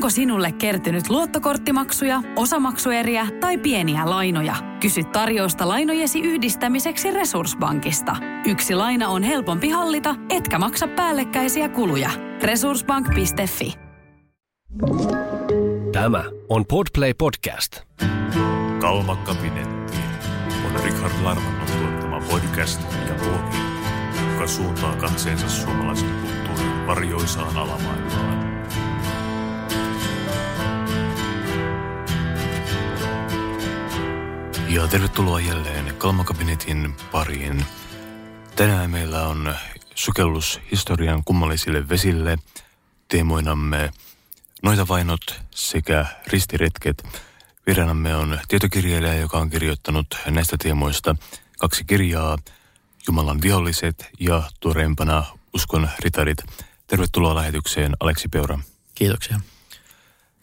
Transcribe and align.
Onko 0.00 0.10
sinulle 0.10 0.52
kertynyt 0.52 1.10
luottokorttimaksuja, 1.10 2.22
osamaksueriä 2.36 3.26
tai 3.40 3.58
pieniä 3.58 4.10
lainoja? 4.10 4.54
Kysy 4.80 5.04
tarjousta 5.04 5.68
lainojesi 5.68 6.20
yhdistämiseksi 6.20 7.10
Resurssbankista. 7.10 8.16
Yksi 8.46 8.74
laina 8.74 9.08
on 9.08 9.22
helpompi 9.22 9.68
hallita, 9.68 10.14
etkä 10.30 10.58
maksa 10.58 10.88
päällekkäisiä 10.88 11.68
kuluja. 11.68 12.10
Resurssbank.fi 12.42 13.74
Tämä 15.92 16.24
on 16.48 16.66
Podplay 16.66 17.14
Podcast. 17.14 17.80
Kalmakabinetti 18.80 19.98
on 20.64 20.84
Richard 20.84 21.12
Larmannon 21.22 21.66
tuottama 21.78 22.20
podcast 22.30 22.80
ja 23.08 23.14
blogi, 23.14 23.56
joka 24.32 24.46
suuntaa 24.46 24.96
katseensa 24.96 25.48
suomalaisen 25.48 26.10
kulttuurin 26.10 26.86
varjoisaan 26.86 27.56
alamaailmaan. 27.56 28.49
Ja 34.70 34.88
tervetuloa 34.88 35.40
jälleen 35.40 35.94
Kalmakabinetin 35.98 36.94
pariin. 37.12 37.64
Tänään 38.56 38.90
meillä 38.90 39.28
on 39.28 39.54
sukellus 39.94 40.60
historian 40.70 41.24
kummallisille 41.24 41.88
vesille. 41.88 42.38
Teemoinamme 43.08 43.90
noita 44.62 44.88
vainot 44.88 45.40
sekä 45.50 46.06
ristiretket. 46.26 47.04
Vieraanamme 47.66 48.16
on 48.16 48.38
tietokirjailija, 48.48 49.14
joka 49.14 49.38
on 49.38 49.50
kirjoittanut 49.50 50.06
näistä 50.26 50.56
teemoista 50.62 51.16
kaksi 51.58 51.84
kirjaa, 51.84 52.38
Jumalan 53.06 53.42
viholliset 53.42 54.08
ja 54.20 54.42
tuoreempana 54.60 55.24
Uskon 55.54 55.88
ritarit. 55.98 56.38
Tervetuloa 56.86 57.34
lähetykseen 57.34 57.92
Aleksi 58.00 58.28
Peura. 58.28 58.58
Kiitoksia. 58.94 59.40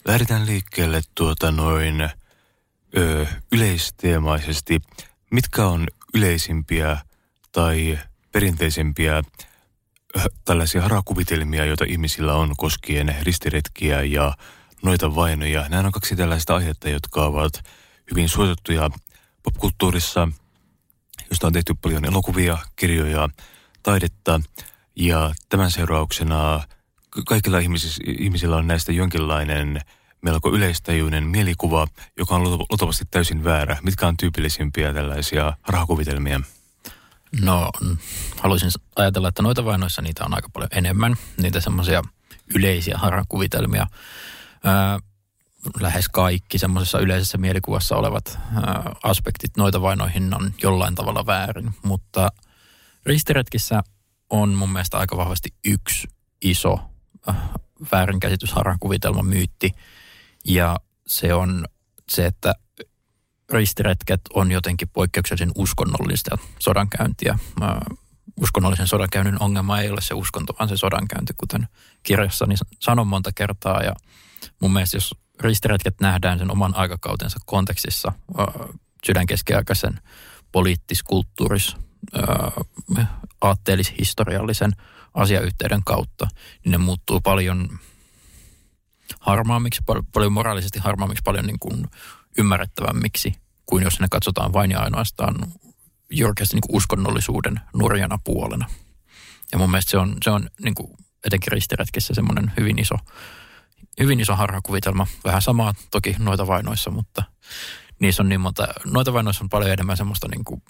Lähdetään 0.04 0.46
liikkeelle 0.46 1.00
tuota 1.14 1.52
noin 1.52 2.10
ö, 2.96 3.26
yleisteemaisesti. 3.52 4.80
Mitkä 5.30 5.66
on 5.66 5.86
yleisimpiä 6.14 6.98
tai 7.52 7.98
perinteisempiä 8.32 9.16
ö, 9.16 9.22
tällaisia 10.44 10.82
harakuvitelmia, 10.82 11.64
joita 11.64 11.84
ihmisillä 11.88 12.34
on 12.34 12.54
koskien 12.56 13.16
ristiretkiä 13.22 14.02
ja 14.02 14.36
noita 14.82 15.14
vainoja? 15.14 15.68
Nämä 15.68 15.86
on 15.86 15.92
kaksi 15.92 16.16
tällaista 16.16 16.54
aihetta, 16.56 16.88
jotka 16.88 17.24
ovat 17.24 17.52
hyvin 18.10 18.28
suosittuja 18.28 18.90
popkulttuurissa, 19.42 20.28
josta 21.30 21.46
on 21.46 21.52
tehty 21.52 21.74
paljon 21.74 22.04
elokuvia, 22.04 22.58
kirjoja, 22.76 23.28
taidetta. 23.82 24.40
Ja 24.96 25.34
tämän 25.48 25.70
seurauksena 25.70 26.64
kaikilla 27.26 27.58
ihmisillä 28.18 28.56
on 28.56 28.66
näistä 28.66 28.92
jonkinlainen– 28.92 29.80
melko 30.22 30.52
yleistajuinen 30.52 31.24
mielikuva, 31.24 31.86
joka 32.16 32.34
on 32.34 32.44
luultavasti 32.44 33.04
täysin 33.10 33.44
väärä. 33.44 33.76
Mitkä 33.82 34.06
on 34.06 34.16
tyypillisimpiä 34.16 34.94
tällaisia 34.94 35.52
rahakuvitelmia? 35.68 36.40
No, 37.40 37.70
haluaisin 38.40 38.70
ajatella, 38.96 39.28
että 39.28 39.42
noita 39.42 39.64
vainoissa 39.64 40.02
niitä 40.02 40.24
on 40.24 40.34
aika 40.34 40.48
paljon 40.52 40.68
enemmän. 40.72 41.16
Niitä 41.42 41.60
semmoisia 41.60 42.02
yleisiä 42.54 42.98
harhakuvitelmia. 42.98 43.86
Lähes 45.80 46.08
kaikki 46.08 46.58
semmoisessa 46.58 46.98
yleisessä 46.98 47.38
mielikuvassa 47.38 47.96
olevat 47.96 48.38
aspektit 49.02 49.56
noita 49.56 49.82
vainoihin 49.82 50.34
on 50.34 50.54
jollain 50.62 50.94
tavalla 50.94 51.26
väärin. 51.26 51.70
Mutta 51.82 52.32
ristiretkissä 53.06 53.82
on 54.30 54.48
mun 54.48 54.72
mielestä 54.72 54.98
aika 54.98 55.16
vahvasti 55.16 55.48
yksi 55.64 56.08
iso 56.42 56.80
väärinkäsitys, 57.92 58.52
harhakuvitelma, 58.52 59.22
myytti– 59.22 59.70
ja 60.44 60.76
se 61.06 61.34
on 61.34 61.66
se, 62.10 62.26
että 62.26 62.54
ristiretket 63.52 64.20
on 64.34 64.50
jotenkin 64.50 64.88
poikkeuksellisen 64.88 65.52
uskonnollista 65.54 66.38
sodankäyntiä. 66.58 67.38
Uskonnollisen 68.40 68.86
sodankäynnin 68.86 69.42
ongelma 69.42 69.80
ei 69.80 69.90
ole 69.90 70.00
se 70.00 70.14
uskonto, 70.14 70.54
vaan 70.58 70.68
se 70.68 70.76
sodankäynti, 70.76 71.32
kuten 71.36 71.68
kirjassani 72.02 72.54
sanon 72.80 73.06
monta 73.06 73.30
kertaa. 73.34 73.82
Ja 73.82 73.94
mun 74.60 74.72
mielestä 74.72 74.96
jos 74.96 75.14
ristiretket 75.40 76.00
nähdään 76.00 76.38
sen 76.38 76.50
oman 76.50 76.76
aikakautensa 76.76 77.38
kontekstissa, 77.46 78.12
sydänkeskiaikaisen 79.06 80.00
poliittis, 80.52 81.02
kulttuuris, 81.02 81.76
aatteellis-historiallisen 83.40 84.72
asiayhteyden 85.14 85.84
kautta, 85.84 86.28
niin 86.64 86.72
ne 86.72 86.78
muuttuu 86.78 87.20
paljon 87.20 87.78
harmaammiksi, 89.20 89.82
paljon 90.12 90.32
moraalisesti 90.32 90.78
harmaammiksi, 90.78 91.22
paljon 91.24 91.46
niin 91.46 91.58
kuin 91.58 91.86
ymmärrettävämmiksi 92.38 93.34
kuin 93.66 93.84
jos 93.84 94.00
ne 94.00 94.06
katsotaan 94.10 94.52
vain 94.52 94.70
ja 94.70 94.80
ainoastaan 94.80 95.34
jyrkästi 96.10 96.56
niin 96.56 96.76
uskonnollisuuden 96.76 97.60
nurjana 97.74 98.18
puolena. 98.24 98.66
Ja 99.52 99.58
mun 99.58 99.70
mielestä 99.70 99.90
se 99.90 99.98
on, 99.98 100.16
se 100.24 100.30
on 100.30 100.50
niin 100.64 100.74
kuin 100.74 100.92
etenkin 101.26 101.52
ristiretkessä 101.52 102.14
semmoinen 102.14 102.52
hyvin 102.56 102.78
iso, 102.78 102.94
hyvin 104.00 104.20
iso 104.20 104.36
harhakuvitelma. 104.36 105.06
Vähän 105.24 105.42
samaa 105.42 105.74
toki 105.90 106.16
noita 106.18 106.46
vainoissa, 106.46 106.90
mutta 106.90 107.22
niissä 108.00 108.22
on 108.22 108.28
niin 108.28 108.40
monta, 108.40 108.68
noita 108.86 109.12
vainoissa 109.12 109.44
on 109.44 109.48
paljon 109.48 109.72
enemmän 109.72 109.96
semmoista 109.96 110.28
niin 110.28 110.44
kuin 110.44 110.62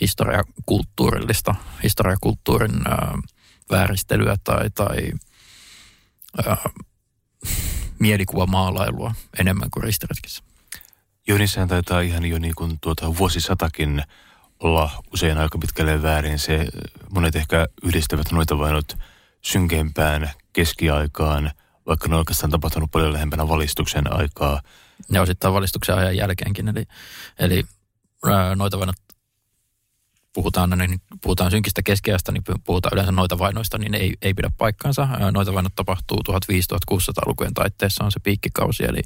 historiakulttuurillista, 0.00 1.54
historiakulttuurin 1.82 2.88
ää, 2.88 3.18
vääristelyä 3.70 4.36
tai, 4.44 4.70
tai 4.70 5.12
ää, 6.46 6.56
mielikuvamaalailua 7.98 9.14
enemmän 9.38 9.70
kuin 9.70 9.84
ristiretkissä. 9.84 10.42
Joo, 11.28 11.38
niissähän 11.38 11.68
taitaa 11.68 12.00
ihan 12.00 12.24
jo 12.24 12.38
niin 12.38 12.54
kuin 12.54 12.78
tuota 12.80 13.16
vuosisatakin 13.16 14.02
olla 14.60 15.02
usein 15.12 15.38
aika 15.38 15.58
pitkälle 15.58 16.02
väärin. 16.02 16.38
Se, 16.38 16.66
monet 17.10 17.36
ehkä 17.36 17.66
yhdistävät 17.82 18.32
noita 18.32 18.58
vainot 18.58 18.98
synkempään 19.42 20.30
keskiaikaan, 20.52 21.50
vaikka 21.86 22.08
ne 22.08 22.14
on 22.14 22.18
oikeastaan 22.18 22.50
tapahtunut 22.50 22.90
paljon 22.90 23.12
lähempänä 23.12 23.48
valistuksen 23.48 24.12
aikaa. 24.12 24.62
Ja 25.10 25.22
osittain 25.22 25.54
valistuksen 25.54 25.94
ajan 25.94 26.16
jälkeenkin, 26.16 26.68
eli, 26.68 26.86
eli 27.38 27.64
noita 28.56 28.78
vainot 28.78 28.96
puhutaan, 30.34 30.70
niin 30.70 31.00
puhutaan 31.22 31.50
synkistä 31.50 31.82
keskiajasta, 31.82 32.32
niin 32.32 32.42
puhutaan 32.64 32.94
yleensä 32.94 33.12
noita 33.12 33.38
vainoista, 33.38 33.78
niin 33.78 33.94
ei, 33.94 34.14
ei 34.22 34.34
pidä 34.34 34.50
paikkaansa. 34.58 35.08
Noita 35.32 35.54
vainot 35.54 35.74
tapahtuu 35.74 36.18
1500-1600-lukujen 36.28 37.54
taitteessa 37.54 38.04
on 38.04 38.12
se 38.12 38.20
piikkikausi, 38.20 38.84
eli 38.84 39.02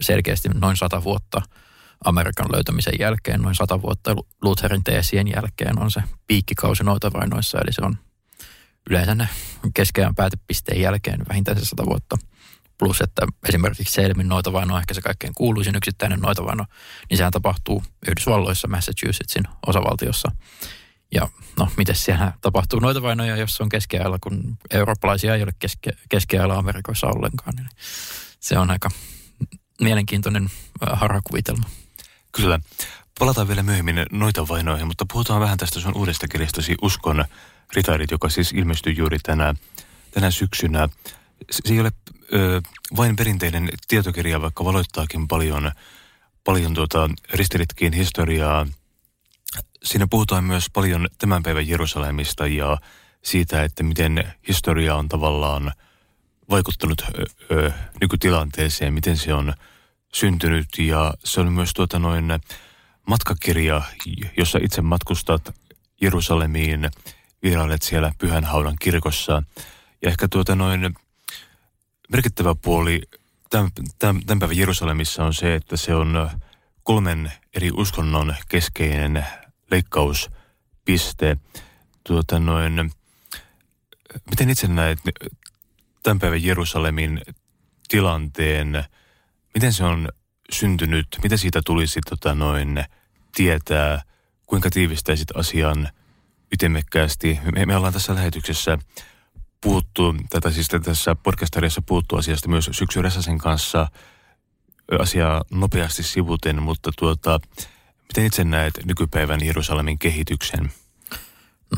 selkeästi 0.00 0.48
noin 0.48 0.76
sata 0.76 1.04
vuotta 1.04 1.42
Amerikan 2.04 2.52
löytämisen 2.52 2.94
jälkeen, 2.98 3.42
noin 3.42 3.54
sata 3.54 3.82
vuotta 3.82 4.16
Lutherin 4.42 4.84
teesien 4.84 5.28
jälkeen 5.28 5.78
on 5.78 5.90
se 5.90 6.02
piikkikausi 6.26 6.84
noita 6.84 7.12
vainoissa, 7.12 7.58
eli 7.58 7.72
se 7.72 7.82
on 7.84 7.96
yleensä 8.90 9.14
ne 9.14 9.28
keskeään 9.74 10.14
päätepisteen 10.14 10.80
jälkeen 10.80 11.20
vähintään 11.28 11.58
se 11.58 11.64
sata 11.64 11.86
vuotta. 11.86 12.16
Plus, 12.78 13.00
että 13.00 13.26
esimerkiksi 13.48 13.92
Selmin 13.94 14.28
noitavaino 14.28 14.78
ehkä 14.78 14.94
se 14.94 15.00
kaikkein 15.00 15.34
kuuluisin 15.34 15.76
yksittäinen 15.76 16.20
noitavaino, 16.20 16.64
niin 17.10 17.18
sehän 17.18 17.32
tapahtuu 17.32 17.82
Yhdysvalloissa, 18.08 18.68
Massachusettsin 18.68 19.44
osavaltiossa. 19.66 20.30
Ja 21.14 21.28
no, 21.58 21.68
miten 21.76 21.96
siellä 21.96 22.32
tapahtuu 22.40 22.80
noitavainoja, 22.80 23.36
jos 23.36 23.56
se 23.56 23.62
on 23.62 23.68
keskiajalla, 23.68 24.18
kun 24.20 24.58
eurooppalaisia 24.70 25.34
ei 25.34 25.42
ole 25.42 25.52
keske, 25.58 25.90
keskiajalla 26.08 26.54
Amerikoissa 26.54 27.06
ollenkaan. 27.06 27.54
Niin 27.56 27.68
se 28.40 28.58
on 28.58 28.70
aika 28.70 28.90
mielenkiintoinen 29.80 30.50
harhakuvitelma. 30.92 31.64
Kyllä. 32.32 32.60
Palataan 33.18 33.48
vielä 33.48 33.62
myöhemmin 33.62 34.06
noita 34.12 34.48
vainoihin, 34.48 34.86
mutta 34.86 35.06
puhutaan 35.12 35.40
vähän 35.40 35.58
tästä 35.58 35.80
sun 35.80 35.96
uudesta 35.96 36.28
kirjastasi 36.28 36.74
Uskon 36.82 37.24
ritarit, 37.74 38.10
joka 38.10 38.28
siis 38.28 38.52
ilmestyi 38.52 38.96
juuri 38.96 39.18
tänä, 39.18 39.54
tänä 40.10 40.30
syksynä. 40.30 40.88
Se 41.50 41.72
ei 41.72 41.80
ole 41.80 41.92
ö, 42.32 42.60
vain 42.96 43.16
perinteinen 43.16 43.68
tietokirja, 43.88 44.40
vaikka 44.40 44.64
valoittaakin 44.64 45.28
paljon, 45.28 45.72
paljon 46.44 46.74
tuota 46.74 47.10
ristiritkiin 47.32 47.92
historiaa. 47.92 48.66
Siinä 49.84 50.06
puhutaan 50.10 50.44
myös 50.44 50.70
paljon 50.70 51.08
tämän 51.18 51.42
päivän 51.42 51.68
Jerusalemista 51.68 52.46
ja 52.46 52.78
siitä, 53.22 53.62
että 53.62 53.82
miten 53.82 54.32
historia 54.48 54.96
on 54.96 55.08
tavallaan 55.08 55.72
vaikuttanut 56.50 57.02
ö, 57.02 57.24
ö, 57.50 57.72
nykytilanteeseen, 58.00 58.94
miten 58.94 59.16
se 59.16 59.34
on 59.34 59.54
syntynyt. 60.14 60.68
Ja 60.78 61.14
se 61.24 61.40
on 61.40 61.52
myös 61.52 61.72
tuota 61.74 61.98
noin 61.98 62.24
matkakirja, 63.06 63.82
jossa 64.36 64.58
itse 64.62 64.82
matkustat 64.82 65.54
Jerusalemiin, 66.00 66.90
vierailet 67.42 67.82
siellä 67.82 68.12
Pyhänhaudan 68.18 68.76
kirkossa. 68.80 69.42
Ja 70.02 70.08
ehkä 70.08 70.28
tuota 70.28 70.54
noin 70.54 70.94
merkittävä 72.14 72.54
puoli 72.54 73.02
tämän, 73.50 73.70
tämän, 73.98 74.22
tämän 74.26 74.38
päivän 74.38 74.56
Jerusalemissa 74.56 75.24
on 75.24 75.34
se, 75.34 75.54
että 75.54 75.76
se 75.76 75.94
on 75.94 76.30
kolmen 76.82 77.32
eri 77.54 77.70
uskonnon 77.72 78.34
keskeinen 78.48 79.26
leikkauspiste. 79.70 81.36
Tuota 82.04 82.38
noin, 82.38 82.90
miten 84.30 84.50
itse 84.50 84.68
näet 84.68 84.98
tämän 86.02 86.18
päivän 86.18 86.44
Jerusalemin 86.44 87.20
tilanteen, 87.88 88.84
miten 89.54 89.72
se 89.72 89.84
on 89.84 90.08
syntynyt, 90.50 91.06
mitä 91.22 91.36
siitä 91.36 91.60
tulisi 91.66 92.00
tota 92.08 92.34
noin, 92.34 92.84
tietää, 93.34 94.02
kuinka 94.46 94.70
tiivistäisit 94.70 95.36
asian 95.36 95.88
ytimekkäästi. 96.52 97.40
Me, 97.52 97.66
me 97.66 97.76
ollaan 97.76 97.92
tässä 97.92 98.14
lähetyksessä 98.14 98.78
puhuttu, 99.64 100.14
tätä 100.30 100.50
siis 100.50 100.68
tässä 100.68 101.14
podcast 101.14 101.56
puhuttu 101.86 102.16
asiasta 102.16 102.48
myös 102.48 102.70
Syksy 102.72 103.02
Räsäsen 103.02 103.38
kanssa 103.38 103.88
asiaa 105.00 105.42
nopeasti 105.50 106.02
sivuten, 106.02 106.62
mutta 106.62 106.90
tuota, 106.98 107.40
miten 108.02 108.26
itse 108.26 108.44
näet 108.44 108.74
nykypäivän 108.84 109.44
Jerusalemin 109.44 109.98
kehityksen? 109.98 110.72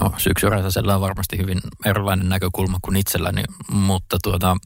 No 0.01 0.13
Syksy 0.17 0.47
on 0.47 1.01
varmasti 1.01 1.39
hyvin 1.39 1.61
erilainen 1.85 2.29
näkökulma 2.29 2.79
kuin 2.83 2.97
itselläni, 2.97 3.43
mutta 3.71 4.19
tuota, 4.23 4.57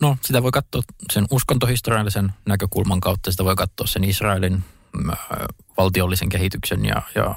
no 0.00 0.16
sitä 0.20 0.42
voi 0.42 0.50
katsoa 0.50 0.82
sen 1.12 1.26
uskontohistoriallisen 1.30 2.32
näkökulman 2.46 3.00
kautta, 3.00 3.30
sitä 3.30 3.44
voi 3.44 3.56
katsoa 3.56 3.86
sen 3.86 4.04
Israelin 4.04 4.64
valtiollisen 5.76 6.28
kehityksen 6.28 6.84
ja, 6.84 7.02
ja 7.14 7.34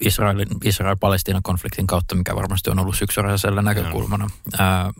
Israelin, 0.00 0.48
Israel-Palestiinan 0.64 1.42
konfliktin 1.42 1.86
kautta, 1.86 2.14
mikä 2.14 2.36
varmasti 2.36 2.70
on 2.70 2.78
ollut 2.78 2.96
syksyräisellä 2.96 3.62
näkökulmana. 3.62 4.30
Ää, 4.58 4.92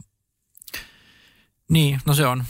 niin, 1.71 2.01
no 2.07 2.15
se 2.15 2.27
on 2.27 2.45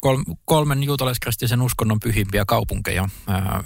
kol, 0.00 0.22
kolmen 0.44 0.82
juutalaiskristillisen 0.82 1.62
uskonnon 1.62 2.00
pyhimpiä 2.00 2.44
kaupunkeja. 2.44 3.08
Ää, 3.26 3.64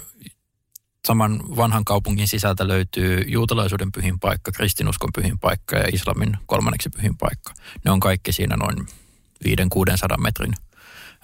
saman 1.07 1.43
vanhan 1.57 1.85
kaupungin 1.85 2.27
sisältä 2.27 2.67
löytyy 2.67 3.23
juutalaisuuden 3.27 3.91
pyhin 3.91 4.19
paikka, 4.19 4.51
kristinuskon 4.51 5.09
pyhin 5.15 5.39
paikka 5.39 5.75
ja 5.75 5.89
islamin 5.93 6.37
kolmanneksi 6.45 6.89
pyhin 6.89 7.17
paikka. 7.17 7.53
Ne 7.85 7.91
on 7.91 7.99
kaikki 7.99 8.31
siinä 8.31 8.57
noin 8.57 8.87
500-600 10.15 10.17
metrin 10.17 10.53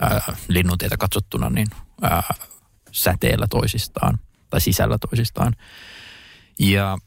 ää, 0.01 0.35
linnuntietä 0.47 0.97
katsottuna 0.97 1.49
niin 1.49 1.67
ää, 2.01 2.33
säteellä 2.91 3.47
toisistaan 3.49 4.19
tai 4.49 4.61
sisällä 4.61 4.97
toisistaan. 4.97 5.53
Ja 6.59 6.97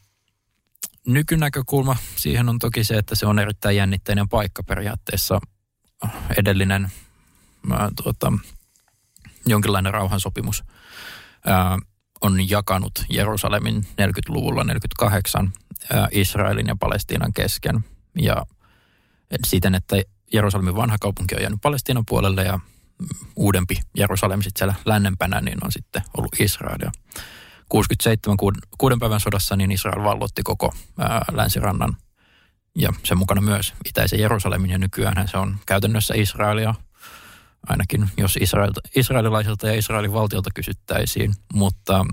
nykynäkökulma 1.07 1.95
siihen 2.15 2.49
on 2.49 2.59
toki 2.59 2.83
se, 2.83 2.97
että 2.97 3.15
se 3.15 3.25
on 3.25 3.39
erittäin 3.39 3.77
jännitteinen 3.77 4.29
paikka 4.29 4.63
periaatteessa. 4.63 5.39
Edellinen 6.37 6.91
ää, 7.71 7.89
tuota, 8.03 8.33
jonkinlainen 9.45 9.93
rauhansopimus 9.93 10.63
ää, 11.45 11.77
on 12.21 12.49
jakanut 12.49 12.91
Jerusalemin 13.09 13.87
40-luvulla 14.01 14.63
48 14.63 15.53
ää, 15.93 16.07
Israelin 16.11 16.67
ja 16.67 16.75
Palestiinan 16.79 17.33
kesken. 17.33 17.85
Ja 18.19 18.45
siten, 19.45 19.75
että 19.75 19.95
Jerusalemin 20.33 20.75
vanha 20.75 20.97
kaupunki 21.01 21.35
on 21.35 21.41
jäänyt 21.41 21.61
Palestiinan 21.61 22.05
puolelle 22.05 22.43
ja 22.43 22.59
uudempi 23.35 23.75
Jerusalem 23.97 24.41
sitten 24.41 24.59
siellä 24.59 24.75
lännempänä, 24.85 25.41
niin 25.41 25.65
on 25.65 25.71
sitten 25.71 26.01
ollut 26.17 26.39
Israel. 26.39 26.79
Ja 27.73 27.75
67 27.75 28.37
kuuden 28.77 28.99
päivän 28.99 29.19
sodassa 29.19 29.55
niin 29.55 29.71
Israel 29.71 30.03
vallotti 30.03 30.43
koko 30.43 30.73
ää, 30.99 31.25
länsirannan 31.31 31.97
ja 32.75 32.93
sen 33.03 33.17
mukana 33.17 33.41
myös 33.41 33.73
itäisen 33.85 34.19
Jerusalemin. 34.19 34.69
Ja 34.69 34.77
nykyään 34.77 35.27
se 35.27 35.37
on 35.37 35.57
käytännössä 35.65 36.13
Israelia, 36.17 36.75
ainakin 37.69 38.09
jos 38.17 38.37
Israel, 38.41 38.71
israelilaisilta 38.95 39.67
ja 39.67 39.73
Israelin 39.73 40.13
valtiolta 40.13 40.49
kysyttäisiin, 40.55 41.33
mutta 41.53 42.05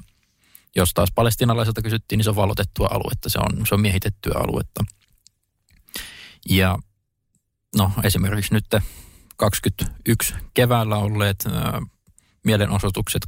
jos 0.77 0.95
taas 0.95 1.13
palestinalaisilta 1.15 1.83
kysyttiin, 1.83 2.17
niin 2.17 2.25
se 2.25 2.31
on 2.31 2.37
vallotettua 2.37 2.89
aluetta, 2.91 3.29
se 3.29 3.39
on, 3.39 3.67
se 3.67 3.75
on 3.75 3.81
miehitettyä 3.81 4.35
aluetta. 4.35 4.85
Ja 6.49 6.79
no 7.77 7.93
esimerkiksi 8.05 8.55
nyt 8.55 8.67
21 9.37 10.35
keväällä 10.55 10.97
olleet 10.97 11.45
mielenosoitukset, 12.45 13.23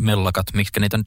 mellakat, 0.00 0.46
miksi 0.54 0.80
niitä 0.80 0.98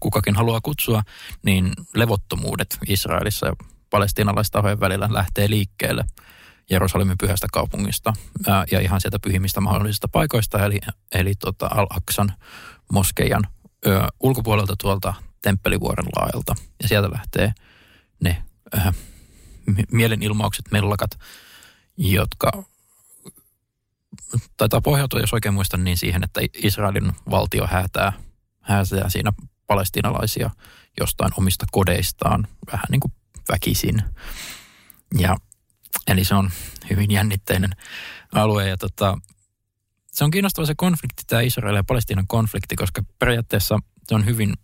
kukakin 0.00 0.36
haluaa 0.36 0.60
kutsua, 0.60 1.02
niin 1.42 1.72
levottomuudet 1.94 2.78
Israelissa 2.88 3.46
ja 3.46 3.52
palestiinalaistahojen 3.90 4.80
välillä 4.80 5.08
lähtee 5.12 5.50
liikkeelle 5.50 6.04
Jerusalemin 6.70 7.18
pyhästä 7.18 7.46
kaupungista 7.52 8.12
ää, 8.46 8.64
ja 8.70 8.80
ihan 8.80 9.00
sieltä 9.00 9.18
pyhimmistä 9.18 9.60
mahdollisista 9.60 10.08
paikoista, 10.08 10.64
eli, 10.64 10.80
eli 11.14 11.34
tota 11.34 11.66
Al-Aqsan 11.66 12.32
moskeijan 12.92 13.42
ö, 13.86 14.06
ulkopuolelta 14.20 14.74
tuolta 14.80 15.14
Temppelivuoren 15.42 16.06
laajalta. 16.16 16.54
Ja 16.82 16.88
sieltä 16.88 17.10
lähtee 17.10 17.52
ne 18.20 18.42
ö, 18.74 18.92
mielenilmaukset, 19.92 20.64
mellakat, 20.70 21.10
jotka 21.96 22.64
taitaa 24.56 24.80
pohjautua, 24.80 25.20
jos 25.20 25.32
oikein 25.32 25.54
muistan, 25.54 25.84
niin 25.84 25.96
siihen, 25.96 26.24
että 26.24 26.40
Israelin 26.62 27.12
valtio 27.30 27.66
häätää, 27.66 28.12
häätää 28.60 29.08
siinä 29.08 29.32
palestiinalaisia 29.66 30.50
jostain 31.00 31.32
omista 31.38 31.66
kodeistaan 31.72 32.46
vähän 32.72 32.86
niin 32.90 33.00
kuin 33.00 33.12
väkisin. 33.48 34.02
Ja, 35.18 35.36
eli 36.06 36.24
se 36.24 36.34
on 36.34 36.50
hyvin 36.90 37.10
jännitteinen 37.10 37.70
alue 38.32 38.68
ja 38.68 38.76
tota, 38.76 39.18
se 40.12 40.24
on 40.24 40.30
kiinnostava 40.30 40.66
se 40.66 40.74
konflikti, 40.76 41.22
tämä 41.26 41.42
Israelin 41.42 41.76
ja 41.76 41.84
Palestiinan 41.84 42.26
konflikti, 42.26 42.76
koska 42.76 43.02
periaatteessa 43.18 43.78
se 44.08 44.14
on 44.14 44.24
hyvin 44.24 44.54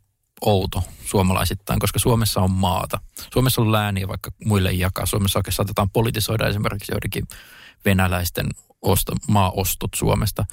outo 0.40 0.82
suomalaisittain, 1.04 1.80
koska 1.80 1.98
Suomessa 1.98 2.40
on 2.40 2.50
maata. 2.50 3.00
Suomessa 3.32 3.60
on 3.60 3.72
lääniä 3.72 4.08
vaikka 4.08 4.30
muille 4.44 4.72
jakaa. 4.72 5.06
Suomessa 5.06 5.38
oikein 5.38 5.54
saatetaan 5.54 5.90
politisoida 5.90 6.48
esimerkiksi 6.48 6.92
joidenkin 6.92 7.28
venäläisten 7.84 8.46
osto, 8.82 9.12
maaostot 9.28 9.90
Suomesta. 9.96 10.44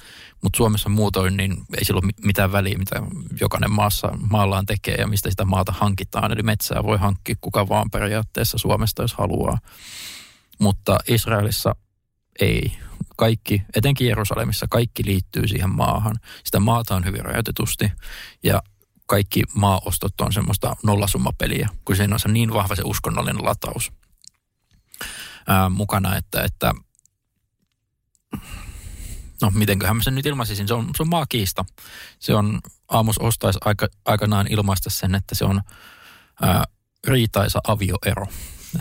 Mutta 0.42 0.56
Suomessa 0.56 0.88
muutoin 0.88 1.36
niin 1.36 1.52
ei 1.78 1.84
sillä 1.84 2.00
ole 2.04 2.12
mitään 2.24 2.52
väliä, 2.52 2.78
mitä 2.78 3.02
jokainen 3.40 3.72
maassa, 3.72 4.08
maallaan 4.30 4.66
tekee 4.66 4.94
ja 4.94 5.06
mistä 5.06 5.30
sitä 5.30 5.44
maata 5.44 5.72
hankitaan. 5.72 6.32
Eli 6.32 6.42
metsää 6.42 6.82
voi 6.82 6.98
hankkia 6.98 7.34
kuka 7.40 7.68
vaan 7.68 7.90
periaatteessa 7.90 8.58
Suomesta, 8.58 9.02
jos 9.02 9.14
haluaa. 9.14 9.58
Mutta 10.58 10.98
Israelissa 11.08 11.74
ei. 12.40 12.72
Kaikki, 13.16 13.62
etenkin 13.74 14.08
Jerusalemissa, 14.08 14.66
kaikki 14.70 15.04
liittyy 15.06 15.48
siihen 15.48 15.70
maahan. 15.70 16.16
Sitä 16.44 16.60
maata 16.60 16.96
on 16.96 17.04
hyvin 17.04 17.24
rajoitetusti 17.24 17.92
ja 18.42 18.62
kaikki 19.06 19.42
maaostot 19.54 20.20
on 20.20 20.32
semmoista 20.32 20.76
nollasummapeliä, 20.84 21.68
kun 21.84 21.96
siinä 21.96 22.14
on 22.14 22.20
se 22.20 22.28
niin 22.28 22.52
vahva 22.52 22.74
se 22.74 22.82
uskonnollinen 22.84 23.44
lataus 23.44 23.92
ää, 25.48 25.68
mukana, 25.68 26.16
että, 26.16 26.42
että 26.42 26.74
no 29.42 29.50
mitenköhän 29.54 29.96
mä 29.96 30.02
sen 30.02 30.14
nyt 30.14 30.26
ilmaisisin, 30.26 30.68
se 30.68 30.74
on, 30.74 30.90
se 30.96 31.02
on 31.02 31.08
maakiista. 31.08 31.64
Se 32.18 32.34
on, 32.34 32.60
Aamus 32.88 33.18
ostaisi 33.18 33.58
aika, 33.64 33.88
aikanaan 34.04 34.46
ilmaista 34.50 34.90
sen, 34.90 35.14
että 35.14 35.34
se 35.34 35.44
on 35.44 35.60
ää, 36.42 36.64
riitaisa 37.06 37.60
avioero 37.68 38.26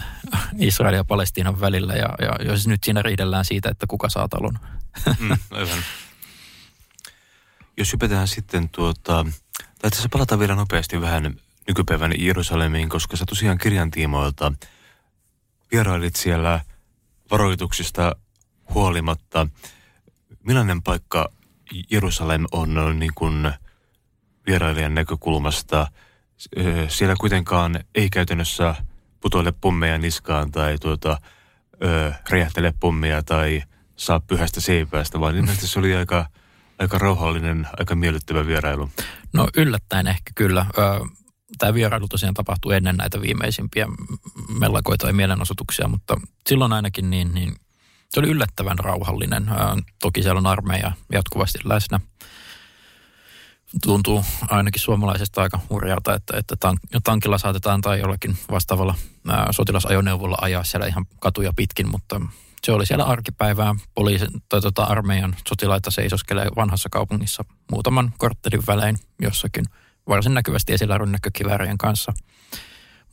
Israelin 0.59 0.97
ja 0.97 1.03
Palestiinan 1.03 1.59
välillä. 1.59 1.93
Ja, 1.93 2.09
ja 2.19 2.45
jos 2.45 2.67
nyt 2.67 2.83
siinä 2.83 3.01
riidellään 3.01 3.45
siitä, 3.45 3.69
että 3.69 3.87
kuka 3.87 4.09
saa 4.09 4.27
talon. 4.27 4.59
mm. 5.19 5.37
Jos 7.77 7.93
hypätään 7.93 8.27
sitten 8.27 8.69
tuota, 8.69 9.25
tai 9.81 9.89
tässä 9.91 10.09
palataan 10.11 10.39
vielä 10.39 10.55
nopeasti 10.55 11.01
vähän 11.01 11.35
nykypäivän 11.67 12.13
Jerusalemiin, 12.17 12.89
koska 12.89 13.17
sä 13.17 13.25
tosiaan 13.25 13.57
kirjan 13.57 13.91
tiimoilta 13.91 14.53
vierailit 15.71 16.15
siellä 16.15 16.61
varoituksista 17.31 18.15
huolimatta. 18.73 19.47
Millainen 20.43 20.83
paikka 20.83 21.29
Jerusalem 21.91 22.45
on 22.51 22.99
niin 22.99 23.13
kuin 23.15 23.51
vierailijan 24.47 24.95
näkökulmasta? 24.95 25.87
Siellä 26.87 27.15
kuitenkaan 27.19 27.79
ei 27.95 28.09
käytännössä 28.09 28.75
putoile 29.19 29.51
pommeja 29.51 29.97
niskaan 29.97 30.51
tai 30.51 30.77
tuota, 30.77 31.21
räjähtele 32.29 32.73
pommia 32.79 33.23
tai 33.23 33.63
saa 33.95 34.19
pyhästä 34.19 34.61
seipäästä, 34.61 35.19
vaan 35.19 35.35
ilmeisesti 35.35 35.67
se 35.67 35.79
oli 35.79 35.95
aika, 35.95 36.25
aika 36.79 36.97
rauhallinen, 36.97 37.67
aika 37.79 37.95
miellyttävä 37.95 38.47
vierailu. 38.47 38.89
No 39.33 39.47
yllättäen 39.57 40.07
ehkä 40.07 40.31
kyllä. 40.35 40.65
Tämä 41.57 41.73
vierailu 41.73 42.07
tosiaan 42.07 42.33
tapahtui 42.33 42.75
ennen 42.75 42.95
näitä 42.95 43.21
viimeisimpiä 43.21 43.87
mellakoita 44.59 45.07
ja 45.07 45.13
mielenosoituksia, 45.13 45.87
mutta 45.87 46.19
silloin 46.47 46.73
ainakin 46.73 47.09
niin, 47.09 47.33
niin 47.33 47.55
se 48.09 48.19
oli 48.19 48.27
yllättävän 48.27 48.79
rauhallinen. 48.79 49.45
Toki 49.99 50.23
siellä 50.23 50.39
on 50.39 50.45
armeija 50.45 50.91
jatkuvasti 51.11 51.59
läsnä. 51.63 51.99
Tuntuu 53.83 54.25
ainakin 54.49 54.81
suomalaisesta 54.81 55.41
aika 55.41 55.59
hurjalta, 55.69 56.13
että, 56.13 56.37
että 56.37 56.55
tankilla 57.03 57.37
saatetaan 57.37 57.81
tai 57.81 57.99
jollakin 57.99 58.37
vastaavalla 58.51 58.95
sotilasajoneuvolla 59.51 60.37
ajaa 60.41 60.63
siellä 60.63 60.87
ihan 60.87 61.05
katuja 61.19 61.53
pitkin, 61.55 61.91
mutta 61.91 62.21
se 62.63 62.71
oli 62.71 62.85
siellä 62.85 63.03
arkipäivää. 63.03 63.75
Poliisin 63.95 64.29
tai 64.49 64.61
tota 64.61 64.83
armeijan 64.83 65.35
sotilaita 65.47 65.91
seisoskelee 65.91 66.47
vanhassa 66.55 66.89
kaupungissa 66.89 67.45
muutaman 67.71 68.13
korttelin 68.17 68.63
välein 68.67 68.97
jossakin 69.21 69.65
varsin 70.09 70.33
näkyvästi 70.33 70.73
esillä 70.73 70.97
rynnäkkökiväärien 70.97 71.77
kanssa. 71.77 72.13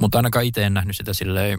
Mutta 0.00 0.18
ainakaan 0.18 0.44
itse 0.44 0.64
en 0.64 0.74
nähnyt 0.74 0.96
sitä 0.96 1.14
silleen 1.14 1.58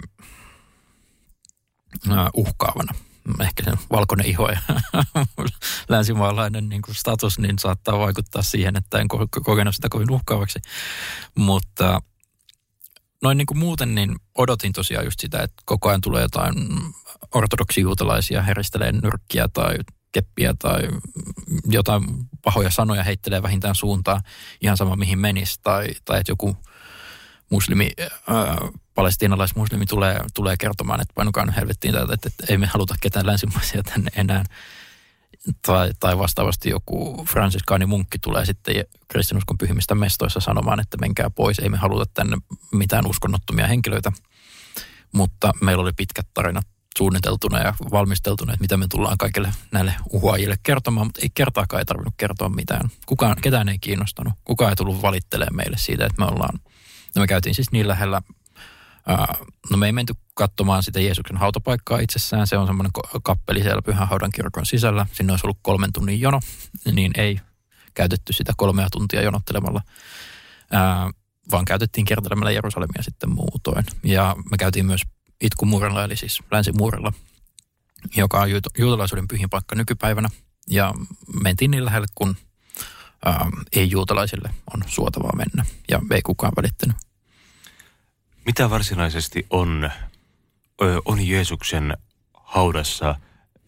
uhkaavana 2.33 2.93
ehkä 3.41 3.63
se 3.63 3.71
valkoinen 3.91 4.25
iho 4.25 4.49
ja 4.49 4.59
länsimaalainen 5.89 6.69
niin 6.69 6.81
kuin 6.81 6.95
status, 6.95 7.39
niin 7.39 7.59
saattaa 7.59 7.99
vaikuttaa 7.99 8.41
siihen, 8.41 8.75
että 8.75 8.99
en 8.99 9.07
kokenut 9.43 9.75
sitä 9.75 9.89
kovin 9.89 10.11
uhkaavaksi. 10.11 10.59
Mutta 11.35 12.01
noin 13.23 13.37
niin 13.37 13.45
kuin 13.45 13.57
muuten, 13.57 13.95
niin 13.95 14.15
odotin 14.37 14.73
tosiaan 14.73 15.05
just 15.05 15.19
sitä, 15.19 15.43
että 15.43 15.63
koko 15.65 15.89
ajan 15.89 16.01
tulee 16.01 16.21
jotain 16.21 16.55
ortodoksijuutalaisia 17.31 18.41
heristelee 18.41 18.91
nyrkkiä 18.91 19.47
tai 19.53 19.77
keppiä 20.11 20.53
tai 20.59 20.81
jotain 21.65 22.03
pahoja 22.43 22.71
sanoja 22.71 23.03
heittelee 23.03 23.41
vähintään 23.41 23.75
suuntaan 23.75 24.21
ihan 24.61 24.77
sama 24.77 24.95
mihin 24.95 25.19
menisi. 25.19 25.59
Tai, 25.63 25.87
tai 26.05 26.19
että 26.19 26.31
joku 26.31 26.57
muslimi, 27.49 27.91
ää, 28.27 28.57
palestiinalaismuslimi 28.95 29.85
tulee, 29.85 30.19
tulee 30.33 30.55
kertomaan, 30.59 31.01
että 31.01 31.13
painukaan 31.13 31.53
helvettiin 31.53 31.93
tätä, 31.93 32.13
että, 32.13 32.27
että 32.27 32.45
ei 32.49 32.57
me 32.57 32.65
haluta 32.65 32.95
ketään 33.01 33.27
länsimaisia 33.27 33.83
tänne 33.83 34.11
enää. 34.15 34.43
Tai, 35.65 35.91
tai 35.99 36.17
vastaavasti 36.17 36.69
joku 36.69 37.25
fransiskaani 37.29 37.85
munkki 37.85 38.19
tulee 38.19 38.45
sitten 38.45 38.85
kristinuskon 39.07 39.57
pyhimmistä 39.57 39.95
mestoissa 39.95 40.39
sanomaan, 40.39 40.79
että 40.79 40.97
menkää 40.97 41.29
pois, 41.29 41.59
ei 41.59 41.69
me 41.69 41.77
haluta 41.77 42.05
tänne 42.13 42.37
mitään 42.71 43.07
uskonnottomia 43.07 43.67
henkilöitä. 43.67 44.11
Mutta 45.11 45.51
meillä 45.61 45.81
oli 45.81 45.93
pitkät 45.93 46.27
tarinat 46.33 46.67
suunniteltuna 46.97 47.59
ja 47.59 47.73
valmisteltuna, 47.91 48.53
että 48.53 48.63
mitä 48.63 48.77
me 48.77 48.87
tullaan 48.87 49.17
kaikille 49.17 49.49
näille 49.71 49.95
uhuajille 50.09 50.55
kertomaan, 50.63 51.07
mutta 51.07 51.19
ei 51.23 51.29
kertaakaan 51.33 51.79
ei 51.79 51.85
tarvinnut 51.85 52.13
kertoa 52.17 52.49
mitään. 52.49 52.89
Kukaan, 53.05 53.35
ketään 53.41 53.69
ei 53.69 53.79
kiinnostanut. 53.79 54.33
Kukaan 54.43 54.69
ei 54.69 54.75
tullut 54.75 55.01
valittelemaan 55.01 55.55
meille 55.55 55.77
siitä, 55.77 56.05
että 56.05 56.21
me 56.21 56.25
ollaan, 56.25 56.59
no 57.15 57.19
me 57.19 57.27
käytiin 57.27 57.55
siis 57.55 57.71
niin 57.71 57.87
lähellä, 57.87 58.21
no 59.71 59.77
me 59.77 59.85
ei 59.85 59.91
menty 59.91 60.13
katsomaan 60.33 60.83
sitä 60.83 60.99
Jeesuksen 60.99 61.37
hautapaikkaa 61.37 61.99
itsessään, 61.99 62.47
se 62.47 62.57
on 62.57 62.67
semmoinen 62.67 62.91
kappeli 63.23 63.61
siellä 63.61 63.81
Pyhän 63.81 64.07
haudan 64.07 64.31
kirkon 64.31 64.65
sisällä, 64.65 65.05
sinne 65.11 65.33
olisi 65.33 65.45
ollut 65.45 65.59
kolmen 65.61 65.93
tunnin 65.93 66.21
jono, 66.21 66.39
niin 66.91 67.11
ei 67.17 67.39
käytetty 67.93 68.33
sitä 68.33 68.53
kolmea 68.57 68.87
tuntia 68.91 69.21
jonottelemalla. 69.21 69.81
Ää, 70.71 71.09
vaan 71.51 71.65
käytettiin 71.65 72.05
kiertelemällä 72.05 72.51
Jerusalemia 72.51 73.03
sitten 73.03 73.29
muutoin. 73.29 73.85
Ja 74.03 74.35
me 74.51 74.57
käytiin 74.57 74.85
myös 74.85 75.01
itkumuurella, 75.41 76.03
eli 76.03 76.15
siis 76.15 76.43
länsimuurella, 76.51 77.13
joka 78.15 78.41
on 78.41 78.49
juutalaisuuden 78.77 79.27
pyhin 79.27 79.49
paikka 79.49 79.75
nykypäivänä. 79.75 80.29
Ja 80.69 80.93
mentiin 81.43 81.71
niin 81.71 81.85
lähelle, 81.85 82.07
kun 82.15 82.37
ää, 83.25 83.47
ei 83.71 83.89
juutalaisille 83.89 84.49
on 84.73 84.81
suotavaa 84.87 85.35
mennä. 85.35 85.65
Ja 85.91 86.01
ei 86.11 86.21
kukaan 86.21 86.53
välittänyt. 86.57 86.95
Mitä 88.45 88.69
varsinaisesti 88.69 89.47
on, 89.49 89.91
ö, 90.81 91.01
on 91.05 91.27
Jeesuksen 91.27 91.97
haudassa 92.33 93.15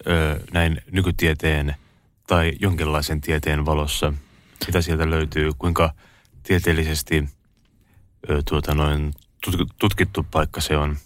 ö, 0.07 0.39
näin 0.51 0.81
nykytieteen 0.91 1.75
tai 2.27 2.53
jonkinlaisen 2.59 3.21
tieteen 3.21 3.65
valossa? 3.65 4.13
Mitä 4.67 4.81
sieltä 4.81 5.09
löytyy? 5.09 5.51
Kuinka 5.57 5.93
tieteellisesti 6.43 7.29
ö, 8.29 8.41
tuota 8.49 8.73
noin, 8.73 9.13
tutkittu 9.79 10.25
paikka 10.31 10.61
se 10.61 10.77
on? 10.77 10.97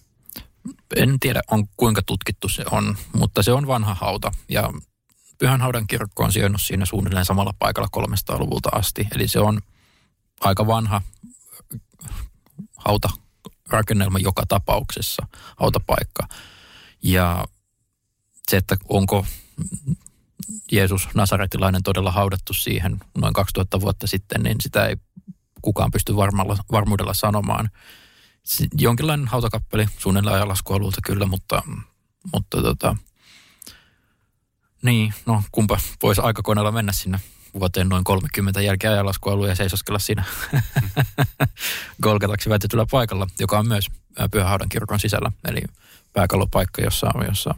en 0.96 1.20
tiedä 1.20 1.42
on, 1.52 1.68
kuinka 1.78 2.02
tutkittu 2.06 2.50
se 2.50 2.64
on, 2.72 2.98
mutta 3.14 3.44
se 3.44 3.52
on 3.52 3.68
vanha 3.68 3.94
hauta 3.94 4.32
ja 4.50 4.70
Pyhän 5.42 5.62
haudan 5.62 5.88
kirkko 5.88 6.24
on 6.24 6.32
sijainnut 6.32 6.62
siinä 6.62 6.86
suunnilleen 6.86 7.26
samalla 7.26 7.54
paikalla 7.60 7.88
300-luvulta 7.98 8.70
asti. 8.72 9.08
Eli 9.16 9.28
se 9.28 9.40
on 9.40 9.62
aika 10.42 10.68
vanha 10.68 11.02
hautarakennelma 13.72 14.20
joka 14.20 14.46
tapauksessa, 14.46 15.28
hautapaikka. 15.58 16.28
Ja 17.04 17.46
se, 18.50 18.58
että 18.58 18.78
onko 18.90 19.26
Jeesus 20.72 21.08
Nasaretilainen 21.14 21.84
todella 21.84 22.12
haudattu 22.12 22.54
siihen 22.54 23.00
noin 23.18 23.34
2000 23.34 23.82
vuotta 23.82 24.08
sitten, 24.08 24.44
niin 24.44 24.56
sitä 24.62 24.86
ei 24.86 24.96
kukaan 25.62 25.92
pysty 25.92 26.16
varmalla, 26.16 26.58
varmuudella 26.72 27.14
sanomaan 27.14 27.70
jonkinlainen 28.78 29.28
hautakappeli 29.28 29.86
suunnilleen 29.98 30.36
ajalaskualueelta 30.36 31.02
kyllä, 31.06 31.26
mutta, 31.26 31.64
mutta 32.34 32.62
tota, 32.62 32.96
niin, 34.82 35.14
no 35.26 35.44
kumpa 35.52 35.78
voisi 36.04 36.22
aikakoneella 36.22 36.72
mennä 36.72 36.92
sinne 36.92 37.20
vuoteen 37.60 37.90
noin 37.90 38.04
30 38.04 38.62
jälkeen 38.62 38.94
ajalaskualueen 38.94 39.50
ja 39.50 39.56
seisoskella 39.56 40.00
siinä 40.00 40.24
Golgataksi 42.04 42.50
väitetyllä 42.50 42.86
paikalla, 42.92 43.28
joka 43.40 43.60
on 43.60 43.68
myös 43.68 43.88
Pyhähaudan 44.32 44.70
kirkon 44.70 45.00
sisällä, 45.00 45.32
eli 45.50 45.62
pääkallopaikka, 46.14 46.82
jossa, 46.82 47.12
jossa 47.28 47.56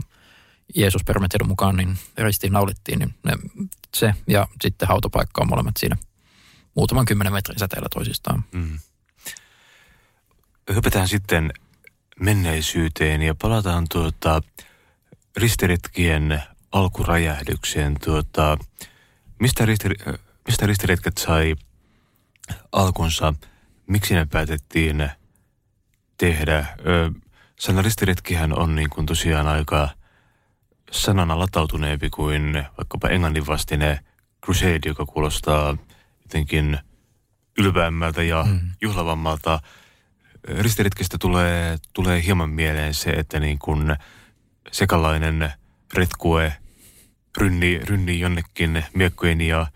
Jeesus 0.75 1.03
permetedon 1.03 1.47
mukaan 1.47 1.75
niin 1.75 1.97
ristiin 2.17 2.53
naulittiin, 2.53 2.99
niin 2.99 3.13
ne, 3.23 3.31
se 3.95 4.13
ja 4.27 4.47
sitten 4.61 4.87
hautapaikka 4.87 5.41
on 5.41 5.49
molemmat 5.49 5.77
siinä 5.77 5.97
muutaman 6.75 7.05
kymmenen 7.05 7.33
metrin 7.33 7.59
säteellä 7.59 7.87
toisistaan. 7.93 8.43
Mm 8.51 8.79
hypätään 10.71 11.07
sitten 11.07 11.53
menneisyyteen 12.19 13.21
ja 13.21 13.35
palataan 13.35 13.85
tuota 13.91 14.41
ristiretkien 15.37 16.43
alkuräjähdykseen. 16.71 17.95
Tuota, 18.03 18.57
mistä, 19.43 19.65
risti, 19.65 19.89
mistä 20.47 20.67
ristiretket 20.67 21.17
sai 21.17 21.55
alkunsa? 22.71 23.33
Miksi 23.87 24.13
ne 24.13 24.25
päätettiin 24.25 25.09
tehdä? 26.17 26.65
Ö, 26.85 27.11
sana 27.59 27.81
ristiretkihän 27.81 28.59
on 28.59 28.75
niin 28.75 28.89
kuin 28.89 29.05
tosiaan 29.05 29.47
aika 29.47 29.89
sanana 30.91 31.39
latautuneempi 31.39 32.09
kuin 32.09 32.65
vaikkapa 32.77 33.07
englannin 33.07 33.47
vastine 33.47 33.99
crusade, 34.45 34.79
joka 34.85 35.05
kuulostaa 35.05 35.77
jotenkin 36.21 36.79
ylpeämmältä 37.57 38.23
ja 38.23 38.43
mm. 38.43 38.59
juhlavammalta– 38.81 39.59
ristiretkistä 40.47 41.17
tulee, 41.17 41.77
tulee 41.93 42.23
hieman 42.23 42.49
mieleen 42.49 42.93
se, 42.93 43.09
että 43.09 43.39
niin 43.39 43.59
kun 43.59 43.95
sekalainen 44.71 45.53
retkue 45.93 46.53
rynni, 47.37 47.79
rynni 47.83 48.19
jonnekin 48.19 48.85
miekkojen 48.93 49.41
ja 49.41 49.67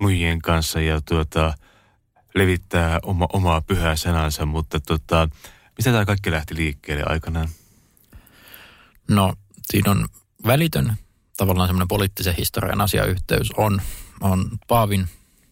nuijien 0.00 0.42
kanssa 0.42 0.80
ja 0.80 1.00
tuota, 1.00 1.54
levittää 2.34 3.00
oma, 3.02 3.26
omaa 3.32 3.60
pyhää 3.60 3.96
sanansa, 3.96 4.46
mutta 4.46 4.80
tota, 4.80 5.28
mistä 5.78 5.92
tämä 5.92 6.04
kaikki 6.04 6.30
lähti 6.30 6.56
liikkeelle 6.56 7.04
aikanaan? 7.06 7.48
No, 9.08 9.34
siinä 9.62 9.90
on 9.90 10.08
välitön 10.46 10.96
tavallaan 11.36 11.68
semmoinen 11.68 11.88
poliittisen 11.88 12.34
historian 12.34 12.80
asiayhteys 12.80 13.50
on, 13.56 13.80
on 14.20 14.50
Paavin 14.68 15.08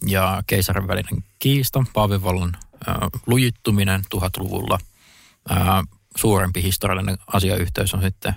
ja 0.07 0.43
keisarin 0.47 0.89
välinen 0.89 1.25
kiista, 1.39 1.85
Paavin 1.93 2.23
vallan 2.23 2.57
lujittuminen 3.27 4.03
1000-luvulla. 4.17 4.79
Suurempi 6.17 6.63
historiallinen 6.63 7.19
asiayhteys 7.27 7.95
on 7.95 8.03
sitten 8.03 8.35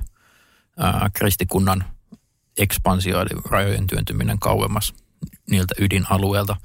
kristikunnan 1.14 1.84
ekspansio, 2.58 3.22
eli 3.22 3.42
rajojen 3.46 3.88
työntyminen 3.88 4.40
kauemmas 4.40 4.94
niiltä 5.50 5.76
ydinalueelta. 5.80 6.56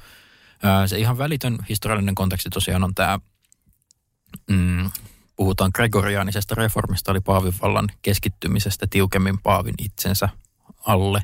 Se 0.86 0.98
ihan 0.98 1.18
välitön 1.18 1.58
historiallinen 1.68 2.14
konteksti 2.14 2.50
tosiaan 2.50 2.84
on 2.84 2.94
tämä, 2.94 3.18
mm, 4.50 4.90
puhutaan 5.36 5.70
gregoriaanisesta 5.74 6.54
reformista, 6.54 7.10
eli 7.10 7.20
Paavin 7.20 7.54
vallan 7.62 7.88
keskittymisestä 8.02 8.86
tiukemmin 8.90 9.38
Paavin 9.38 9.74
itsensä 9.78 10.28
alle. 10.86 11.22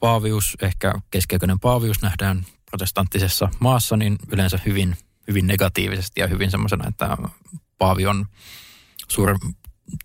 Paavius, 0.00 0.56
ehkä 0.62 0.94
keskiaikainen 1.10 1.60
Paavius 1.60 2.02
nähdään 2.02 2.46
protestanttisessa 2.70 3.48
maassa, 3.60 3.96
niin 3.96 4.18
yleensä 4.32 4.58
hyvin– 4.66 4.96
hyvin 5.30 5.46
negatiivisesti 5.46 6.20
ja 6.20 6.26
hyvin 6.26 6.50
semmoisena, 6.50 6.88
että 6.88 7.16
Paavi 7.78 8.06
on 8.06 8.26
suuren, 9.08 9.36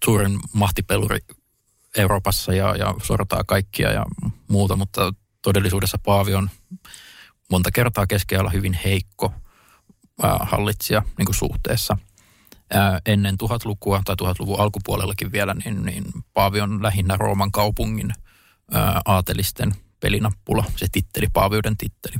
suuren 0.06 0.40
mahtipeluri 0.54 1.20
Euroopassa 1.98 2.54
ja, 2.54 2.76
ja 2.76 2.94
sortaa 3.04 3.44
kaikkia 3.44 3.92
ja 3.92 4.06
muuta, 4.48 4.76
mutta 4.76 5.14
todellisuudessa 5.42 5.98
Paavi 6.06 6.34
on 6.34 6.50
monta 7.52 7.72
kertaa 7.72 8.08
keskellä 8.08 8.50
hyvin 8.50 8.80
heikko 8.86 9.34
ää, 10.24 10.38
hallitsija 10.42 11.02
niin 11.18 11.26
kuin 11.26 11.36
suhteessa. 11.36 11.98
Ää, 12.74 13.00
ennen 13.06 13.38
tuhatlukua 13.38 14.02
tai 14.06 14.16
tuhatluvun 14.16 14.60
alkupuolellakin 14.60 15.32
vielä, 15.32 15.54
niin, 15.54 15.86
niin 15.86 16.04
Paavi 16.34 16.62
on 16.62 16.84
lähinnä 16.84 17.18
Rooman 17.18 17.52
kaupungin 17.52 18.14
ää, 18.72 19.02
aatelisten 19.06 19.72
pelinappula, 20.00 20.66
se 20.76 20.88
titteli, 20.92 21.28
Paaviuden 21.34 21.78
titteli. 21.78 22.16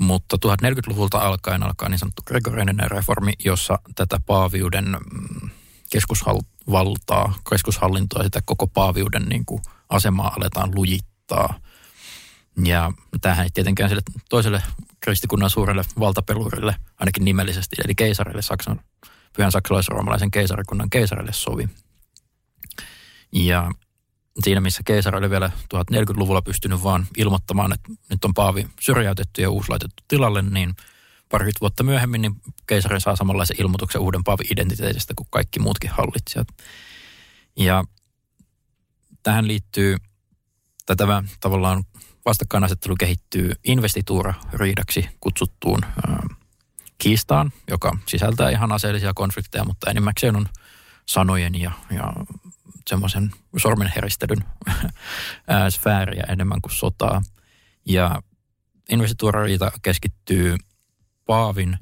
Mutta 0.00 0.36
1040-luvulta 0.46 1.18
alkaen 1.18 1.62
alkaa 1.62 1.88
niin 1.88 1.98
sanottu 1.98 2.22
gregorianinen 2.26 2.90
reformi, 2.90 3.32
jossa 3.44 3.78
tätä 3.94 4.20
paaviuden 4.26 4.84
mm, 4.84 5.50
keskusvaltaa, 5.90 7.34
keskushallintoa, 7.50 8.22
sitä 8.22 8.40
koko 8.44 8.66
paaviuden 8.66 9.22
niin 9.22 9.44
kuin 9.44 9.62
asemaa 9.88 10.34
aletaan 10.36 10.74
lujittaa. 10.74 11.60
Ja 12.64 12.92
tämähän 13.20 13.44
ei 13.44 13.50
tietenkään 13.54 13.90
sille 13.90 14.02
toiselle 14.28 14.62
kristikunnan 15.00 15.50
suurelle 15.50 15.82
valtapelurille, 15.98 16.76
ainakin 16.98 17.24
nimellisesti, 17.24 17.76
eli 17.84 17.94
keisarille, 17.94 18.42
Saksan, 18.42 18.80
pyhän 19.36 19.52
saksalais-roomalaisen 19.52 20.30
keisarikunnan 20.30 20.90
keisarille 20.90 21.32
sovi. 21.32 21.68
Ja 23.32 23.70
siinä, 24.44 24.60
missä 24.60 24.82
keisari 24.84 25.18
oli 25.18 25.30
vielä 25.30 25.50
1040-luvulla 25.74 26.42
pystynyt 26.42 26.82
vaan 26.82 27.06
ilmoittamaan, 27.16 27.72
että 27.72 27.90
nyt 28.10 28.24
on 28.24 28.34
paavi 28.34 28.68
syrjäytetty 28.80 29.42
ja 29.42 29.50
uusi 29.50 29.68
laitettu 29.68 30.02
tilalle, 30.08 30.42
niin 30.42 30.74
parikymmentä 31.30 31.60
vuotta 31.60 31.82
myöhemmin 31.82 32.22
niin 32.22 32.36
keisari 32.66 33.00
saa 33.00 33.16
samanlaisen 33.16 33.60
ilmoituksen 33.60 34.00
uuden 34.00 34.24
paavin 34.24 34.46
identiteetistä 34.52 35.14
kuin 35.16 35.26
kaikki 35.30 35.58
muutkin 35.60 35.90
hallitsijat. 35.90 36.48
Ja 37.56 37.84
tähän 39.22 39.48
liittyy, 39.48 39.96
tai 40.86 40.96
tämä 40.96 41.22
tavallaan 41.40 41.84
vastakkainasettelu 42.24 42.96
kehittyy 42.96 43.52
investituura-riidaksi 43.64 45.08
kutsuttuun 45.20 45.80
ää, 45.84 46.26
kiistaan, 46.98 47.52
joka 47.70 47.98
sisältää 48.06 48.50
ihan 48.50 48.72
aseellisia 48.72 49.14
konflikteja, 49.14 49.64
mutta 49.64 49.90
enimmäkseen 49.90 50.36
on 50.36 50.46
sanojen 51.06 51.60
ja, 51.60 51.70
ja 51.90 52.12
semmoisen 52.88 53.30
sormenheristelyn 53.56 54.44
sfääriä 55.68 56.24
enemmän 56.28 56.60
kuin 56.60 56.72
sotaa. 56.72 57.22
Ja 57.84 58.22
investituurariita 58.90 59.72
keskittyy 59.82 60.56
paavin 61.30 61.78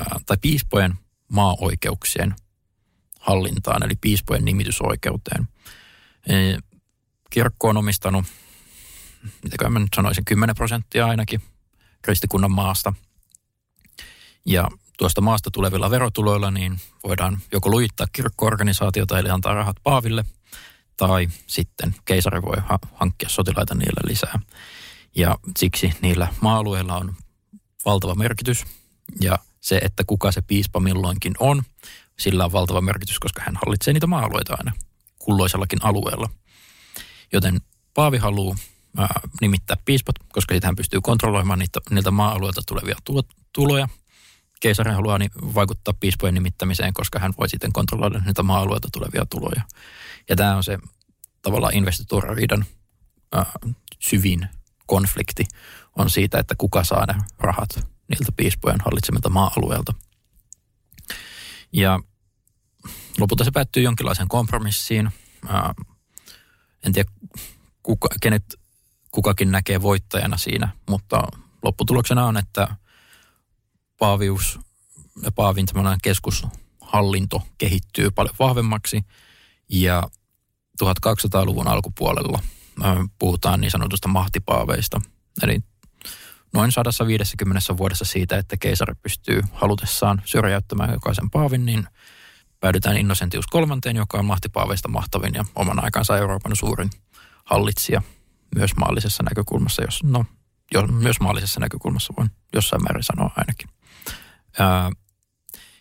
ää, 0.00 0.20
tai 0.26 0.36
piispojen 0.40 0.94
maa-oikeuksien 1.28 2.34
hallintaan, 3.20 3.82
eli 3.82 3.94
piispojen 4.00 4.44
nimitysoikeuteen. 4.44 5.48
E, 6.26 6.34
kirkko 7.30 7.68
on 7.68 7.76
omistanut, 7.76 8.24
mitä 9.42 9.68
mä 9.68 9.78
nyt 9.78 9.88
sanoisin, 9.96 10.24
10 10.24 10.56
prosenttia 10.56 11.06
ainakin 11.06 11.42
kristikunnan 12.02 12.50
maasta. 12.50 12.92
Ja 14.46 14.68
tuosta 14.98 15.20
maasta 15.20 15.50
tulevilla 15.50 15.90
verotuloilla 15.90 16.50
niin 16.50 16.80
voidaan 17.04 17.38
joko 17.52 17.70
lujittaa 17.70 18.06
kirkkoorganisaatiota 18.12 19.18
eli 19.18 19.30
antaa 19.30 19.54
rahat 19.54 19.76
paaville, 19.82 20.24
tai 20.96 21.28
sitten 21.46 21.94
keisari 22.04 22.42
voi 22.42 22.56
ha- 22.68 22.78
hankkia 22.94 23.28
sotilaita 23.28 23.74
niillä 23.74 24.02
lisää. 24.08 24.40
Ja 25.16 25.38
siksi 25.58 25.92
niillä 26.00 26.28
maa-alueilla 26.40 26.96
on 26.96 27.16
valtava 27.84 28.14
merkitys. 28.14 28.64
Ja 29.20 29.38
se, 29.60 29.76
että 29.76 30.04
kuka 30.06 30.32
se 30.32 30.42
piispa 30.42 30.80
milloinkin 30.80 31.34
on, 31.38 31.62
sillä 32.18 32.44
on 32.44 32.52
valtava 32.52 32.80
merkitys, 32.80 33.18
koska 33.18 33.42
hän 33.42 33.58
hallitsee 33.64 33.94
niitä 33.94 34.06
maa-alueita 34.06 34.54
aina 34.58 34.72
kulloisellakin 35.18 35.84
alueella. 35.84 36.28
Joten 37.32 37.60
Paavi 37.94 38.18
haluaa 38.18 38.56
ää, 38.96 39.20
nimittää 39.40 39.76
piispat, 39.84 40.14
koska 40.32 40.54
sitten 40.54 40.68
hän 40.68 40.76
pystyy 40.76 41.00
kontrolloimaan 41.00 41.58
niitä, 41.58 41.80
niiltä 41.90 42.10
maa-alueilta 42.10 42.62
tulevia 42.66 42.96
tuloja– 43.52 43.88
keisari 44.62 44.92
haluaa 44.92 45.18
niin 45.18 45.30
vaikuttaa 45.54 45.94
piispojen 46.00 46.34
nimittämiseen, 46.34 46.92
koska 46.92 47.18
hän 47.18 47.34
voi 47.38 47.48
sitten 47.48 47.72
kontrolloida 47.72 48.22
niitä 48.26 48.42
maa-alueelta 48.42 48.88
tulevia 48.92 49.26
tuloja. 49.26 49.62
Ja 50.28 50.36
tämä 50.36 50.56
on 50.56 50.64
se 50.64 50.78
tavallaan 51.42 51.74
investituurariidan 51.74 52.64
syvin 53.98 54.48
konflikti 54.92 55.44
on 55.96 56.10
siitä, 56.10 56.38
että 56.38 56.54
kuka 56.58 56.84
saa 56.84 57.06
ne 57.06 57.14
rahat 57.38 57.70
niiltä 58.08 58.32
piispojen 58.36 58.80
hallitsemilta 58.84 59.28
maa-alueelta. 59.28 59.94
Ja 61.72 62.00
lopulta 63.18 63.44
se 63.44 63.50
päättyy 63.50 63.82
jonkinlaiseen 63.82 64.28
kompromissiin. 64.28 65.10
En 66.86 66.92
tiedä, 66.92 67.10
kuka, 67.82 68.08
kenet 68.20 68.60
kukakin 69.10 69.50
näkee 69.50 69.82
voittajana 69.82 70.36
siinä, 70.36 70.68
mutta 70.88 71.22
lopputuloksena 71.62 72.26
on, 72.26 72.36
että 72.36 72.76
paavius 73.98 74.58
ja 75.22 75.32
paavin 75.32 75.66
keskushallinto 76.02 77.42
kehittyy 77.58 78.10
paljon 78.10 78.34
vahvemmaksi 78.38 79.04
ja 79.68 80.02
1200-luvun 80.84 81.68
alkupuolella 81.68 82.42
puhutaan 83.18 83.60
niin 83.60 83.70
sanotusta 83.70 84.08
mahtipaaveista. 84.08 85.00
Eli 85.42 85.58
noin 86.54 86.72
150 86.72 87.76
vuodessa 87.76 88.04
siitä, 88.04 88.38
että 88.38 88.56
keisari 88.56 88.94
pystyy 89.02 89.42
halutessaan 89.52 90.22
syrjäyttämään 90.24 90.92
jokaisen 90.92 91.30
paavin, 91.30 91.66
niin 91.66 91.86
päädytään 92.60 92.96
Innocentius 92.96 93.46
kolmanteen, 93.46 93.96
joka 93.96 94.18
on 94.18 94.24
mahtipaaveista 94.24 94.88
mahtavin 94.88 95.34
ja 95.34 95.44
oman 95.54 95.84
aikansa 95.84 96.18
Euroopan 96.18 96.56
suurin 96.56 96.90
hallitsija 97.44 98.02
myös 98.54 98.76
maallisessa 98.76 99.22
näkökulmassa, 99.22 99.82
jos, 99.82 100.02
no, 100.04 100.24
jo, 100.74 100.86
myös 100.86 101.20
maallisessa 101.20 101.60
näkökulmassa 101.60 102.14
voin 102.18 102.30
jossain 102.54 102.82
määrin 102.82 103.02
sanoa 103.02 103.30
ainakin. 103.36 103.68
Ää, 104.58 104.90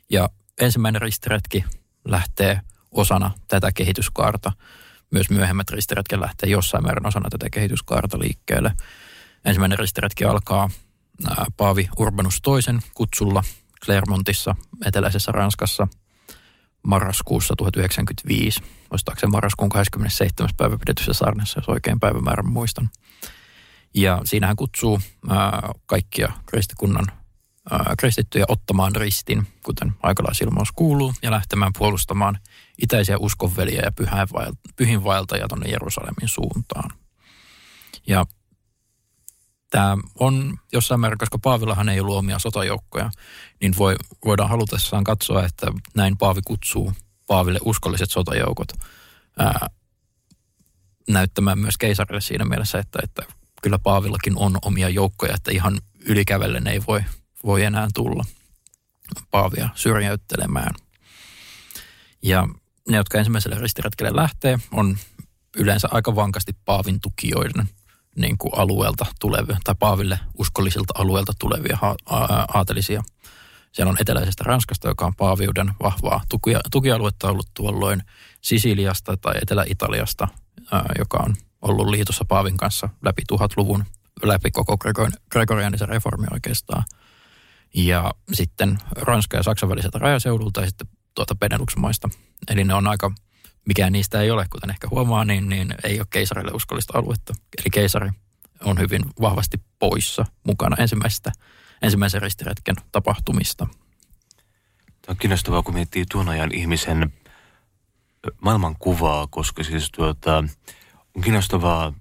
ja 0.10 0.30
ensimmäinen 0.62 1.02
ristiretki 1.02 1.64
lähtee 2.06 2.62
osana 2.92 3.32
tätä 3.48 3.72
kehityskaarta. 3.72 4.52
Myös 5.12 5.30
myöhemmät 5.30 5.70
ristiretket 5.70 6.20
lähtee 6.20 6.50
jossain 6.50 6.84
määrin 6.84 7.08
osana 7.08 7.30
tätä 7.30 7.50
kehityskaarta 7.50 8.20
liikkeelle. 8.20 8.74
Ensimmäinen 9.46 9.80
ristiretki 9.80 10.26
alkaa 10.26 10.70
Paavi 11.58 11.90
Urbanus 11.98 12.40
toisen 12.42 12.80
kutsulla 12.94 13.44
Clermontissa, 13.86 14.56
eteläisessä 14.86 15.32
Ranskassa, 15.32 15.88
marraskuussa 16.84 17.54
1995. 17.58 18.64
Muistaakseni 18.92 19.32
marraskuun 19.32 19.70
27. 19.70 20.50
päivä 20.58 20.78
pidetyssä 20.78 21.14
saarnassa, 21.14 21.60
jos 21.60 21.70
oikein 21.70 22.00
päivämäärän 22.00 22.50
muistan. 22.50 22.90
Ja 23.94 24.22
siinä 24.24 24.48
hän 24.48 24.56
kutsuu 24.56 25.00
kaikkia 25.86 26.32
kristikunnan 26.46 27.06
kristittyjä 27.98 28.46
ottamaan 28.48 28.96
ristin, 28.96 29.48
kuten 29.64 29.94
aikalaisilmaus 30.04 30.72
kuuluu, 30.72 31.14
ja 31.22 31.32
lähtemään 31.32 31.72
puolustamaan 31.78 32.40
itäisiä 32.82 33.18
uskonveliä 33.18 33.82
ja 33.82 33.92
pyhinvaeltajia 34.76 35.48
tuonne 35.48 35.70
Jerusalemin 35.70 36.28
suuntaan. 36.28 36.90
Ja 38.08 38.26
tämä 39.70 39.98
on 40.20 40.58
jossain 40.74 41.00
määrin, 41.00 41.18
koska 41.18 41.38
Paavillahan 41.38 41.90
ei 41.90 42.00
ollut 42.00 42.18
omia 42.18 42.40
sotajoukkoja, 42.40 43.12
niin 43.62 43.74
voi, 43.78 43.96
voidaan 44.26 44.50
halutessaan 44.50 45.04
katsoa, 45.04 45.46
että 45.46 45.68
näin 45.96 46.18
Paavi 46.18 46.42
kutsuu 46.46 46.94
Paaville 47.28 47.60
uskolliset 47.66 48.12
sotajoukot 48.12 48.68
ää, 49.40 49.68
näyttämään 51.10 51.60
myös 51.60 51.78
keisarille 51.78 52.22
siinä 52.22 52.46
mielessä, 52.46 52.80
että, 52.80 53.00
että 53.04 53.24
kyllä 53.62 53.80
Paavillakin 53.80 54.38
on 54.38 54.58
omia 54.62 54.90
joukkoja, 54.90 55.36
että 55.36 55.52
ihan 55.52 55.80
ylikävellen 56.00 56.68
ei 56.68 56.82
voi 56.88 57.04
voi 57.44 57.64
enää 57.64 57.88
tulla 57.94 58.24
Paavia 59.32 59.70
syrjäyttelemään. 59.76 60.76
Ja 62.22 62.48
ne, 62.92 62.98
jotka 62.98 63.18
ensimmäiselle 63.18 63.60
ristiretkelle 63.60 64.16
lähtee, 64.16 64.60
on 64.72 64.98
yleensä 65.58 65.88
aika 65.92 66.16
vankasti 66.16 66.52
Paavin 66.66 67.02
tukijoiden 67.02 67.70
niin 68.16 68.38
kuin 68.38 68.52
alueelta 68.56 69.06
tulevia, 69.20 69.58
tai 69.64 69.76
Paaville 69.80 70.20
uskollisilta 70.38 70.94
alueelta 70.98 71.34
tulevia 71.40 71.78
aatelisia. 72.54 73.04
Siellä 73.72 73.90
on 73.90 73.98
eteläisestä 74.00 74.44
Ranskasta, 74.44 74.88
joka 74.88 75.06
on 75.06 75.16
Paaviuden 75.16 75.72
vahvaa 75.84 76.22
tukia, 76.30 76.60
tukialuetta 76.72 77.30
ollut 77.30 77.48
tuolloin 77.54 78.04
Sisiliasta 78.42 79.18
tai 79.18 79.34
Etelä-Italiasta, 79.42 80.28
joka 81.00 81.18
on 81.26 81.36
ollut 81.62 81.88
liitossa 81.88 82.26
Paavin 82.26 82.58
kanssa 82.58 82.90
läpi 83.06 83.22
tuhatluvun, 83.28 83.86
läpi 84.24 84.52
koko 84.52 84.78
gregorianisen 85.32 85.90
reformi 85.90 86.28
oikeastaan– 86.32 86.84
ja 87.74 88.12
sitten 88.34 88.78
Ranska 88.96 89.38
ja 89.38 89.44
Saksan 89.44 89.70
väliseltä 89.70 90.00
rajaseudulta 90.00 90.62
ja 90.62 90.68
sitten 90.68 90.88
tuota 91.16 91.36
Benelux-maista. 91.36 92.10
Eli 92.50 92.64
ne 92.64 92.74
on 92.74 92.88
aika, 92.88 93.12
mikään 93.68 93.94
niistä 93.94 94.22
ei 94.22 94.32
ole, 94.32 94.46
kuten 94.50 94.70
ehkä 94.70 94.88
huomaa, 94.92 95.26
niin, 95.26 95.50
niin 95.50 95.76
ei 95.84 96.00
ole 96.00 96.08
keisarille 96.10 96.52
uskollista 96.52 96.98
aluetta. 96.98 97.34
Eli 97.58 97.70
keisari 97.72 98.10
on 98.64 98.80
hyvin 98.80 99.02
vahvasti 99.22 99.62
poissa 99.80 100.26
mukana 100.44 100.76
ensimmäisestä, 100.80 101.32
ensimmäisen 101.82 102.22
ristiretken 102.22 102.76
tapahtumista. 102.92 103.68
Tämä 105.02 105.12
on 105.14 105.18
kiinnostavaa, 105.18 105.64
kun 105.64 105.74
miettii 105.74 106.06
tuon 106.12 106.30
ajan 106.30 106.54
ihmisen 106.54 107.14
maailmankuvaa, 108.42 109.28
koska 109.28 109.64
siis 109.64 109.92
tuota, 109.92 110.38
on 111.16 111.22
kiinnostavaa 111.24 111.94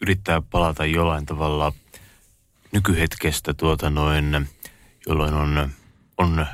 yrittää 0.00 0.42
palata 0.42 0.86
jollain 0.86 1.26
tavalla 1.26 1.72
nykyhetkestä 2.72 3.54
tuota 3.54 3.90
noin 3.90 4.48
jolloin 5.06 5.34
on, 5.34 5.70
on 6.18 6.46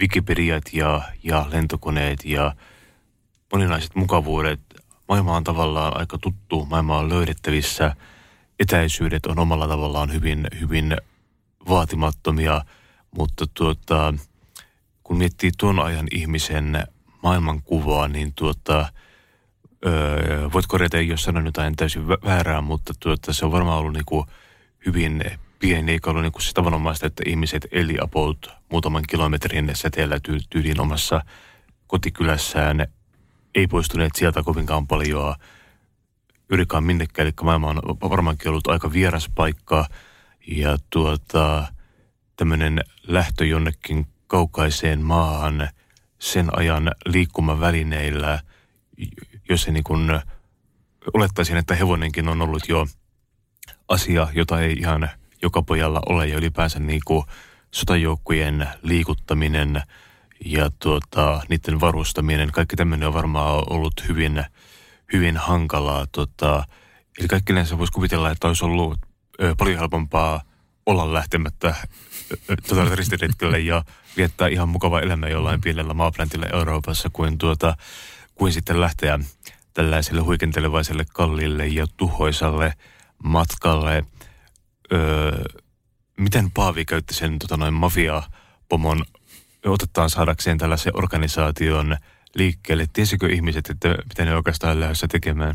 Wikipediat 0.00 0.64
ja, 0.72 1.02
ja 1.22 1.46
lentokoneet 1.50 2.24
ja 2.24 2.54
moninaiset 3.52 3.94
mukavuudet. 3.94 4.60
Maailma 5.08 5.36
on 5.36 5.44
tavallaan 5.44 5.96
aika 5.96 6.18
tuttu, 6.18 6.66
maailma 6.66 6.98
on 6.98 7.08
löydettävissä. 7.08 7.96
Etäisyydet 8.60 9.26
on 9.26 9.38
omalla 9.38 9.68
tavallaan 9.68 10.12
hyvin, 10.12 10.46
hyvin 10.60 10.96
vaatimattomia, 11.68 12.64
mutta 13.10 13.44
tuota, 13.54 14.14
kun 15.02 15.18
miettii 15.18 15.50
tuon 15.58 15.80
ajan 15.80 16.06
ihmisen 16.12 16.86
maailmankuvaa, 17.22 18.08
niin 18.08 18.32
tuota, 18.34 18.92
öö, 19.86 20.50
voit 20.52 20.66
korjata, 20.66 21.00
jos 21.00 21.22
sanon 21.22 21.46
jotain 21.46 21.76
täysin 21.76 22.08
väärää, 22.08 22.60
mutta 22.60 22.92
tuota, 23.00 23.32
se 23.32 23.44
on 23.44 23.52
varmaan 23.52 23.78
ollut 23.78 23.92
niin 23.92 24.04
kuin 24.06 24.26
hyvin 24.86 25.24
pieni, 25.58 25.92
eikä 25.92 26.10
ollut 26.10 26.22
niin 26.22 26.32
kuin 26.32 26.42
se 26.42 26.52
tavanomaista, 26.52 27.06
että 27.06 27.22
ihmiset 27.26 27.66
eli 27.72 27.96
about 28.00 28.50
muutaman 28.70 29.02
kilometrin 29.08 29.70
säteellä 29.74 30.16
ty- 30.16 30.80
omassa 30.80 31.24
kotikylässään, 31.86 32.86
ei 33.54 33.66
poistuneet 33.66 34.12
sieltä 34.16 34.42
kovinkaan 34.42 34.86
paljon. 34.86 35.34
pyrikaan 36.48 36.84
minnekään. 36.84 37.26
Eli 37.26 37.34
maailma 37.42 37.68
on 37.68 37.80
varmaankin 38.10 38.48
ollut 38.48 38.66
aika 38.66 38.92
vieras 38.92 39.30
paikka 39.34 39.86
ja 40.46 40.76
tuota, 40.90 41.66
tämmöinen 42.36 42.80
lähtö 43.06 43.44
jonnekin 43.44 44.06
kaukaiseen 44.26 45.00
maahan 45.00 45.68
sen 46.18 46.58
ajan 46.58 46.90
liikkumavälineillä, 47.06 48.40
jos 49.48 49.62
se 49.62 49.72
niin 49.72 49.84
kuin 49.84 50.20
olettaisin, 51.14 51.56
että 51.56 51.74
hevonenkin 51.74 52.28
on 52.28 52.42
ollut 52.42 52.68
jo 52.68 52.86
asia, 53.88 54.28
jota 54.32 54.60
ei 54.60 54.72
ihan 54.72 55.10
joka 55.44 55.62
pojalla 55.62 56.00
ole 56.08 56.26
ja 56.26 56.36
ylipäänsä 56.36 56.78
niin 56.78 57.00
kuin 57.04 57.24
sotajoukkojen 57.70 58.68
liikuttaminen 58.82 59.82
ja 60.44 60.70
tuota, 60.78 61.40
niiden 61.48 61.80
varustaminen, 61.80 62.52
kaikki 62.52 62.76
tämmöinen 62.76 63.08
on 63.08 63.14
varmaan 63.14 63.62
ollut 63.70 64.08
hyvin, 64.08 64.44
hyvin 65.12 65.36
hankalaa. 65.36 66.06
Tota, 66.12 66.64
eli 67.18 67.28
kaikki 67.28 67.52
yleensä 67.52 67.78
voisi 67.78 67.92
kuvitella, 67.92 68.30
että 68.30 68.48
olisi 68.48 68.64
ollut 68.64 68.98
ö, 69.42 69.54
paljon 69.58 69.78
helpompaa 69.78 70.42
olla 70.86 71.12
lähtemättä 71.12 71.74
tota, 72.68 73.58
ja 73.64 73.84
viettää 74.16 74.48
ihan 74.48 74.68
mukava 74.68 75.00
elämä 75.00 75.28
jollain 75.28 75.60
pienellä 75.60 75.94
maapläntillä 75.94 76.46
Euroopassa 76.52 77.10
kuin, 77.12 77.38
tuota, 77.38 77.76
kuin 78.34 78.52
sitten 78.52 78.80
lähteä 78.80 79.18
tällaiselle 79.74 80.20
huikentelevaiselle 80.20 81.04
kalliille 81.12 81.66
ja 81.66 81.86
tuhoisalle 81.96 82.74
matkalle. 83.24 84.04
Öö, 84.92 85.44
miten 86.16 86.50
Paavi 86.50 86.84
käytti 86.84 87.14
sen 87.14 87.38
tota 87.38 87.56
noin 87.56 87.74
mafia-pomon 87.74 89.04
otetaan 89.66 90.10
saadakseen 90.10 90.58
tällaisen 90.58 90.96
organisaation 90.96 91.96
liikkeelle? 92.34 92.86
Tiesikö 92.92 93.28
ihmiset, 93.28 93.70
että 93.70 93.88
mitä 93.88 94.24
ne 94.24 94.36
oikeastaan 94.36 94.80
lähdössä 94.80 95.08
tekemään? 95.08 95.54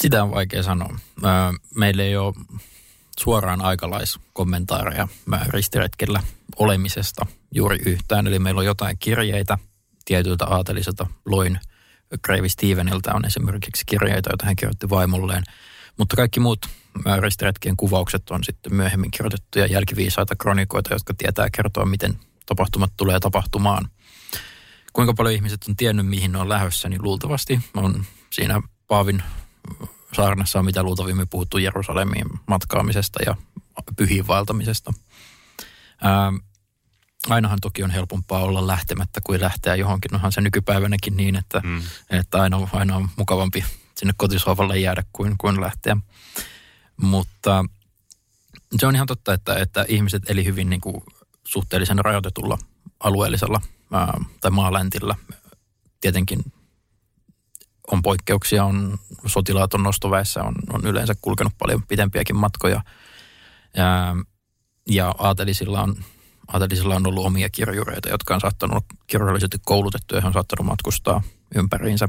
Sitä 0.00 0.22
on 0.22 0.30
vaikea 0.30 0.62
sanoa. 0.62 0.98
Meillä 1.74 2.02
ei 2.02 2.16
ole 2.16 2.34
suoraan 3.18 3.60
aikalaiskommentaareja 3.60 5.08
ristiretkellä 5.48 6.22
olemisesta 6.56 7.26
juuri 7.54 7.78
yhtään. 7.86 8.26
Eli 8.26 8.38
meillä 8.38 8.58
on 8.58 8.64
jotain 8.64 8.96
kirjeitä 8.98 9.58
tietyltä 10.04 10.44
aateliselta. 10.44 11.06
Loin 11.26 11.60
Kreivi 12.22 12.48
Steveniltä 12.48 13.14
on 13.14 13.24
esimerkiksi 13.24 13.86
kirjeitä, 13.86 14.30
joita 14.30 14.46
hän 14.46 14.56
kirjoitti 14.56 14.90
vaimolleen. 14.90 15.42
Mutta 15.98 16.16
kaikki 16.16 16.40
muut 16.40 16.66
ristiretkien 17.20 17.76
kuvaukset 17.76 18.30
on 18.30 18.44
sitten 18.44 18.74
myöhemmin 18.74 19.10
kirjoitettuja 19.10 19.66
jälkiviisaita 19.66 20.36
kronikoita, 20.36 20.94
jotka 20.94 21.14
tietää 21.14 21.48
kertoa, 21.50 21.84
miten 21.86 22.18
tapahtumat 22.46 22.92
tulee 22.96 23.20
tapahtumaan. 23.20 23.88
Kuinka 24.92 25.14
paljon 25.14 25.34
ihmiset 25.34 25.64
on 25.68 25.76
tiennyt, 25.76 26.06
mihin 26.06 26.32
ne 26.32 26.38
on 26.38 26.48
lähdössä, 26.48 26.88
niin 26.88 27.02
luultavasti 27.02 27.60
on 27.74 28.04
siinä 28.30 28.62
Paavin 28.86 29.22
saarnassa 30.12 30.58
on 30.58 30.64
mitä 30.64 30.82
luultavimmin 30.82 31.28
puhuttu 31.28 31.58
Jerusalemiin 31.58 32.26
matkaamisesta 32.46 33.18
ja 33.26 33.34
pyhiin 33.96 34.26
vaeltamisesta. 34.26 34.92
Ää, 36.02 36.32
ainahan 37.28 37.58
toki 37.62 37.82
on 37.82 37.90
helpompaa 37.90 38.42
olla 38.42 38.66
lähtemättä 38.66 39.20
kuin 39.24 39.40
lähteä 39.40 39.74
johonkin. 39.74 40.14
Onhan 40.14 40.32
se 40.32 40.40
nykypäivänäkin 40.40 41.16
niin, 41.16 41.36
että, 41.36 41.60
mm. 41.64 41.82
että 42.10 42.42
aina, 42.42 42.68
aina 42.72 42.96
on 42.96 43.08
mukavampi 43.16 43.64
sinne 43.98 44.12
kotisohvalle 44.16 44.78
jäädä 44.78 45.02
kuin, 45.12 45.38
kuin 45.38 45.60
lähteä. 45.60 45.96
Mutta 46.96 47.64
se 48.78 48.86
on 48.86 48.94
ihan 48.94 49.06
totta, 49.06 49.34
että, 49.34 49.54
että 49.54 49.84
ihmiset 49.88 50.30
eli 50.30 50.44
hyvin 50.44 50.70
niin 50.70 50.80
kuin 50.80 51.02
suhteellisen 51.44 51.98
rajoitetulla 51.98 52.58
alueellisella 53.00 53.60
ää, 53.92 54.20
tai 54.40 54.50
maaläntillä. 54.50 55.14
Tietenkin 56.00 56.44
on 57.92 58.02
poikkeuksia, 58.02 58.64
on 58.64 58.98
sotilaat 59.26 59.74
on 59.74 59.82
nostoväessä, 59.82 60.42
on, 60.42 60.54
on 60.72 60.86
yleensä 60.86 61.14
kulkenut 61.20 61.52
paljon 61.58 61.82
pitempiäkin 61.82 62.36
matkoja. 62.36 62.82
Ää, 63.76 64.16
ja 64.90 65.14
aatelisilla 65.18 65.82
on, 65.82 65.96
aatelisilla 66.48 66.96
on 66.96 67.06
ollut 67.06 67.26
omia 67.26 67.48
kirjureita, 67.50 68.08
jotka 68.08 68.34
on 68.34 68.40
saattanut 68.40 68.76
olla 68.76 68.86
kirjallisesti 69.06 69.58
koulutettuja, 69.64 70.26
on 70.26 70.32
saattanut 70.32 70.66
matkustaa 70.66 71.22
ympäriinsä. 71.54 72.08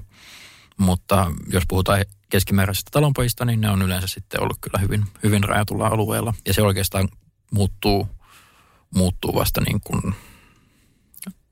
Mutta 0.79 1.31
jos 1.47 1.63
puhutaan 1.67 2.05
keskimääräisistä 2.29 2.89
talonpojista, 2.91 3.45
niin 3.45 3.61
ne 3.61 3.69
on 3.69 3.81
yleensä 3.81 4.07
sitten 4.07 4.41
ollut 4.41 4.57
kyllä 4.61 4.79
hyvin, 4.79 5.05
hyvin 5.23 5.43
rajatulla 5.43 5.87
alueella. 5.87 6.33
Ja 6.45 6.53
se 6.53 6.61
oikeastaan 6.61 7.09
muuttuu, 7.51 8.07
muuttuu 8.95 9.35
vasta 9.35 9.61
niin 9.61 9.81
kuin 9.81 10.15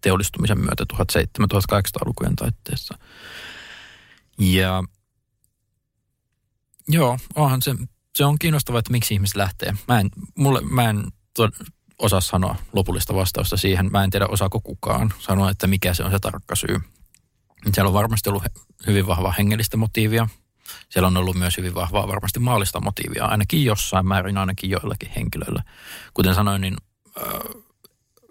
teollistumisen 0.02 0.60
myötä 0.60 0.86
1700-1800-lukujen 0.94 2.36
taitteessa. 2.36 2.98
Ja 4.40 4.84
joo, 6.88 7.18
onhan 7.36 7.62
se, 7.62 7.76
se 8.16 8.26
on 8.26 8.40
kiinnostavaa, 8.40 8.80
että 8.80 8.92
miksi 8.92 9.14
ihmiset 9.14 9.36
lähtee. 9.36 9.74
Mä 9.88 10.00
en, 10.00 10.10
mulle, 10.36 10.62
mä 10.62 10.90
en 10.90 11.04
osaa 12.00 12.22
sanoa 12.22 12.56
lopullista 12.74 13.16
vastausta 13.16 13.58
siihen. 13.58 13.92
Mä 13.92 14.04
en 14.04 14.10
tiedä, 14.10 14.28
osaako 14.28 14.62
kukaan 14.62 15.14
sanoa, 15.20 15.50
että 15.50 15.68
mikä 15.68 15.94
se 15.94 16.04
on 16.04 16.12
se 16.12 16.20
tarkka 16.20 16.56
syy. 16.56 16.80
Siellä 17.74 17.88
on 17.88 17.94
varmasti 17.94 18.30
ollut 18.30 18.44
hyvin 18.88 19.08
vahvaa 19.08 19.34
hengellistä 19.38 19.78
motiivia. 19.78 20.28
Siellä 20.90 21.08
on 21.08 21.18
ollut 21.18 21.36
myös 21.36 21.58
hyvin 21.58 21.76
vahvaa 21.76 22.08
varmasti 22.08 22.40
maallista 22.40 22.82
motiivia, 22.82 23.26
ainakin 23.26 23.66
jossain 23.66 24.08
määrin, 24.08 24.38
ainakin 24.38 24.70
joillakin 24.70 25.12
henkilöillä. 25.16 25.64
Kuten 26.14 26.36
sanoin, 26.36 26.62
niin 26.62 26.78
äh, 27.18 27.24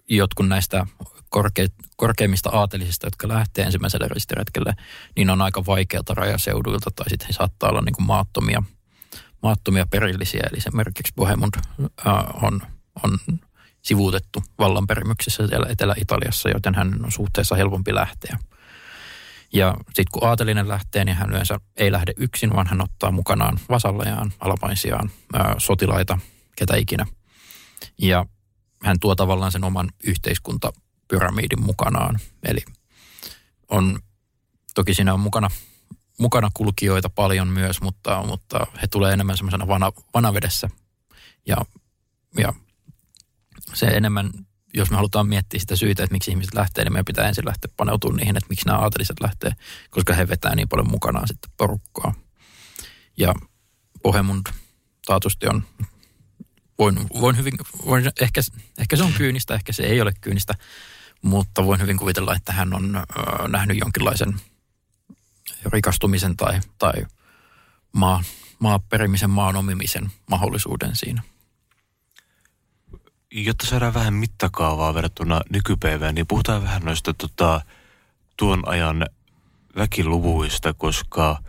jotkut 0.09 0.49
näistä 0.49 0.87
korke, 1.29 1.66
korkeimmista 1.96 2.51
aatelisista, 2.51 3.07
jotka 3.07 3.29
lähtee 3.29 3.64
ensimmäiselle 3.64 4.09
ristiretkelle, 4.09 4.72
niin 5.16 5.31
on 5.31 5.42
aika 5.42 5.66
vaikealta 5.66 6.14
rajaseuduilta 6.14 6.90
tai 6.90 7.11
sitten 7.11 7.27
he 7.27 7.33
saattaa 7.33 7.70
olla 7.70 7.83
niin 7.83 7.94
kuin 7.94 8.07
maattomia, 8.07 8.62
maattomia 9.42 9.87
perillisiä. 9.90 10.42
Eli 10.51 10.59
esimerkiksi 10.59 11.12
Bohemund 11.16 11.55
äh, 12.07 12.14
on, 12.42 12.62
on 13.05 13.18
sivuutettu 13.83 14.42
vallanperimyksessä 14.59 15.46
siellä 15.46 15.66
Etelä-Italiassa, 15.68 16.49
joten 16.49 16.75
hän 16.75 17.05
on 17.05 17.12
suhteessa 17.12 17.55
helpompi 17.55 17.94
lähteä. 17.94 18.38
Ja 19.52 19.74
sitten 19.87 20.04
kun 20.12 20.28
aatelinen 20.28 20.68
lähtee, 20.68 21.04
niin 21.04 21.16
hän 21.16 21.30
yleensä 21.30 21.61
ei 21.76 21.92
lähde 21.92 22.12
yksin, 22.16 22.52
vaan 22.52 22.66
hän 22.66 22.80
ottaa 22.80 23.11
mukanaan 23.11 23.59
vasallejaan, 23.68 24.32
alapaisiaan, 24.40 25.11
sotilaita, 25.59 26.18
ketä 26.56 26.76
ikinä. 26.76 27.06
Ja 27.98 28.26
hän 28.82 28.96
tuo 29.00 29.14
tavallaan 29.14 29.52
sen 29.52 29.64
oman 29.64 29.88
yhteiskuntapyramiidin 30.04 31.62
mukanaan. 31.62 32.20
Eli 32.42 32.61
on, 33.68 33.98
toki 34.74 34.94
siinä 34.94 35.14
on 35.14 35.20
mukana, 35.20 35.48
mukana 36.18 36.50
kulkijoita 36.54 37.11
paljon 37.11 37.48
myös, 37.48 37.80
mutta, 37.80 38.22
mutta 38.26 38.66
he 38.82 38.87
tulee 38.87 39.12
enemmän 39.12 39.37
semmoisena 39.37 39.66
vana, 39.66 39.92
vanavedessä. 40.14 40.68
Ja, 41.46 41.56
ja 42.38 42.52
se 43.74 43.87
enemmän 43.87 44.30
jos 44.76 44.90
me 44.90 44.96
halutaan 44.96 45.28
miettiä 45.28 45.60
sitä 45.60 45.76
syytä, 45.76 46.02
että 46.02 46.14
miksi 46.14 46.30
ihmiset 46.30 46.54
lähtee, 46.54 46.84
niin 46.84 46.92
meidän 46.92 47.04
pitää 47.04 47.28
ensin 47.28 47.46
lähteä 47.46 47.70
paneutumaan 47.76 48.16
niihin, 48.16 48.36
että 48.36 48.48
miksi 48.48 48.66
nämä 48.66 48.78
aateliset 48.78 49.20
lähtee, 49.20 49.52
koska 49.90 50.14
he 50.14 50.28
vetää 50.28 50.54
niin 50.54 50.68
paljon 50.68 50.90
mukanaan 50.90 51.28
sitten 51.28 51.50
porukkaa. 51.56 52.14
Ja 53.16 53.34
Pohemund 54.02 54.46
taatusti 55.06 55.46
on, 55.46 55.62
voin, 56.78 56.96
voin 57.20 57.36
hyvin, 57.36 57.54
voin, 57.86 58.10
ehkä, 58.20 58.40
ehkä 58.78 58.96
se 58.96 59.02
on 59.02 59.12
kyynistä, 59.12 59.54
ehkä 59.54 59.72
se 59.72 59.82
ei 59.82 60.00
ole 60.00 60.12
kyynistä, 60.20 60.54
mutta 61.22 61.64
voin 61.64 61.80
hyvin 61.80 61.96
kuvitella, 61.96 62.34
että 62.34 62.52
hän 62.52 62.74
on 62.74 62.96
äh, 62.96 63.04
nähnyt 63.48 63.78
jonkinlaisen 63.78 64.40
rikastumisen 65.72 66.36
tai, 66.36 66.60
tai 66.78 66.92
maa, 67.92 68.22
maaperimisen, 68.58 69.30
maan 69.30 69.56
omimisen 69.56 70.10
mahdollisuuden 70.30 70.96
siinä 70.96 71.22
jotta 73.44 73.66
saadaan 73.66 73.94
vähän 73.94 74.14
mittakaavaa 74.14 74.94
verrattuna 74.94 75.40
nykypäivään, 75.51 76.14
niin 76.14 76.27
puhutaan 76.27 76.62
vähän 76.62 76.83
noista 76.83 77.14
tota, 77.14 77.61
tuon 78.37 78.68
ajan 78.68 79.07
väkiluvuista, 79.77 80.75
koska 80.75 81.42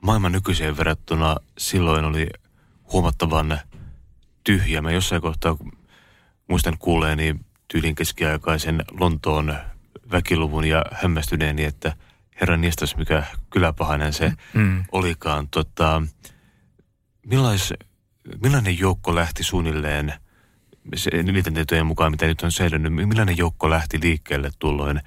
maailman 0.00 0.32
nykyiseen 0.32 0.76
verrattuna 0.76 1.36
silloin 1.58 2.04
oli 2.04 2.26
huomattavan 2.92 3.60
tyhjä. 4.44 4.82
Mä 4.82 4.92
jossain 4.92 5.22
kohtaa 5.22 5.56
muistan 6.48 6.78
kuuleeni 6.78 7.36
tyylin 7.68 7.94
keskiaikaisen 7.94 8.84
Lontoon 9.00 9.54
väkiluvun 10.10 10.64
ja 10.64 10.84
hämmästyneeni, 10.92 11.64
että 11.64 11.96
herran 12.40 12.60
niestas, 12.60 12.96
mikä 12.96 13.24
kyläpahainen 13.50 14.12
se 14.12 14.32
mm. 14.54 14.84
olikaan. 14.92 15.48
Tota, 15.48 16.02
millais, 17.26 17.74
millainen 18.42 18.78
joukko 18.78 19.14
lähti 19.14 19.44
suunnilleen– 19.44 20.12
niiden 21.22 21.54
tietojen 21.54 21.86
mukaan, 21.86 22.10
mitä 22.10 22.26
nyt 22.26 22.42
on 22.42 22.52
säilynyt, 22.52 22.92
millainen 22.92 23.36
joukko 23.38 23.70
lähti 23.70 24.00
liikkeelle 24.02 24.50
tulloin 24.58 25.00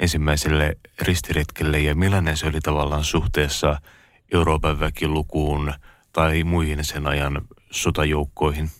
ensimmäiselle 0.00 0.76
ristiretkelle 1.00 1.80
ja 1.80 1.94
millainen 1.94 2.36
se 2.36 2.46
oli 2.46 2.60
tavallaan 2.60 3.04
suhteessa 3.04 3.80
Euroopan 4.32 4.80
väkilukuun 4.80 5.72
tai 6.12 6.44
muihin 6.44 6.84
sen 6.84 7.06
ajan 7.06 7.42
sotajoukkoihin? 7.70 8.70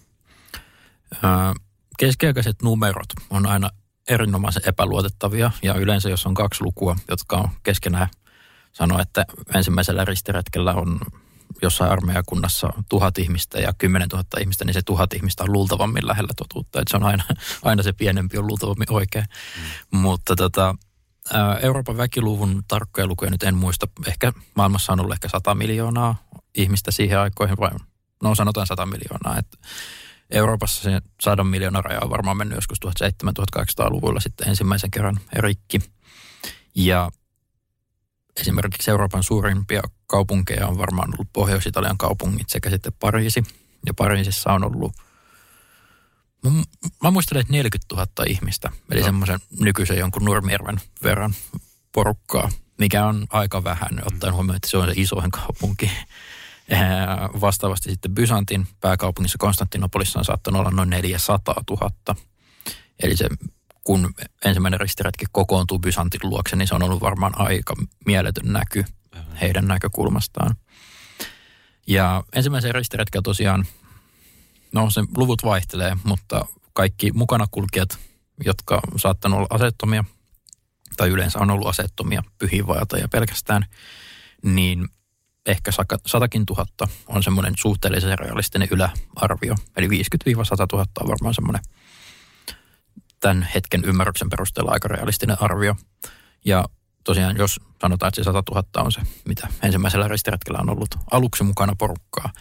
Keskiaikaiset 1.98 2.62
numerot 2.62 3.08
on 3.30 3.46
aina 3.46 3.70
erinomaisen 4.08 4.62
epäluotettavia 4.66 5.50
ja 5.62 5.74
yleensä 5.74 6.08
jos 6.08 6.26
on 6.26 6.34
kaksi 6.34 6.64
lukua, 6.64 6.96
jotka 7.08 7.36
on 7.36 7.48
keskenään 7.62 8.08
sanoi, 8.72 9.02
että 9.02 9.26
ensimmäisellä 9.54 10.04
ristiretkellä 10.04 10.74
on 10.74 11.00
jossain 11.62 11.92
armeijakunnassa 11.92 12.68
tuhat 12.88 13.18
ihmistä 13.18 13.60
ja 13.60 13.72
kymmenen 13.78 14.08
tuhatta 14.08 14.40
ihmistä, 14.40 14.64
niin 14.64 14.74
se 14.74 14.82
tuhat 14.82 15.12
ihmistä 15.12 15.44
on 15.44 15.52
luultavammin 15.52 16.06
lähellä 16.06 16.32
totuutta. 16.36 16.80
Että 16.80 16.90
se 16.90 16.96
on 16.96 17.02
aina, 17.02 17.24
aina 17.62 17.82
se 17.82 17.92
pienempi 17.92 18.38
on 18.38 18.46
luultavammin 18.46 18.92
oikein. 18.92 19.24
Mm. 19.92 19.98
Mutta 19.98 20.36
tota, 20.36 20.74
Euroopan 21.62 21.96
väkiluvun 21.96 22.62
tarkkoja 22.68 23.06
lukuja 23.06 23.30
nyt 23.30 23.42
en 23.42 23.56
muista. 23.56 23.88
Ehkä 24.06 24.32
maailmassa 24.54 24.92
on 24.92 25.00
ollut 25.00 25.12
ehkä 25.12 25.28
100 25.28 25.54
miljoonaa 25.54 26.16
ihmistä 26.54 26.90
siihen 26.90 27.18
aikoihin, 27.18 27.56
vai 27.56 27.70
no 28.22 28.34
sanotaan 28.34 28.66
100 28.66 28.86
miljoonaa. 28.86 29.38
Että 29.38 29.58
Euroopassa 30.30 30.82
se 30.82 31.00
100 31.20 31.44
miljoonaa 31.44 31.82
raja 31.82 32.00
on 32.02 32.10
varmaan 32.10 32.36
mennyt 32.36 32.56
joskus 32.56 32.78
1700-1800-luvulla 32.86 34.20
sitten 34.20 34.48
ensimmäisen 34.48 34.90
kerran 34.90 35.20
rikki. 35.32 35.78
Ja 36.74 37.10
esimerkiksi 38.36 38.90
Euroopan 38.90 39.22
suurimpia 39.22 39.82
kaupunkeja 40.12 40.66
on 40.66 40.78
varmaan 40.78 41.14
ollut 41.14 41.28
Pohjois-Italian 41.32 41.98
kaupungit 41.98 42.48
sekä 42.48 42.70
sitten 42.70 42.92
Pariisi. 43.00 43.44
Ja 43.86 43.94
Pariisissa 43.94 44.52
on 44.52 44.64
ollut, 44.64 44.92
mä 47.02 47.10
muistelen, 47.10 47.40
että 47.40 47.52
40 47.52 47.94
000 47.94 48.06
ihmistä, 48.26 48.70
eli 48.90 49.00
no. 49.00 49.06
semmoisen 49.06 49.40
nykyisen 49.60 49.98
jonkun 49.98 50.24
Nurmijärven 50.24 50.80
verran 51.02 51.34
porukkaa, 51.92 52.50
mikä 52.78 53.06
on 53.06 53.26
aika 53.30 53.64
vähän, 53.64 54.02
ottaen 54.04 54.34
huomioon, 54.34 54.56
että 54.56 54.70
se 54.70 54.76
on 54.76 54.86
se 54.86 54.92
isoin 54.96 55.30
kaupunki. 55.30 55.90
Vastaavasti 57.40 57.90
sitten 57.90 58.14
Byzantin 58.14 58.66
pääkaupungissa 58.80 59.38
Konstantinopolissa 59.38 60.18
on 60.18 60.24
saattanut 60.24 60.60
olla 60.60 60.70
noin 60.70 60.90
400 60.90 61.54
000. 61.70 61.90
Eli 63.02 63.16
se 63.16 63.28
kun 63.84 64.14
ensimmäinen 64.44 64.80
ristiretki 64.80 65.24
kokoontuu 65.32 65.78
Byzantin 65.78 66.20
luokse, 66.22 66.56
niin 66.56 66.68
se 66.68 66.74
on 66.74 66.82
ollut 66.82 67.00
varmaan 67.00 67.40
aika 67.40 67.74
mieletön 68.06 68.52
näky 68.52 68.84
heidän 69.40 69.68
näkökulmastaan. 69.68 70.56
Ja 71.86 72.24
ensimmäisen 72.32 72.74
ristiretken 72.74 73.22
tosiaan, 73.22 73.66
no 74.72 74.90
se 74.90 75.00
luvut 75.16 75.44
vaihtelee, 75.44 75.96
mutta 76.04 76.46
kaikki 76.72 77.12
mukana 77.12 77.46
kulkijat, 77.50 77.98
jotka 78.44 78.80
on 78.92 78.98
saattanut 78.98 79.38
olla 79.38 79.46
asettomia, 79.50 80.04
tai 80.96 81.08
yleensä 81.08 81.38
on 81.38 81.50
ollut 81.50 81.68
asettomia 81.68 82.22
pyhiinvaeltajia 82.38 83.08
pelkästään, 83.08 83.66
niin 84.44 84.88
ehkä 85.46 85.70
satakin 86.06 86.46
tuhatta 86.46 86.88
on 87.06 87.22
semmoinen 87.22 87.54
suhteellisen 87.58 88.18
realistinen 88.18 88.68
yläarvio. 88.70 89.54
Eli 89.76 89.86
50-100 89.86 89.90
000 90.72 90.86
on 91.00 91.08
varmaan 91.08 91.34
semmoinen 91.34 91.62
tämän 93.20 93.48
hetken 93.54 93.84
ymmärryksen 93.84 94.30
perusteella 94.30 94.72
aika 94.72 94.88
realistinen 94.88 95.42
arvio. 95.42 95.76
Ja 96.44 96.64
tosiaan, 97.04 97.36
jos 97.36 97.60
sanotaan, 97.80 98.08
että 98.08 98.20
se 98.20 98.24
100 98.24 98.42
000 98.50 98.84
on 98.84 98.92
se, 98.92 99.00
mitä 99.28 99.48
ensimmäisellä 99.62 100.08
ristiretkellä 100.08 100.58
on 100.58 100.70
ollut 100.70 100.96
aluksi 101.10 101.44
mukana 101.44 101.74
porukkaa, 101.78 102.32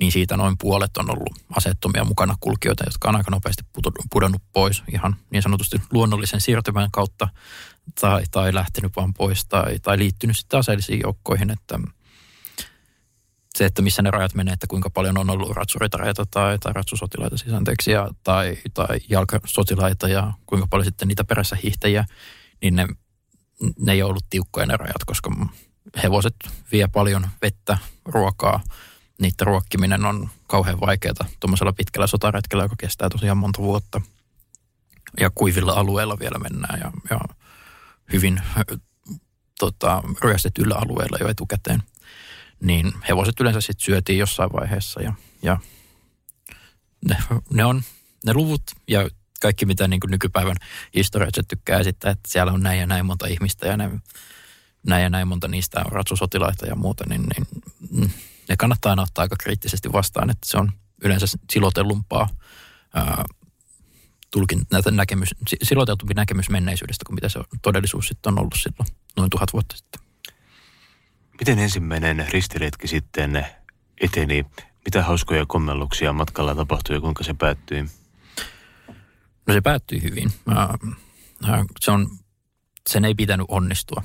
niin 0.00 0.12
siitä 0.12 0.36
noin 0.36 0.58
puolet 0.58 0.96
on 0.96 1.10
ollut 1.10 1.32
asettomia 1.56 2.04
mukana 2.04 2.34
kulkijoita, 2.40 2.84
jotka 2.86 3.08
on 3.08 3.16
aika 3.16 3.30
nopeasti 3.30 3.62
pudonnut 4.10 4.42
pois 4.52 4.82
ihan 4.92 5.16
niin 5.30 5.42
sanotusti 5.42 5.82
luonnollisen 5.92 6.40
siirtymän 6.40 6.90
kautta 6.90 7.28
tai, 8.00 8.22
tai 8.30 8.54
lähtenyt 8.54 8.96
vaan 8.96 9.14
pois 9.14 9.46
tai, 9.46 9.78
tai 9.78 9.98
liittynyt 9.98 10.36
sitten 10.36 10.58
aseellisiin 10.58 11.00
joukkoihin, 11.00 11.50
että 11.50 11.78
se, 13.58 13.64
että 13.64 13.82
missä 13.82 14.02
ne 14.02 14.10
rajat 14.10 14.34
menee, 14.34 14.52
että 14.52 14.66
kuinka 14.66 14.90
paljon 14.90 15.18
on 15.18 15.30
ollut 15.30 15.50
ratsuritareita 15.50 16.26
tai, 16.30 16.58
tai 16.58 16.72
ratsusotilaita 16.72 17.36
siis 17.36 17.52
anteeksi, 17.52 17.90
ja, 17.90 18.08
tai, 18.22 18.58
tai 18.74 18.98
jalkasotilaita 19.08 20.08
ja 20.08 20.32
kuinka 20.46 20.66
paljon 20.66 20.84
sitten 20.84 21.08
niitä 21.08 21.24
perässä 21.24 21.56
hiihtäjiä, 21.62 22.04
niin 22.62 22.76
ne, 22.76 22.86
ne 23.78 23.92
ei 23.92 24.02
ollut 24.02 24.24
tiukkoja 24.30 24.66
ne 24.66 24.76
rajat, 24.76 25.04
koska 25.06 25.30
hevoset 26.02 26.36
vie 26.72 26.88
paljon 26.88 27.26
vettä, 27.42 27.78
ruokaa, 28.04 28.60
niiden 29.20 29.46
ruokkiminen 29.46 30.04
on 30.04 30.28
kauhean 30.46 30.80
vaikeaa 30.80 31.14
tuommoisella 31.40 31.72
pitkällä 31.72 32.06
sotaretkellä, 32.06 32.64
joka 32.64 32.76
kestää 32.78 33.08
tosiaan 33.08 33.38
monta 33.38 33.62
vuotta. 33.62 34.00
Ja 35.20 35.30
kuivilla 35.34 35.72
alueilla 35.72 36.18
vielä 36.18 36.38
mennään 36.38 36.80
ja, 36.80 36.92
ja 37.10 37.20
hyvin 38.12 38.42
tota, 39.58 40.02
ryöstetyillä 40.22 40.74
alueilla 40.74 41.18
jo 41.20 41.28
etukäteen 41.28 41.82
niin 42.60 42.92
hevoset 43.08 43.40
yleensä 43.40 43.60
sitten 43.60 43.84
syötiin 43.84 44.18
jossain 44.18 44.52
vaiheessa 44.52 45.02
ja, 45.02 45.12
ja 45.42 45.60
ne, 47.08 47.16
ne, 47.50 47.64
on 47.64 47.82
ne 48.26 48.34
luvut 48.34 48.62
ja 48.88 49.08
kaikki 49.40 49.66
mitä 49.66 49.88
niin 49.88 50.00
kuin 50.00 50.10
nykypäivän 50.10 50.56
historiat 50.94 51.34
tykkää 51.48 51.78
esittää, 51.78 52.10
että 52.10 52.30
siellä 52.30 52.52
on 52.52 52.62
näin 52.62 52.80
ja 52.80 52.86
näin 52.86 53.06
monta 53.06 53.26
ihmistä 53.26 53.66
ja 53.66 53.76
näin, 53.76 54.02
näin 54.86 55.02
ja 55.02 55.10
näin 55.10 55.28
monta 55.28 55.48
niistä 55.48 55.82
on 55.84 55.92
ratsusotilaita 55.92 56.66
ja 56.66 56.76
muuta, 56.76 57.04
niin, 57.08 57.22
niin 57.22 57.62
mm, 57.90 58.10
ne 58.48 58.56
kannattaa 58.56 58.90
aina 58.90 59.02
ottaa 59.02 59.22
aika 59.22 59.36
kriittisesti 59.40 59.92
vastaan, 59.92 60.30
että 60.30 60.48
se 60.48 60.58
on 60.58 60.72
yleensä 61.02 61.26
silotellumpaa 61.52 62.28
ää, 62.94 63.24
tulkin, 64.30 64.62
näkemys, 64.90 65.28
siloteltumpi 65.62 66.14
näkemys 66.14 66.50
menneisyydestä 66.50 67.04
kuin 67.06 67.14
mitä 67.14 67.28
se 67.28 67.40
todellisuus 67.62 68.08
sitten 68.08 68.32
on 68.32 68.38
ollut 68.38 68.54
silloin 68.56 68.88
noin 69.16 69.30
tuhat 69.30 69.52
vuotta 69.52 69.76
sitten. 69.76 70.00
Miten 71.38 71.58
ensimmäinen 71.58 72.26
ristiretki 72.30 72.88
sitten 72.88 73.46
eteni? 74.00 74.46
Mitä 74.84 75.02
hauskoja 75.02 75.46
kommelluksia 75.46 76.12
matkalla 76.12 76.54
tapahtui 76.54 76.96
ja 76.96 77.00
kuinka 77.00 77.24
se 77.24 77.34
päättyi? 77.34 77.84
No 79.48 79.54
se 79.54 79.60
päättyi 79.60 80.02
hyvin. 80.02 80.32
Se 81.80 81.90
on, 81.90 82.10
sen 82.88 83.04
ei 83.04 83.14
pitänyt 83.14 83.46
onnistua. 83.48 84.02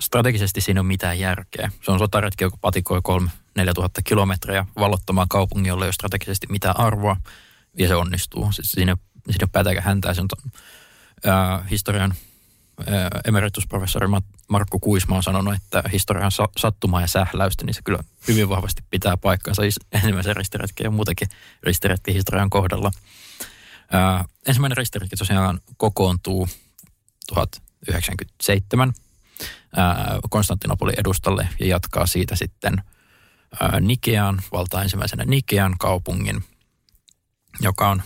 Strategisesti 0.00 0.60
siinä 0.60 0.80
on 0.80 0.86
mitään 0.86 1.18
järkeä. 1.18 1.70
Se 1.82 1.90
on 1.92 1.98
sotaretki, 1.98 2.44
joka 2.44 2.56
patikoi 2.60 3.00
3 3.02 3.30
4000 3.56 4.02
kilometriä 4.02 4.66
vallottamaan 4.76 5.28
kaupungin, 5.28 5.68
jolla 5.68 5.84
ei 5.84 5.86
ole 5.86 5.92
strategisesti 5.92 6.46
mitään 6.50 6.80
arvoa, 6.80 7.16
ja 7.78 7.88
se 7.88 7.94
onnistuu. 7.94 8.48
Siinä, 8.52 8.96
siinä 9.30 9.46
pätäkä 9.52 9.80
häntää. 9.80 10.14
Se 10.14 10.20
on 10.20 10.28
äh, 11.26 11.70
historian 11.70 12.14
emeritusprofessori 13.24 14.06
Markku 14.48 14.78
Kuisma 14.78 15.16
on 15.16 15.22
sanonut, 15.22 15.54
että 15.54 15.82
historian 15.92 16.30
sattumaa 16.58 17.00
ja 17.00 17.06
sähläystä, 17.06 17.64
niin 17.64 17.74
se 17.74 17.82
kyllä 17.84 17.98
hyvin 18.28 18.48
vahvasti 18.48 18.82
pitää 18.90 19.16
paikkansa 19.16 19.62
ensimmäisen 19.92 20.36
ristiretken 20.36 20.84
ja 20.84 20.90
muutenkin 20.90 21.28
ristiretki 21.62 22.14
historian 22.14 22.50
kohdalla. 22.50 22.90
Ää, 23.94 24.24
ensimmäinen 24.46 24.76
ristiretki 24.76 25.16
tosiaan 25.16 25.60
kokoontuu 25.76 26.48
1097 27.26 28.92
ää, 29.76 30.18
Konstantinopolin 30.30 31.00
edustalle 31.00 31.48
ja 31.60 31.66
jatkaa 31.66 32.06
siitä 32.06 32.36
sitten 32.36 32.82
ää, 33.60 33.80
Nikean, 33.80 34.42
valtaa 34.52 34.82
ensimmäisenä 34.82 35.24
Nikean 35.24 35.74
kaupungin, 35.78 36.44
joka 37.60 37.88
on, 37.88 38.02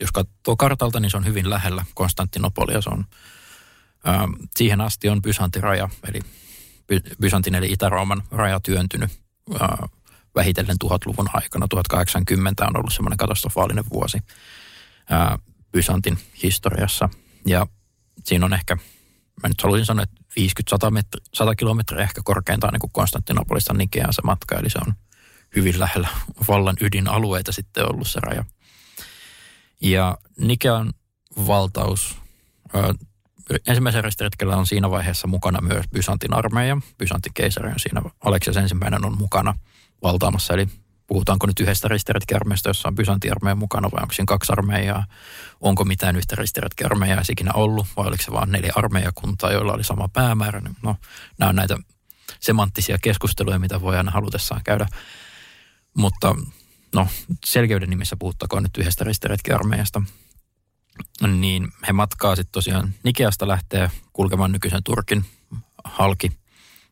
jos 0.00 0.12
katsoo 0.12 0.56
kartalta, 0.56 1.00
niin 1.00 1.10
se 1.10 1.16
on 1.16 1.26
hyvin 1.26 1.50
lähellä 1.50 1.84
Konstantinopolia. 1.94 2.82
Se 2.82 2.90
on 2.90 3.04
Ähm, 4.08 4.32
siihen 4.56 4.80
asti 4.80 5.08
on 5.08 5.22
Byzantin 5.22 5.62
raja, 5.62 5.88
eli 6.08 6.20
Byzantin 7.20 7.54
eli 7.54 7.72
Itä-Rooman 7.72 8.22
raja 8.30 8.60
työntynyt 8.60 9.10
äh, 9.62 9.68
vähitellen 10.34 10.78
tuhatluvun 10.78 11.28
aikana. 11.32 11.68
1080 11.68 12.66
on 12.66 12.76
ollut 12.76 12.92
semmoinen 12.92 13.16
katastrofaalinen 13.16 13.84
vuosi 13.92 14.18
äh, 15.12 15.38
Byzantin 15.72 16.18
historiassa. 16.42 17.08
Ja 17.46 17.66
siinä 18.24 18.46
on 18.46 18.54
ehkä, 18.54 18.76
mä 19.42 19.48
nyt 19.48 19.62
haluaisin 19.62 19.86
sanoa, 19.86 20.02
että 20.02 20.16
50-100 20.86 20.90
metri, 20.90 21.20
100 21.34 21.54
kilometriä 21.54 22.02
ehkä 22.02 22.20
korkeintaan 22.24 22.72
niin 22.72 22.80
kuin 22.80 22.92
Konstantinopolista 22.92 23.74
Nikeaan 23.74 24.12
se 24.12 24.22
matka, 24.24 24.58
eli 24.58 24.70
se 24.70 24.78
on 24.86 24.94
hyvin 25.56 25.80
lähellä 25.80 26.08
vallan 26.48 26.76
ydinalueita 26.80 27.52
sitten 27.52 27.90
ollut 27.90 28.08
se 28.08 28.20
raja. 28.20 28.44
Ja 29.80 30.18
Nikean 30.38 30.92
valtaus 31.46 32.16
ensimmäisen 33.66 34.04
ristiretkellä 34.04 34.56
on 34.56 34.66
siinä 34.66 34.90
vaiheessa 34.90 35.28
mukana 35.28 35.60
myös 35.60 35.84
Byzantin 35.92 36.34
armeija. 36.34 36.76
Byzantin 36.98 37.34
keisari 37.34 37.68
on 37.68 37.78
siinä, 37.78 38.02
Aleksias 38.24 38.56
ensimmäinen 38.56 39.04
on 39.04 39.18
mukana 39.18 39.54
valtaamassa, 40.02 40.54
eli 40.54 40.66
puhutaanko 41.06 41.46
nyt 41.46 41.60
yhdestä 41.60 41.88
ristiretkiarmeijasta, 41.88 42.68
jossa 42.68 42.88
on 42.88 42.94
Byzantin 42.94 43.32
armeija 43.32 43.54
mukana 43.54 43.90
vai 43.92 44.02
onko 44.02 44.14
siinä 44.14 44.26
kaksi 44.26 44.52
armeijaa? 44.52 45.06
Onko 45.60 45.84
mitään 45.84 46.16
yhtä 46.16 46.36
ristiretkiarmeijaa 46.36 47.22
ikinä 47.30 47.52
ollut 47.54 47.86
vai 47.96 48.06
oliko 48.06 48.22
se 48.22 48.32
vain 48.32 48.52
neljä 48.52 48.72
armeijakuntaa, 48.76 49.52
joilla 49.52 49.72
oli 49.72 49.84
sama 49.84 50.08
päämäärä? 50.08 50.62
No, 50.82 50.96
nämä 51.38 51.48
on 51.48 51.56
näitä 51.56 51.78
semanttisia 52.40 52.98
keskusteluja, 53.02 53.58
mitä 53.58 53.80
voi 53.80 53.96
aina 53.96 54.10
halutessaan 54.10 54.60
käydä. 54.64 54.86
Mutta 55.96 56.34
no, 56.94 57.08
selkeyden 57.44 57.90
nimissä 57.90 58.16
puhuttakoon 58.18 58.62
nyt 58.62 58.76
yhdestä 58.78 59.04
ristiretkiarmeijasta– 59.04 60.02
niin 61.26 61.68
he 61.88 61.92
matkaa 61.92 62.36
sitten 62.36 62.52
tosiaan 62.52 62.94
Nikeasta 63.02 63.48
lähtee 63.48 63.90
kulkemaan 64.12 64.52
nykyisen 64.52 64.82
Turkin 64.84 65.24
halki. 65.84 66.32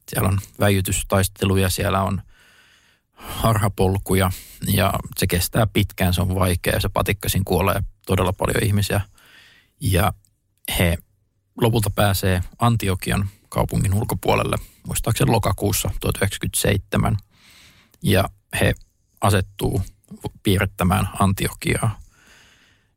Siellä 0.09 0.29
on 0.29 0.39
väijytystaisteluja, 0.61 1.71
siellä 1.71 2.03
on 2.03 2.23
harhapolkuja 3.29 4.31
ja 4.67 4.93
se 5.17 5.27
kestää 5.27 5.67
pitkään, 5.67 6.15
se 6.15 6.21
on 6.21 6.35
vaikea. 6.35 6.81
Se 6.81 6.89
patikkasin 6.89 7.45
kuolee 7.45 7.81
todella 8.07 8.33
paljon 8.33 8.65
ihmisiä 8.65 9.01
ja 9.81 10.13
he 10.79 10.99
lopulta 11.61 11.91
pääsee 11.91 12.43
Antiokian 12.59 13.29
kaupungin 13.49 13.95
ulkopuolelle, 13.95 14.57
muistaakseni 14.87 15.31
lokakuussa 15.31 15.89
1997. 16.01 17.17
Ja 18.03 18.25
he 18.61 18.75
asettuu 19.21 19.83
piirrettämään 20.43 21.09
Antiokiaa. 21.19 21.99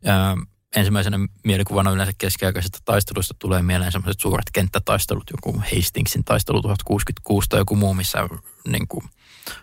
Ja 0.03 0.37
ensimmäisenä 0.75 1.19
mielikuvana 1.43 1.91
yleensä 1.91 2.13
keskiaikaisesta 2.17 2.79
taistelusta 2.85 3.33
tulee 3.39 3.61
mieleen 3.61 3.91
sellaiset 3.91 4.21
suuret 4.21 4.45
kenttätaistelut, 4.53 5.31
joku 5.31 5.61
Hastingsin 5.75 6.23
taistelu 6.23 6.61
1066 6.61 7.49
tai 7.49 7.59
joku 7.59 7.75
muu, 7.75 7.93
missä 7.93 8.19
niin 8.67 8.87
kuin, 8.87 9.03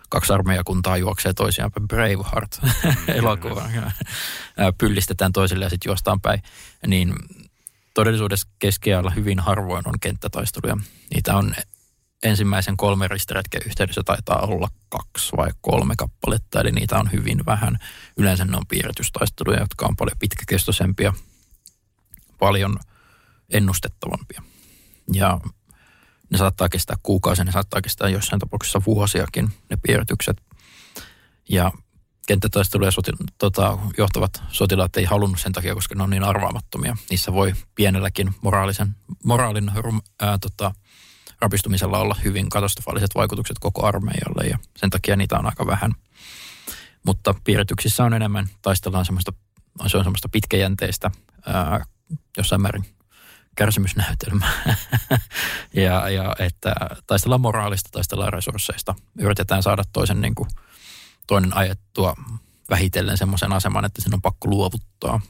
kaksi 0.09 0.33
armeijakuntaa 0.33 0.97
juoksee 0.97 1.33
toisiaan 1.33 1.71
päin. 1.71 1.87
Braveheart 1.87 2.59
elokuva. 3.19 3.69
Pyllistetään 4.77 5.31
toisille 5.31 5.65
ja 5.65 5.69
sitten 5.69 5.89
juostaan 5.89 6.21
päin. 6.21 6.41
Niin 6.87 7.15
todellisuudessa 7.93 8.47
keskiajalla 8.59 9.09
hyvin 9.09 9.39
harvoin 9.39 9.87
on 9.87 9.99
kenttätaisteluja. 9.99 10.77
Niitä 11.13 11.37
on 11.37 11.55
ensimmäisen 12.23 12.77
kolmen 12.77 13.11
ristiretken 13.11 13.61
yhteydessä 13.65 14.03
taitaa 14.05 14.41
olla 14.41 14.67
kaksi 14.89 15.37
vai 15.37 15.49
kolme 15.61 15.95
kappaletta, 15.97 16.61
eli 16.61 16.71
niitä 16.71 16.99
on 16.99 17.11
hyvin 17.11 17.45
vähän. 17.45 17.79
Yleensä 18.17 18.45
ne 18.45 18.57
on 18.57 18.67
piirretystaisteluja, 18.67 19.59
jotka 19.59 19.85
on 19.85 19.95
paljon 19.95 20.17
pitkäkestoisempia, 20.19 21.13
paljon 22.39 22.79
ennustettavampia. 23.49 24.41
Ja 25.13 25.39
ne 26.29 26.37
saattaa 26.37 26.69
kestää 26.69 26.95
kuukausia, 27.03 27.45
ne 27.45 27.51
saattaa 27.51 27.81
kestää 27.81 28.09
jossain 28.09 28.39
tapauksessa 28.39 28.81
vuosiakin, 28.85 29.49
ne 29.69 29.77
piirretykset. 29.83 30.41
Ja 31.49 31.71
kenttätaisteluja 32.27 32.91
soti, 32.91 33.11
tota, 33.37 33.77
johtavat 33.97 34.43
sotilaat 34.49 34.97
ei 34.97 35.05
halunnut 35.05 35.39
sen 35.39 35.51
takia, 35.51 35.75
koska 35.75 35.95
ne 35.95 36.03
on 36.03 36.09
niin 36.09 36.23
arvaamattomia. 36.23 36.97
Niissä 37.09 37.33
voi 37.33 37.53
pienelläkin 37.75 38.35
moraalisen, 38.41 38.95
moraalin 39.23 39.71
ää, 40.21 40.37
tota, 40.37 40.73
rapistumisella 41.41 41.99
olla 41.99 42.15
hyvin 42.23 42.49
katastrofaaliset 42.49 43.15
vaikutukset 43.15 43.59
koko 43.59 43.85
armeijalle 43.85 44.47
ja 44.49 44.59
sen 44.77 44.89
takia 44.89 45.15
niitä 45.15 45.39
on 45.39 45.45
aika 45.45 45.67
vähän. 45.67 45.91
Mutta 47.05 47.35
piirretyksissä 47.43 48.03
on 48.03 48.13
enemmän, 48.13 48.49
taistellaan 48.61 49.05
semmoista, 49.05 49.33
se 49.87 49.97
on 49.97 50.03
semmoista 50.03 50.29
pitkäjänteistä, 50.29 51.11
ää, 51.45 51.85
jossain 52.37 52.61
määrin 52.61 52.94
kärsimysnäytelmää. 53.55 54.75
ja, 55.73 56.09
ja 56.09 56.35
että 56.39 56.75
taistellaan 57.07 57.41
moraalista, 57.41 57.89
taistellaan 57.91 58.33
resursseista. 58.33 58.95
Yritetään 59.19 59.63
saada 59.63 59.83
toisen 59.93 60.21
niin 60.21 60.35
kuin, 60.35 60.49
toinen 61.27 61.57
ajettua 61.57 62.15
vähitellen 62.69 63.17
semmoisen 63.17 63.53
aseman, 63.53 63.85
että 63.85 64.01
sen 64.01 64.13
on 64.13 64.21
pakko 64.21 64.47
luovuttaa. 64.49 65.21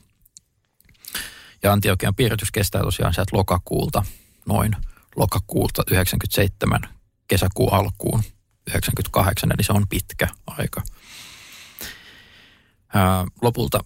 Ja 1.63 1.73
Antiokian 1.73 2.15
piirretys 2.15 2.51
kestää 2.51 2.81
tosiaan 2.81 3.13
sieltä 3.13 3.37
lokakuulta 3.37 4.05
noin 4.45 4.75
lokakuulta 5.15 5.83
97 5.91 6.81
kesäkuun 7.27 7.73
alkuun 7.73 8.23
98, 8.67 9.51
eli 9.51 9.63
se 9.63 9.73
on 9.73 9.87
pitkä 9.87 10.27
aika. 10.47 10.81
Lopulta 13.41 13.79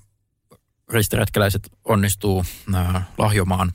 ristiretkeläiset 0.90 1.72
onnistuu 1.86 2.46
lahjomaan 3.18 3.72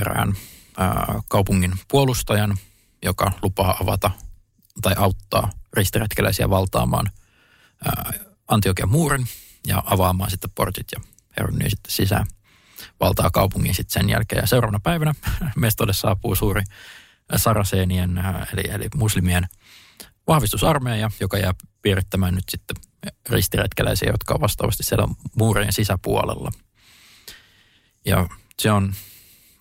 erään 0.00 0.34
ää, 0.78 1.20
kaupungin 1.28 1.72
puolustajan, 1.88 2.56
joka 3.04 3.32
lupaa 3.42 3.76
avata 3.80 4.10
tai 4.82 4.94
auttaa 4.96 5.50
ristiretkeläisiä 5.72 6.50
valtaamaan 6.50 7.06
Antiokian 8.48 8.88
muurin 8.88 9.26
ja 9.66 9.82
avaamaan 9.86 10.30
sitten 10.30 10.50
portit 10.54 10.86
ja 10.92 11.00
he 11.36 11.68
sitten 11.68 11.92
sisään 11.92 12.26
valtaa 13.00 13.30
kaupungin 13.30 13.74
sitten 13.74 14.02
sen 14.02 14.10
jälkeen. 14.10 14.40
Ja 14.40 14.46
seuraavana 14.46 14.80
päivänä 14.80 15.14
mestolle 15.56 15.92
saapuu 15.92 16.34
suuri 16.34 16.62
saraseenien, 17.36 18.10
eli, 18.52 18.62
eli 18.70 18.88
muslimien 18.94 19.48
vahvistusarmeija, 20.26 21.10
joka 21.20 21.38
jää 21.38 21.54
piirittämään 21.82 22.34
nyt 22.34 22.48
sitten 22.48 22.76
ristiretkeläisiä, 23.28 24.10
jotka 24.10 24.34
on 24.34 24.40
vastaavasti 24.40 24.82
siellä 24.82 25.08
muurien 25.36 25.72
sisäpuolella. 25.72 26.50
Ja 28.06 28.28
se 28.58 28.72
on, 28.72 28.94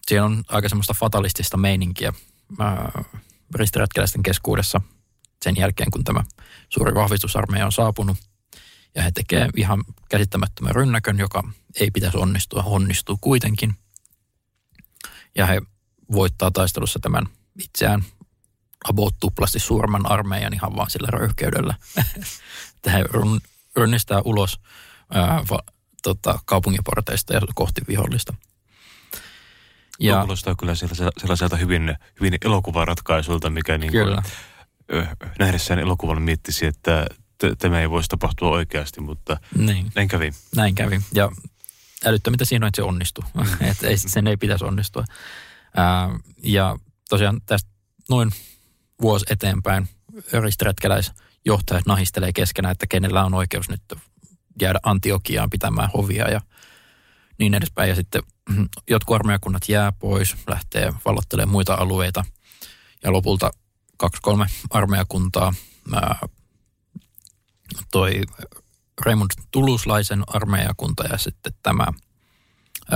siellä 0.09 0.25
on 0.25 0.43
aika 0.47 0.69
semmoista 0.69 0.93
fatalistista 0.93 1.57
meininkiä 1.57 2.13
ristiretkeläisten 3.55 4.23
keskuudessa 4.23 4.81
sen 5.43 5.57
jälkeen, 5.57 5.91
kun 5.91 6.03
tämä 6.03 6.23
suuri 6.69 6.95
vahvistusarmeija 6.95 7.65
on 7.65 7.71
saapunut. 7.71 8.17
Ja 8.95 9.01
he 9.01 9.11
tekevät 9.11 9.51
ihan 9.57 9.83
käsittämättömän 10.09 10.75
rynnäkön, 10.75 11.19
joka 11.19 11.43
ei 11.79 11.91
pitäisi 11.91 12.17
onnistua, 12.17 12.63
onnistuu 12.65 13.17
kuitenkin. 13.21 13.75
Ja 15.35 15.45
he 15.45 15.61
voittaa 16.11 16.51
taistelussa 16.51 16.99
tämän 16.99 17.27
itseään 17.59 18.03
about 18.89 19.15
tuplasti 19.19 19.59
suuremman 19.59 20.11
armeijan 20.11 20.53
ihan 20.53 20.75
vaan 20.75 20.89
sillä 20.89 21.07
röyhkeydellä. 21.11 21.75
että 22.75 22.91
he 22.91 23.05
rynnistää 23.75 24.21
ulos 24.21 24.59
ää, 25.13 25.43
va, 25.49 25.59
tota, 26.03 26.39
kaupungiporteista 26.45 27.33
ja 27.33 27.41
kohti 27.55 27.81
vihollista. 27.87 28.33
Ja, 29.99 30.19
kuulostaa 30.19 30.55
kyllä 30.55 30.73
sellaiselta 31.17 31.55
hyvin, 31.55 31.95
hyvin 32.19 32.37
elokuvaratkaisuilta, 32.45 33.49
mikä 33.49 33.77
niin 33.77 33.91
kuin, 33.91 34.05
kyllä. 34.05 34.23
nähdessään 35.39 35.79
elokuvan 35.79 36.21
miettisi, 36.21 36.65
että 36.65 37.07
tämä 37.57 37.81
ei 37.81 37.89
voisi 37.89 38.09
tapahtua 38.09 38.49
oikeasti, 38.49 39.01
mutta 39.01 39.37
niin. 39.57 39.91
näin 39.95 40.07
kävi. 40.07 40.31
Näin 40.55 40.75
kävi. 40.75 41.01
Ja 41.13 41.31
älyttömintä 42.05 42.45
siinä 42.45 42.65
on, 42.65 42.67
että 42.67 42.75
se 42.75 42.83
onnistuu. 42.83 43.23
että 43.71 43.87
ei, 43.87 43.97
sen 43.97 44.27
ei 44.27 44.37
pitäisi 44.37 44.65
onnistua. 44.65 45.05
Ää, 45.75 46.09
ja 46.43 46.77
tosiaan 47.09 47.41
tästä 47.45 47.69
noin 48.09 48.31
vuosi 49.01 49.25
eteenpäin 49.29 49.89
ristiretkeläisjohtajat 50.41 51.85
nahistelee 51.85 52.33
keskenään, 52.33 52.71
että 52.71 52.87
kenellä 52.87 53.25
on 53.25 53.33
oikeus 53.33 53.69
nyt 53.69 53.81
jäädä 54.61 54.79
Antiokiaan 54.83 55.49
pitämään 55.49 55.89
hovia 55.93 56.29
ja 56.29 56.41
niin 57.39 57.53
edespäin. 57.53 57.89
Ja 57.89 57.95
sitten 57.95 58.23
jotkut 58.89 59.15
armeijakunnat 59.15 59.69
jää 59.69 59.91
pois, 59.91 60.35
lähtee 60.47 60.93
vallottelemaan 61.05 61.51
muita 61.51 61.73
alueita 61.73 62.25
ja 63.03 63.11
lopulta 63.11 63.51
kaksi-kolme 63.97 64.45
armeijakuntaa 64.69 65.53
toi 67.91 68.21
Raymond 69.05 69.31
Tuluslaisen 69.51 70.23
armeijakunta 70.27 71.03
ja 71.03 71.17
sitten 71.17 71.53
tämä 71.63 71.85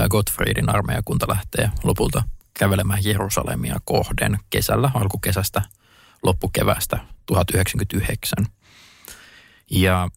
Gottfriedin 0.08 0.68
armeijakunta 0.68 1.26
lähtee 1.28 1.70
lopulta 1.82 2.22
kävelemään 2.58 3.04
Jerusalemia 3.04 3.76
kohden 3.84 4.38
kesällä, 4.50 4.90
alkukesästä, 4.94 5.62
loppukevästä 6.22 6.98
1099. 7.26 8.46
Ja 9.70 10.08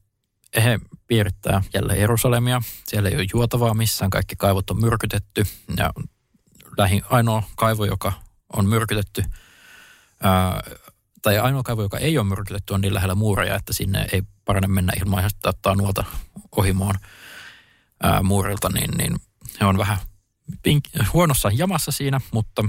he 0.56 0.80
piirittää 1.08 1.62
jälleen 1.74 2.00
Jerusalemia. 2.00 2.62
Siellä 2.88 3.10
ei 3.10 3.16
ole 3.16 3.26
juotavaa 3.34 3.74
missään, 3.74 4.10
kaikki 4.10 4.36
kaivot 4.36 4.70
on 4.70 4.82
myrkytetty. 4.82 5.44
Ja 5.78 5.94
lähin 6.78 7.02
ainoa 7.10 7.44
kaivo, 7.56 7.86
joka 7.86 8.14
on 8.54 8.70
myrkytetty, 8.70 9.24
ää, 10.24 10.62
tai 11.22 11.40
ainoa 11.40 11.64
kaivo, 11.64 11.82
joka 11.82 11.98
ei 11.98 12.18
ole 12.18 12.28
myrkytetty, 12.28 12.74
on 12.74 12.82
niin 12.82 12.94
lähellä 12.94 13.16
muureja, 13.16 13.56
että 13.56 13.74
sinne 13.74 14.08
ei 14.12 14.22
parane 14.46 14.68
mennä 14.68 14.94
ilman 15.02 15.26
että 15.26 15.50
ottaa 15.50 15.76
nuolta 15.76 16.04
ohimoon 16.58 16.96
ää, 18.04 18.24
muurilta, 18.24 18.70
niin, 18.70 18.92
niin 18.98 19.16
he 19.62 19.66
on 19.66 19.78
vähän 19.78 19.98
pink- 20.68 21.08
huonossa 21.14 21.50
jamassa 21.54 21.92
siinä, 21.92 22.22
mutta 22.32 22.64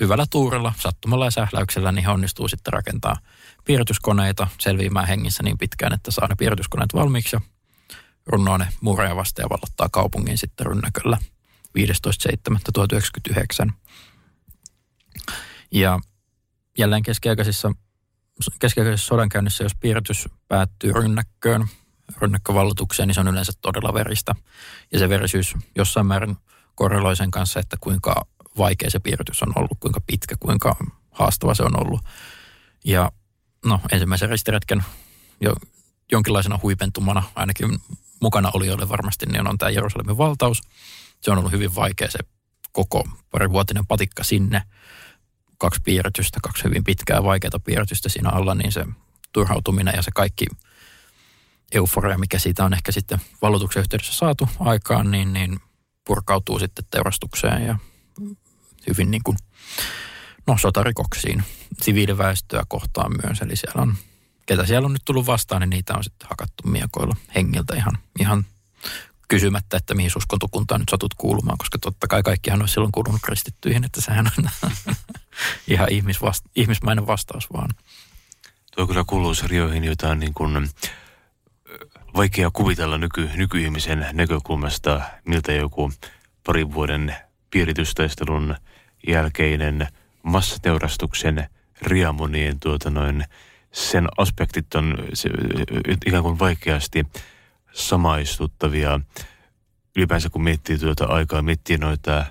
hyvällä 0.00 0.26
tuurilla, 0.30 0.72
sattumalla 0.78 1.24
ja 1.24 1.30
sähläyksellä, 1.30 1.92
niin 1.92 2.04
he 2.04 2.10
onnistuu 2.10 2.48
sitten 2.48 2.72
rakentaa 2.72 3.16
piirrytyskoneita 3.64 4.48
selviämään 4.58 5.08
hengissä 5.08 5.42
niin 5.42 5.58
pitkään, 5.58 5.92
että 5.92 6.10
saa 6.10 6.26
ne 6.28 6.34
piirrytyskoneet 6.38 6.94
valmiiksi 6.94 7.36
ja 7.36 7.40
runnoo 8.28 8.58
ne 8.58 8.68
muureja 8.80 9.16
vasta 9.16 9.42
ja 9.42 9.48
vallottaa 9.48 9.88
kaupungin 9.88 10.38
sitten 10.38 10.66
rynnäköllä 10.66 11.18
15.7.1999. 11.78 13.72
Ja 15.72 16.00
jälleen 16.78 17.02
keskiaikaisissa 17.02 17.72
keskiaikaisessa 18.58 19.06
sodankäynnissä, 19.06 19.64
jos 19.64 19.74
piirretys 19.74 20.28
päättyy 20.48 20.92
rynnäkköön, 20.92 21.66
rynnäkkövallotukseen, 22.20 23.06
niin 23.06 23.14
se 23.14 23.20
on 23.20 23.28
yleensä 23.28 23.52
todella 23.60 23.94
veristä. 23.94 24.34
Ja 24.92 24.98
se 24.98 25.08
verisyys 25.08 25.54
jossain 25.76 26.06
määrin 26.06 26.36
korreloi 26.74 27.16
sen 27.16 27.30
kanssa, 27.30 27.60
että 27.60 27.76
kuinka 27.80 28.26
vaikea 28.58 28.90
se 28.90 28.98
piirretys 28.98 29.42
on 29.42 29.52
ollut, 29.56 29.78
kuinka 29.80 30.00
pitkä, 30.06 30.34
kuinka 30.40 30.76
haastava 31.10 31.54
se 31.54 31.62
on 31.62 31.86
ollut. 31.86 32.00
Ja 32.84 33.12
no 33.64 33.80
ensimmäisen 33.92 34.28
ristiretken 34.28 34.84
jo 35.40 35.54
jonkinlaisena 36.12 36.58
huipentumana, 36.62 37.22
ainakin 37.34 37.78
mukana 38.20 38.50
oli 38.54 38.88
varmasti, 38.88 39.26
niin 39.26 39.48
on 39.48 39.58
tämä 39.58 39.70
Jerusalemin 39.70 40.18
valtaus. 40.18 40.60
Se 41.20 41.30
on 41.30 41.38
ollut 41.38 41.52
hyvin 41.52 41.74
vaikea 41.74 42.10
se 42.10 42.18
koko 42.72 43.08
parivuotinen 43.30 43.86
patikka 43.86 44.24
sinne– 44.24 44.62
kaksi 45.58 45.80
piirretystä, 45.84 46.38
kaksi 46.42 46.64
hyvin 46.64 46.84
pitkää 46.84 47.22
vaikeaa 47.22 47.60
piirretystä 47.64 48.08
siinä 48.08 48.30
alla, 48.30 48.54
niin 48.54 48.72
se 48.72 48.84
turhautuminen 49.32 49.94
ja 49.96 50.02
se 50.02 50.10
kaikki 50.14 50.46
euforia, 51.72 52.18
mikä 52.18 52.38
siitä 52.38 52.64
on 52.64 52.74
ehkä 52.74 52.92
sitten 52.92 53.20
vallotuksen 53.42 53.80
yhteydessä 53.80 54.12
saatu 54.12 54.48
aikaan, 54.60 55.10
niin, 55.10 55.32
niin 55.32 55.60
purkautuu 56.06 56.58
sitten 56.58 56.84
teurastukseen 56.90 57.66
ja 57.66 57.78
hyvin 58.88 59.10
niin 59.10 59.22
kuin, 59.24 59.36
no 60.46 60.58
sotarikoksiin 60.58 61.44
siviiliväestöä 61.82 62.62
kohtaan 62.68 63.12
myös. 63.24 63.40
Eli 63.40 63.56
siellä 63.56 63.82
on, 63.82 63.94
ketä 64.48 64.66
siellä 64.66 64.86
on 64.86 64.92
nyt 64.92 65.04
tullut 65.04 65.26
vastaan, 65.26 65.60
niin 65.60 65.70
niitä 65.70 65.94
on 65.94 66.04
sitten 66.04 66.28
hakattu 66.28 66.68
miekoilla 66.68 67.16
hengiltä 67.34 67.76
ihan, 67.76 67.98
ihan 68.20 68.46
kysymättä, 69.28 69.76
että 69.76 69.94
mihin 69.94 70.10
uskontokuntaan 70.16 70.80
nyt 70.80 70.88
satut 70.88 71.14
kuulumaan, 71.14 71.58
koska 71.58 71.78
totta 71.78 72.06
kai 72.06 72.22
kaikkihan 72.22 72.60
olisi 72.60 72.72
silloin 72.74 72.92
kuulunut 72.92 73.20
kristittyihin, 73.24 73.84
että 73.84 74.00
sehän 74.00 74.30
on 74.38 74.50
ihan 75.68 75.88
ihmisvasta- 75.88 76.50
ihmismainen 76.56 77.06
vastaus 77.06 77.52
vaan. 77.52 77.70
Tuo 78.76 78.86
kyllä 78.86 79.04
kuuluu 79.06 79.34
sarjoihin, 79.34 79.84
joita 79.84 80.08
on 80.10 80.20
niin 80.20 80.34
kuin 80.34 80.68
vaikea 82.16 82.50
kuvitella 82.50 82.98
nyky, 82.98 83.30
nykyihmisen 83.36 84.06
näkökulmasta, 84.12 85.00
miltä 85.24 85.52
joku 85.52 85.92
parin 86.46 86.74
vuoden 86.74 87.16
piiritystaistelun 87.50 88.56
jälkeinen 89.06 89.88
massateurastuksen 90.22 91.48
riamonien 91.82 92.60
tuota 92.60 92.90
noin, 92.90 93.24
sen 93.78 94.08
aspektit 94.16 94.74
on 94.74 94.98
se, 95.14 95.28
ikään 96.06 96.22
kuin 96.22 96.38
vaikeasti 96.38 97.06
samaistuttavia. 97.72 99.00
Ylipäänsä 99.96 100.30
kun 100.30 100.42
miettii 100.42 100.78
tuota 100.78 101.04
aikaa, 101.04 101.42
miettii 101.42 101.78
noita 101.78 102.24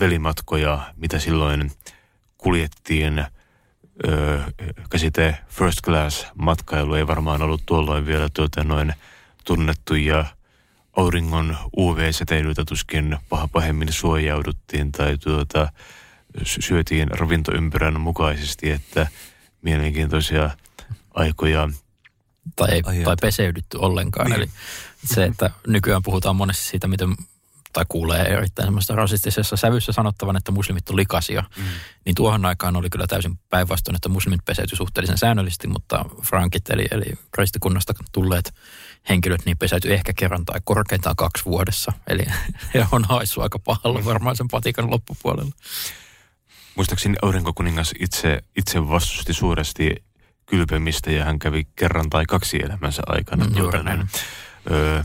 velimatkoja, 0.00 0.92
mitä 0.96 1.18
silloin 1.18 1.70
kuljettiin. 2.38 3.24
Öö, 4.08 4.40
käsite 4.90 5.38
first 5.48 5.78
class 5.84 6.26
matkailu 6.34 6.94
ei 6.94 7.06
varmaan 7.06 7.42
ollut 7.42 7.62
tuolloin 7.66 8.06
vielä 8.06 8.28
tuota 8.34 8.64
noin 8.64 8.92
tunnettu 9.44 9.94
ja 9.94 10.24
auringon 10.96 11.56
UV-säteilyitä 11.78 12.64
tuskin 12.64 13.16
pahemmin 13.52 13.92
suojauduttiin 13.92 14.92
tai 14.92 15.18
tuota, 15.18 15.72
syötiin 16.44 17.08
ravintoympyrän 17.10 18.00
mukaisesti, 18.00 18.70
että 18.70 19.06
mielenkiintoisia 19.64 20.50
aikoja. 21.14 21.68
Tai, 22.56 22.68
ei, 22.70 22.82
tai 23.04 23.16
peseydytty 23.20 23.78
ollenkaan. 23.78 24.26
Niin. 24.26 24.36
Eli 24.36 24.50
se, 25.04 25.24
että 25.24 25.50
nykyään 25.66 26.02
puhutaan 26.02 26.36
monesti 26.36 26.64
siitä, 26.64 26.88
miten 26.88 27.16
tai 27.74 27.84
kuulee 27.88 28.22
erittäin 28.22 28.66
semmoista 28.66 28.94
rasistisessa 28.94 29.56
sävyssä 29.56 29.92
sanottavan, 29.92 30.36
että 30.36 30.52
muslimit 30.52 30.90
on 30.90 30.96
likaisia, 30.96 31.44
mm. 31.56 31.64
niin 32.04 32.14
tuohon 32.14 32.44
aikaan 32.44 32.76
oli 32.76 32.90
kyllä 32.90 33.06
täysin 33.06 33.38
päinvastoin, 33.50 33.94
että 33.94 34.08
muslimit 34.08 34.44
peseytyi 34.44 34.76
suhteellisen 34.76 35.18
säännöllisesti, 35.18 35.66
mutta 35.66 36.04
frankit 36.22 36.70
eli, 36.70 36.86
eli 36.90 37.04
kristikunnasta 37.32 37.94
tulleet 38.12 38.54
henkilöt 39.08 39.44
niin 39.44 39.58
peseytyi 39.58 39.92
ehkä 39.92 40.12
kerran 40.12 40.44
tai 40.44 40.60
korkeintaan 40.64 41.16
kaksi 41.16 41.44
vuodessa. 41.44 41.92
Eli 42.06 42.24
he 42.74 42.86
on 42.92 43.04
haissu 43.04 43.40
aika 43.40 43.58
pahalla 43.58 44.04
varmaan 44.04 44.36
sen 44.36 44.48
patikan 44.48 44.90
loppupuolella. 44.90 45.52
Muistaakseni 46.76 47.16
aurinkokuningas 47.22 47.94
itse, 48.00 48.40
itse 48.56 48.88
vastusti 48.88 49.34
suuresti 49.34 49.94
kylpemistä 50.46 51.10
ja 51.10 51.24
hän 51.24 51.38
kävi 51.38 51.66
kerran 51.76 52.10
tai 52.10 52.24
kaksi 52.26 52.62
elämänsä 52.62 53.02
aikana. 53.06 53.44
Mm, 53.44 53.56
juuri 53.56 53.82
näin. 53.82 54.08
Öö, 54.70 55.02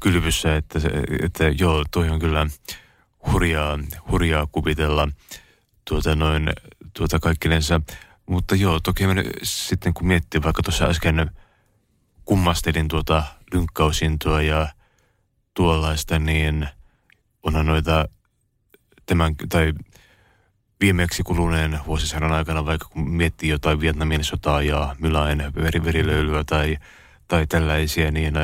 kylvyssä, 0.00 0.56
että, 0.56 0.80
se, 0.80 0.88
että 1.22 1.44
joo, 1.48 1.84
toi 1.90 2.10
on 2.10 2.18
kyllä 2.18 2.46
hurjaa, 3.32 3.78
hurjaa 4.10 4.46
kuvitella 4.52 5.08
tuota 5.88 6.16
noin, 6.16 6.50
tuota 6.92 7.18
kaikkinensa. 7.18 7.80
Mutta 8.26 8.54
joo, 8.54 8.80
toki 8.80 9.04
sitten 9.42 9.94
kun 9.94 10.06
miettii 10.06 10.42
vaikka 10.42 10.62
tuossa 10.62 10.84
äsken 10.84 11.30
kummastelin 12.24 12.88
tuota 12.88 13.22
lynkkausintoa 13.52 14.42
ja 14.42 14.68
tuollaista, 15.54 16.18
niin 16.18 16.68
onhan 17.42 17.66
noita 17.66 18.08
tämän, 19.06 19.34
tai 19.48 19.72
viimeksi 20.80 21.22
kuluneen 21.22 21.78
vuosisadan 21.86 22.32
aikana, 22.32 22.64
vaikka 22.64 22.88
kun 22.88 23.10
miettii 23.10 23.48
jotain 23.48 23.80
Vietnamin 23.80 24.24
sotaa 24.24 24.62
ja 24.62 24.96
Mylaen 24.98 25.52
verilöylyä 25.84 26.44
tai, 26.44 26.76
tai 27.28 27.46
tällaisia, 27.46 28.10
niin 28.10 28.34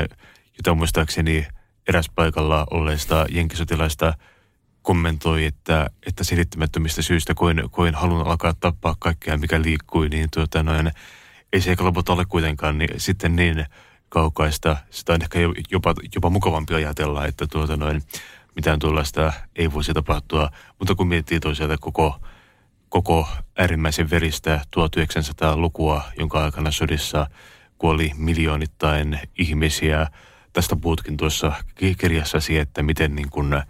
jota 0.58 0.74
muistaakseni 0.74 1.46
eräs 1.88 2.10
paikalla 2.14 2.66
olleista 2.70 3.26
jenkisotilaista 3.30 4.14
kommentoi, 4.82 5.44
että, 5.44 5.90
että 6.06 6.24
selittämättömistä 6.24 7.02
syistä, 7.02 7.34
kuin, 7.34 7.62
kuin 7.70 7.94
halun 7.94 8.26
alkaa 8.26 8.54
tappaa 8.60 8.96
kaikkea, 8.98 9.38
mikä 9.38 9.62
liikkui, 9.62 10.08
niin 10.08 10.28
tuota 10.34 10.62
noin, 10.62 10.90
ei 11.52 11.60
se 11.60 11.70
eikä 11.70 11.84
lopulta 11.84 12.12
ole 12.12 12.24
kuitenkaan 12.24 12.78
niin, 12.78 12.90
sitten 13.00 13.36
niin 13.36 13.66
kaukaista. 14.08 14.76
Sitä 14.90 15.12
on 15.12 15.22
ehkä 15.22 15.38
jopa, 15.70 15.94
jopa 16.14 16.30
mukavampi 16.30 16.74
ajatella, 16.74 17.26
että 17.26 17.46
tuota 17.46 17.76
noin, 17.76 18.02
mitään 18.56 18.78
tuollaista 18.78 19.32
ei 19.56 19.72
voisi 19.72 19.94
tapahtua. 19.94 20.50
Mutta 20.78 20.94
kun 20.94 21.08
miettii 21.08 21.40
toisaalta 21.40 21.78
koko, 21.78 22.20
koko 22.88 23.28
äärimmäisen 23.58 24.10
veristä 24.10 24.60
1900-lukua, 24.76 26.02
jonka 26.18 26.44
aikana 26.44 26.70
sodissa 26.70 27.26
kuoli 27.78 28.12
miljoonittain 28.16 29.20
ihmisiä, 29.38 30.06
tästä 30.52 30.76
puhutkin 30.76 31.16
tuossa 31.16 31.52
kirjassasi, 31.98 32.58
että 32.58 32.82
miten, 32.82 33.14
niin 33.14 33.30
kun, 33.30 33.62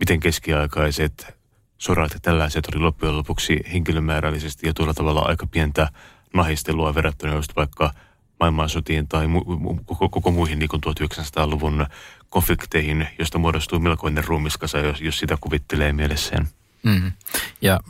miten 0.00 0.20
keskiaikaiset 0.20 1.38
sodat 1.78 2.14
ja 2.14 2.20
tällaiset 2.22 2.66
oli 2.66 2.82
loppujen 2.82 3.16
lopuksi 3.16 3.60
henkilömäärällisesti 3.72 4.66
ja 4.66 4.74
tuolla 4.74 4.94
tavalla 4.94 5.20
aika 5.20 5.46
pientä 5.46 5.88
nahistelua 6.34 6.94
verrattuna 6.94 7.34
just 7.34 7.56
vaikka 7.56 7.92
maailmansotiin 8.40 9.08
tai 9.08 9.26
mu- 9.26 9.84
koko, 9.84 10.08
koko 10.08 10.30
muihin 10.30 10.58
niin 10.58 10.68
kuin 10.68 10.82
1900-luvun 10.86 11.86
konflikteihin, 12.30 13.08
josta 13.18 13.38
muodostuu 13.38 13.78
melkoinen 13.78 14.24
ruumiskasa, 14.24 14.78
jos, 14.78 15.00
jos 15.00 15.18
sitä 15.18 15.38
kuvittelee 15.40 15.92
mielessään. 15.92 16.48
Mm. 16.82 17.12
Ja 17.60 17.80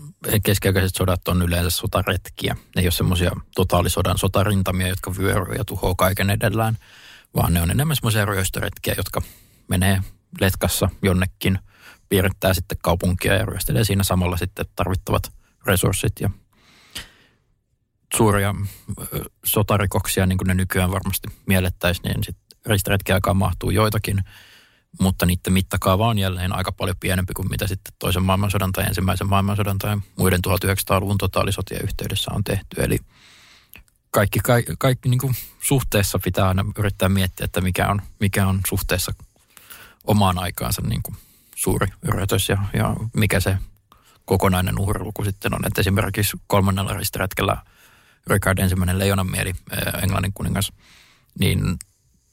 keskiaikaiset 0.42 0.94
sodat 0.94 1.28
on 1.28 1.42
yleensä 1.42 1.70
sotaretkiä. 1.70 2.54
Ne 2.54 2.82
ei 2.82 2.86
ole 2.86 2.92
semmoisia 2.92 3.30
totaalisodan 3.54 4.18
sotarintamia, 4.18 4.88
jotka 4.88 5.14
vyöryy 5.18 5.54
ja 5.54 5.64
tuhoaa 5.64 5.94
kaiken 5.94 6.30
edellään– 6.30 6.78
vaan 7.34 7.54
ne 7.54 7.62
on 7.62 7.70
enemmän 7.70 7.96
semmoisia 7.96 8.24
ryöstöretkiä, 8.24 8.94
jotka 8.96 9.22
menee 9.68 10.00
letkassa 10.40 10.88
jonnekin, 11.02 11.58
piirittää 12.08 12.54
sitten 12.54 12.78
kaupunkia 12.82 13.34
ja 13.34 13.46
ryöstelee 13.46 13.84
siinä 13.84 14.04
samalla 14.04 14.36
sitten 14.36 14.66
tarvittavat 14.76 15.32
resurssit 15.66 16.12
ja 16.20 16.30
suuria 18.16 18.54
sotarikoksia, 19.44 20.26
niin 20.26 20.38
kuin 20.38 20.48
ne 20.48 20.54
nykyään 20.54 20.90
varmasti 20.90 21.28
miellettäisiin, 21.46 22.02
niin 22.02 22.24
sitten 22.24 22.49
ristiretkiä 22.66 23.14
aikaan 23.14 23.36
mahtuu 23.36 23.70
joitakin, 23.70 24.24
mutta 25.00 25.26
niiden 25.26 25.52
mittakaava 25.52 26.08
on 26.08 26.18
jälleen 26.18 26.56
aika 26.56 26.72
paljon 26.72 26.96
pienempi 27.00 27.34
kuin 27.34 27.50
mitä 27.50 27.66
sitten 27.66 27.94
toisen 27.98 28.22
maailmansodan 28.22 28.72
tai 28.72 28.84
ensimmäisen 28.84 29.28
maailmansodan 29.28 29.78
tai 29.78 29.96
muiden 30.16 30.40
1900-luvun 30.48 31.18
totaalisotien 31.18 31.84
yhteydessä 31.84 32.30
on 32.34 32.44
tehty. 32.44 32.82
Eli 32.82 32.98
kaikki, 34.10 34.38
kaikki, 34.38 34.72
kaikki 34.78 35.08
niin 35.08 35.20
kuin 35.20 35.34
suhteessa 35.60 36.18
pitää 36.24 36.48
aina 36.48 36.64
yrittää 36.78 37.08
miettiä, 37.08 37.44
että 37.44 37.60
mikä 37.60 37.88
on, 37.88 38.02
mikä 38.20 38.46
on 38.46 38.60
suhteessa 38.68 39.12
omaan 40.04 40.38
aikaansa 40.38 40.82
niin 40.82 41.02
kuin 41.02 41.16
suuri 41.56 41.86
yritys 42.02 42.48
ja, 42.48 42.58
ja 42.72 42.96
mikä 43.16 43.40
se 43.40 43.58
kokonainen 44.24 44.78
uhriluku 44.78 45.24
sitten 45.24 45.54
on. 45.54 45.66
Että 45.66 45.80
esimerkiksi 45.80 46.36
kolmannella 46.46 46.92
ristiretkellä 46.92 47.56
Richard 48.26 48.58
ensimmäinen 48.58 48.98
leijonanmieli, 48.98 49.52
Englannin 50.02 50.32
kuningas, 50.34 50.72
niin 51.38 51.76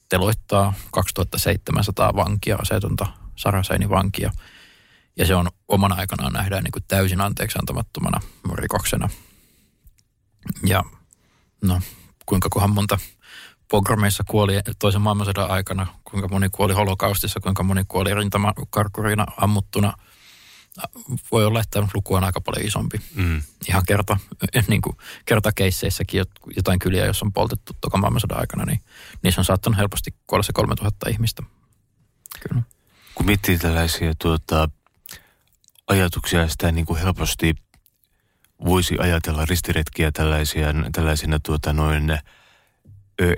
teloittaa 0.10 0.74
2700 0.92 2.16
vankia, 2.16 2.56
asetonta 2.62 3.08
Saraseinin 3.36 3.90
vankia. 3.90 4.32
Ja 5.18 5.26
se 5.26 5.36
on 5.36 5.48
omana 5.68 5.96
aikanaan 5.96 6.34
nähdään 6.34 6.64
niin 6.64 6.72
kuin 6.72 6.84
täysin 6.88 7.22
anteeksi 7.22 7.60
antamattomana 7.60 8.20
rikoksena. 8.54 9.10
Ja 10.66 10.84
no 11.62 11.82
kuinka 12.26 12.50
kohan 12.50 12.70
monta 12.70 13.00
pogromeissa 13.72 14.24
kuoli 14.28 14.60
toisen 14.80 15.02
maailmansodan 15.02 15.52
aikana, 15.52 15.88
kuinka 16.04 16.28
moni 16.28 16.50
kuoli 16.50 16.74
holokaustissa, 16.74 17.40
kuinka 17.40 17.64
moni 17.64 17.84
kuoli 17.88 18.14
rintamakarkurina 18.14 19.26
ammuttuna. 19.38 19.94
Voi 21.32 21.46
olla, 21.46 21.60
että 21.60 21.88
luku 21.94 22.16
on 22.16 22.24
aika 22.24 22.42
paljon 22.42 22.68
isompi. 22.68 23.02
Mm. 23.16 23.42
Ihan 23.70 23.84
kerta, 23.88 24.18
niin 24.68 24.82
kuin 24.82 24.98
kertakeisseissäkin 25.26 26.26
jotain 26.56 26.80
kyliä, 26.80 27.06
jos 27.06 27.24
on 27.24 27.34
poltettu 27.34 27.74
toka 27.82 27.98
maailmansodan 27.98 28.40
aikana, 28.40 28.66
niin 28.66 28.82
niissä 29.24 29.42
on 29.42 29.46
saattanut 29.46 29.78
helposti 29.78 30.14
kuolla 30.28 30.44
se 30.44 30.54
3000 30.54 31.10
ihmistä. 31.10 31.44
Kyllä. 32.50 32.62
Kun 33.16 33.26
miettii 33.26 33.58
tällaisia 33.58 34.14
tuota, 34.22 34.70
ajatuksia, 35.88 36.48
sitä 36.48 36.72
niin 36.72 36.86
kuin 36.86 37.00
helposti 37.00 37.56
voisi 38.66 38.96
ajatella 39.00 39.46
ristiretkiä 39.46 40.12
tällaisia, 40.12 40.68
tällaisina 40.92 41.40
tuota 41.40 41.74
noin 41.74 42.20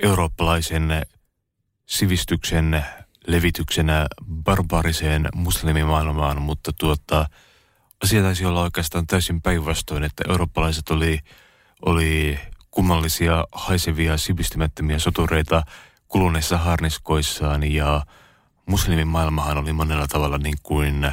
eurooppalaisen 0.02 1.06
sivistyksen 1.86 2.84
levityksenä 3.26 4.06
barbaariseen 4.44 5.28
muslimimaailmaan, 5.34 6.42
mutta 6.42 6.72
tuota, 6.72 7.26
asia 8.04 8.22
taisi 8.22 8.44
olla 8.44 8.62
oikeastaan 8.62 9.06
täysin 9.06 9.42
päinvastoin, 9.42 10.04
että 10.04 10.24
eurooppalaiset 10.28 10.90
oli, 10.90 11.18
oli 11.86 12.38
kummallisia, 12.70 13.44
haisevia, 13.52 14.16
sivistymättömiä 14.16 14.98
sotureita 14.98 15.62
kuluneissa 16.08 16.58
harniskoissaan 16.58 17.72
ja 17.72 18.06
muslimimaailmahan 18.66 19.58
oli 19.58 19.72
monella 19.72 20.06
tavalla 20.06 20.38
niin 20.38 20.58
kuin 20.62 21.12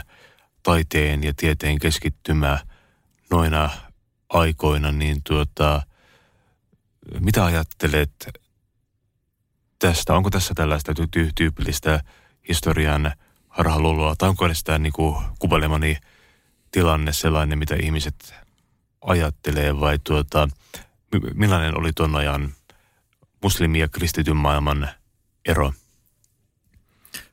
taiteen 0.63 1.23
ja 1.23 1.33
tieteen 1.37 1.79
keskittymä 1.79 2.59
noina 3.31 3.69
aikoina, 4.29 4.91
niin 4.91 5.17
tuota, 5.23 5.81
mitä 7.19 7.45
ajattelet 7.45 8.11
tästä? 9.79 10.15
Onko 10.15 10.29
tässä 10.29 10.53
tällaista 10.53 10.91
ty- 10.91 11.31
tyypillistä 11.35 12.03
historian 12.47 13.11
harhaluuloa, 13.47 14.15
tai 14.17 14.29
onko 14.29 14.45
edes 14.45 14.63
tämä 14.63 14.77
niin 14.77 14.93
kuvailemani 15.39 15.97
tilanne 16.71 17.13
sellainen, 17.13 17.59
mitä 17.59 17.75
ihmiset 17.75 18.35
ajattelee, 19.01 19.79
vai 19.79 19.99
tuota, 20.03 20.49
millainen 21.33 21.79
oli 21.79 21.91
tuon 21.93 22.15
ajan 22.15 22.53
muslimi- 23.41 23.79
ja 23.79 23.87
kristityn 23.87 24.37
maailman 24.37 24.89
ero? 25.45 25.73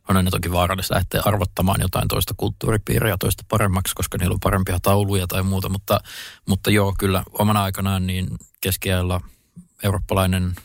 on 0.08 0.16
aina 0.16 0.30
toki 0.30 0.52
vaarallista 0.52 0.94
lähteä 0.94 1.22
arvottamaan 1.24 1.80
jotain 1.80 2.08
toista 2.08 2.34
kulttuuripiiriä 2.36 3.16
toista 3.20 3.44
paremmaksi, 3.48 3.94
koska 3.94 4.18
niillä 4.18 4.34
on 4.34 4.40
parempia 4.40 4.78
tauluja 4.82 5.26
tai 5.26 5.42
muuta, 5.42 5.68
mutta, 5.68 6.00
mutta 6.48 6.70
joo, 6.70 6.94
kyllä 6.98 7.22
omana 7.32 7.62
aikanaan 7.62 8.06
niin 8.06 8.28
keskiajalla 8.60 9.20
eurooppalainen 9.82 10.56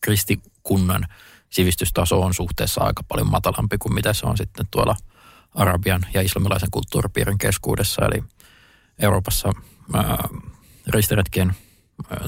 kristikunnan 0.00 1.06
sivistystaso 1.50 2.20
on 2.20 2.34
suhteessa 2.34 2.84
aika 2.84 3.02
paljon 3.02 3.30
matalampi 3.30 3.78
kuin 3.78 3.94
mitä 3.94 4.12
se 4.12 4.26
on 4.26 4.36
sitten 4.36 4.66
tuolla 4.70 4.96
arabian 5.54 6.06
ja 6.14 6.22
islamilaisen 6.22 6.70
kulttuuripiirin 6.70 7.38
keskuudessa. 7.38 8.06
Eli 8.06 8.24
Euroopassa 8.98 9.52
ää, 9.94 10.28
ristiretkien 10.86 11.52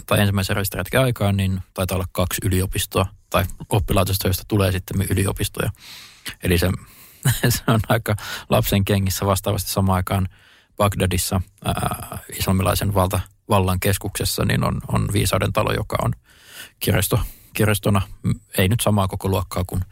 tai 0.07 0.21
ensimmäisen 0.21 0.57
ristiretken 0.57 1.01
aikaan, 1.01 1.37
niin 1.37 1.61
taitaa 1.75 1.97
olla 1.97 2.09
kaksi 2.13 2.41
yliopistoa 2.45 3.07
tai 3.31 3.45
oppilaitosta, 3.69 4.29
josta 4.29 4.45
tulee 4.49 4.73
sitten 4.73 5.07
yliopistoja. 5.11 5.71
Eli 6.43 6.59
se, 6.59 6.71
se 7.49 7.63
on 7.67 7.81
aika 7.89 8.17
lapsen 8.49 8.85
kengissä 8.85 9.27
vastaavasti 9.27 9.71
samaan 9.71 9.97
aikaan 9.97 10.29
Bagdadissa 10.77 11.41
ää, 11.65 12.19
islamilaisen 12.39 12.95
valta, 12.95 13.21
vallan 13.49 13.81
keskuksessa, 13.81 14.45
niin 14.45 14.65
on, 14.65 14.81
on 14.89 15.09
viisauden 15.13 15.53
talo, 15.53 15.73
joka 15.73 15.97
on 16.03 16.13
kirjasto, 16.81 17.21
kirjastona, 17.53 18.03
ei 18.59 18.69
nyt 18.69 18.81
samaa 18.81 19.09
koko 19.09 19.29
luokkaa 19.29 19.65
kuin 19.67 19.83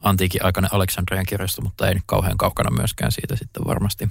antiikin 0.00 0.44
aikainen 0.44 0.74
Aleksandrian 0.74 1.26
kirjasto, 1.26 1.62
mutta 1.62 1.88
ei 1.88 1.94
nyt 1.94 2.02
kauhean 2.06 2.38
kaukana 2.38 2.70
myöskään 2.70 3.12
siitä 3.12 3.36
sitten 3.36 3.64
varmasti. 3.64 4.08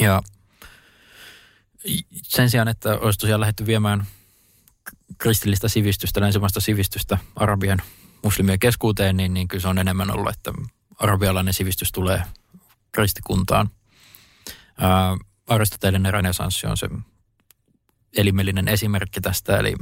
Ja 0.00 0.22
sen 2.22 2.50
sijaan, 2.50 2.68
että 2.68 2.98
olisi 2.98 3.18
tosiaan 3.18 3.40
lähdetty 3.40 3.66
viemään 3.66 4.06
kristillistä 5.18 5.68
sivistystä, 5.68 6.20
länsimaista 6.20 6.60
sivistystä 6.60 7.18
arabian 7.36 7.78
muslimien 8.22 8.58
keskuuteen, 8.58 9.16
niin, 9.16 9.34
niin 9.34 9.48
kyllä 9.48 9.62
se 9.62 9.68
on 9.68 9.78
enemmän 9.78 10.10
ollut, 10.10 10.32
että 10.32 10.52
arabialainen 10.98 11.54
sivistys 11.54 11.92
tulee 11.92 12.22
kristikuntaan. 12.92 13.70
Ää, 14.78 15.16
renesanssi 16.10 16.66
on 16.66 16.76
se 16.76 16.88
elimellinen 18.16 18.68
esimerkki 18.68 19.20
tästä, 19.20 19.56
eli 19.56 19.74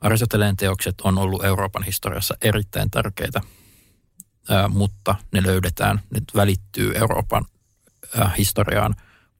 Aristoteleen 0.00 0.56
teokset 0.56 1.00
on 1.00 1.18
ollut 1.18 1.44
Euroopan 1.44 1.82
historiassa 1.82 2.34
erittäin 2.40 2.90
tärkeitä, 2.90 3.40
mutta 4.68 5.14
ne 5.32 5.42
löydetään, 5.42 6.00
ne 6.14 6.20
välittyy 6.34 6.92
Euroopan 6.94 7.44
historiaan 8.38 8.94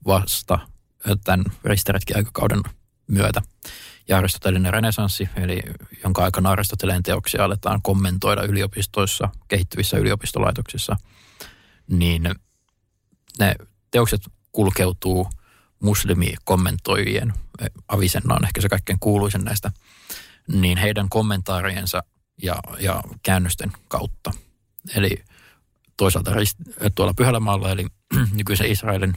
vasta 0.06 0.58
tämän 1.24 1.44
ristiretki-aikakauden 1.64 2.62
myötä. 3.06 3.42
Ja 4.08 4.18
aristotelinen 4.18 4.72
renesanssi, 4.72 5.28
eli 5.36 5.62
jonka 6.04 6.24
aikana 6.24 6.50
Aristoteleen 6.50 7.02
teoksia 7.02 7.44
aletaan 7.44 7.82
kommentoida 7.82 8.42
yliopistoissa, 8.42 9.28
kehittyvissä 9.48 9.96
yliopistolaitoksissa, 9.96 10.96
niin 11.86 12.22
ne 13.38 13.54
teokset 13.90 14.20
kulkeutuu 14.52 15.30
muslimikommentoijien, 15.82 17.32
Avisenna 17.88 18.34
on 18.34 18.44
ehkä 18.44 18.60
se 18.60 18.68
kaikkein 18.68 18.98
kuuluisen 18.98 19.44
näistä, 19.44 19.72
niin 20.52 20.78
heidän 20.78 21.08
kommentaariensa 21.08 22.02
ja, 22.42 22.56
ja 22.78 23.02
käännösten 23.22 23.72
kautta. 23.88 24.30
Eli 24.94 25.24
toisaalta 25.96 26.30
tuolla 26.94 27.14
Pyhällä 27.14 27.40
maalla, 27.40 27.70
eli 27.70 27.86
nykyisen 28.36 28.70
Israelin 28.70 29.14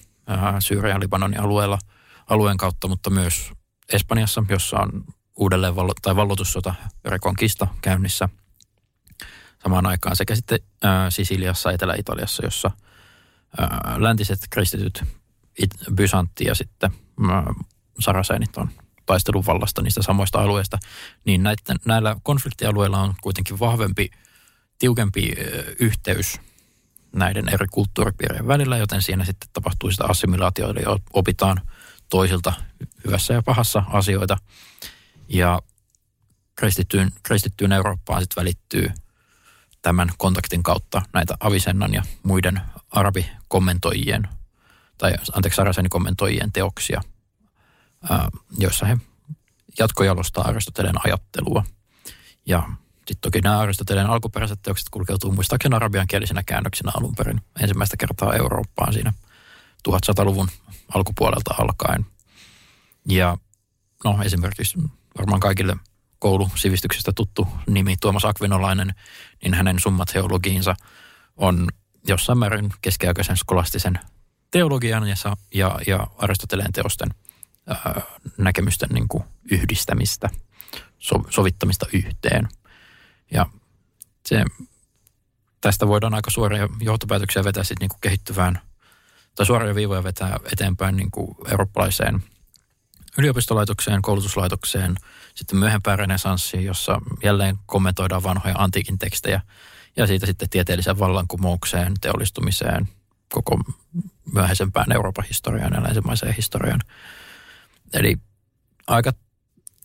Syyrian, 0.60 1.02
Libanonin 1.02 1.40
alueella, 1.40 1.80
alueen 2.30 2.58
kautta, 2.58 2.88
mutta 2.88 3.10
myös 3.10 3.52
Espanjassa, 3.94 4.44
jossa 4.50 4.80
on 4.80 5.04
uudelleen 5.36 5.76
vallo, 5.76 5.94
tai 6.02 6.16
vallotussota 6.16 6.76
Rekonkista 7.06 7.68
käynnissä 7.82 8.30
samaan 9.64 9.86
aikaan 9.86 10.16
sekä 10.16 10.36
sitten 10.36 10.60
ää, 10.84 11.10
Sisiliassa, 11.10 11.72
Etelä-Italiassa, 11.72 12.46
jossa 12.46 12.72
ää, 13.58 13.96
läntiset 13.98 14.40
kristityt, 14.50 15.04
it, 15.60 15.72
Bysantti 15.96 16.46
ja 16.46 16.56
sitten 16.56 16.92
ää, 17.30 17.54
Saraseenit 18.00 18.58
on 18.58 18.70
taistelun 19.06 19.46
vallasta 19.46 19.82
niistä 19.82 20.02
samoista 20.02 20.40
alueista, 20.40 20.78
niin 21.26 21.44
näiden, 21.44 21.78
näillä 21.86 22.16
konfliktialueilla 22.24 23.02
on 23.02 23.14
kuitenkin 23.22 23.60
vahvempi, 23.60 24.10
tiukempi 24.80 25.34
yhteys 25.80 26.40
näiden 27.16 27.50
eri 27.50 27.68
kulttuuripiirien 27.72 28.48
välillä, 28.48 28.78
joten 28.78 29.02
siinä 29.02 29.26
sitten 29.26 29.50
tapahtuu 29.54 29.92
sitä 29.92 30.06
assimilaatiota, 30.06 30.80
eli 30.80 31.00
opitaan 31.14 31.62
toisilta 32.10 32.54
hyvässä 33.06 33.34
ja 33.34 33.44
pahassa 33.44 33.84
asioita. 33.88 34.38
Ja 35.30 35.62
kristittyyn, 36.56 37.12
kristittyyn 37.24 37.72
Eurooppaan 37.72 38.22
sitten 38.22 38.42
välittyy 38.42 38.92
tämän 39.82 40.10
kontaktin 40.18 40.64
kautta 40.64 41.02
näitä 41.14 41.38
Avisennan 41.40 41.94
ja 41.94 42.04
muiden 42.24 42.62
arabikommentoijien, 42.92 44.28
tai 44.98 45.14
anteeksi, 45.34 45.62
Arasenin 45.62 45.90
kommentoijien 45.90 46.52
teoksia, 46.52 47.02
joissa 48.58 48.86
he 48.86 48.98
jatkojalostaa 49.80 50.48
Aristoteleen 50.48 51.06
ajattelua. 51.06 51.64
Ja 52.46 52.64
sitten 52.98 53.22
toki 53.22 53.42
nämä 53.42 53.60
Aristoteleen 53.60 54.08
alkuperäiset 54.08 54.60
teokset 54.62 54.90
kulkeutuu 54.90 55.32
muistaakseni 55.32 55.76
arabian 55.76 56.08
kielisenä 56.08 56.44
käännöksinä 56.44 56.92
alun 56.98 57.16
perin 57.16 57.42
ensimmäistä 57.60 57.98
kertaa 57.98 58.34
Eurooppaan 58.34 58.94
siinä 58.94 59.14
1100-luvun 59.90 60.48
alkupuolelta 60.94 61.56
alkaen. 61.58 62.06
Ja 63.10 63.38
no 64.04 64.24
esimerkiksi 64.24 64.80
varmaan 65.18 65.40
kaikille 65.40 65.76
koulusivistyksestä 66.20 67.12
tuttu 67.16 67.48
nimi 67.68 67.96
Tuomas 68.02 68.26
Akvinolainen, 68.26 68.96
niin 69.44 69.54
hänen 69.54 69.80
summa 69.80 70.06
teologiinsa 70.06 70.76
on 71.38 71.68
jossain 72.08 72.38
määrin 72.38 72.74
keskiaikaisen 72.82 73.38
skolastisen 73.38 74.00
teologian 74.52 75.08
ja, 75.08 75.16
ja, 75.54 75.80
ja 75.88 76.08
Aristoteleen 76.18 76.72
teosten 76.72 77.10
näkemysten 78.38 78.90
niin 78.90 79.08
kuin 79.08 79.24
yhdistämistä, 79.52 80.30
so, 81.00 81.24
sovittamista 81.30 81.86
yhteen– 81.94 82.48
ja 83.34 83.46
se, 84.26 84.46
tästä 85.62 85.88
voidaan 85.88 86.14
aika 86.14 86.32
suoria 86.32 86.70
johtopäätöksiä 86.82 87.44
vetää 87.44 87.64
sitten 87.64 87.90
niin 87.90 88.00
kehittyvään, 88.02 88.62
tai 89.36 89.46
suoria 89.46 89.76
viivoja 89.76 90.04
vetää 90.04 90.40
eteenpäin 90.52 90.96
niin 90.96 91.12
kuin 91.12 91.36
eurooppalaiseen 91.52 92.24
yliopistolaitokseen, 93.18 94.02
koulutuslaitokseen, 94.02 94.96
sitten 95.36 95.60
myöhempään 95.60 96.00
renesanssiin, 96.00 96.66
jossa 96.66 97.02
jälleen 97.24 97.58
kommentoidaan 97.66 98.24
vanhoja 98.24 98.56
antiikin 98.58 99.00
tekstejä, 99.00 99.42
ja 99.96 100.08
siitä 100.08 100.26
sitten 100.26 100.50
tieteellisen 100.50 101.00
vallankumoukseen, 101.00 101.94
teollistumiseen, 102.02 102.90
koko 103.34 103.60
myöhäisempään 104.34 104.92
Euroopan 104.92 105.26
historiaan 105.26 105.74
ja 105.74 105.84
länsimaiseen 105.84 106.36
historiaan. 106.36 106.80
Eli 107.94 108.18
aika 108.88 109.12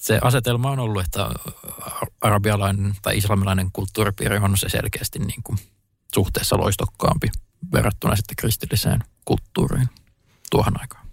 se 0.02 0.18
asetelma 0.22 0.70
on 0.70 0.78
ollut, 0.78 1.04
että 1.04 1.30
arabialainen 2.20 2.94
tai 3.02 3.18
islamilainen 3.18 3.70
kulttuuripiiri 3.72 4.36
on 4.36 4.58
se 4.58 4.68
selkeästi 4.68 5.18
niin 5.18 5.42
kuin 5.42 5.58
suhteessa 6.14 6.58
loistokkaampi 6.58 7.28
verrattuna 7.72 8.16
sitten 8.16 8.36
kristilliseen 8.36 9.00
kulttuuriin 9.24 9.88
tuohon 10.50 10.80
aikaan. 10.80 11.08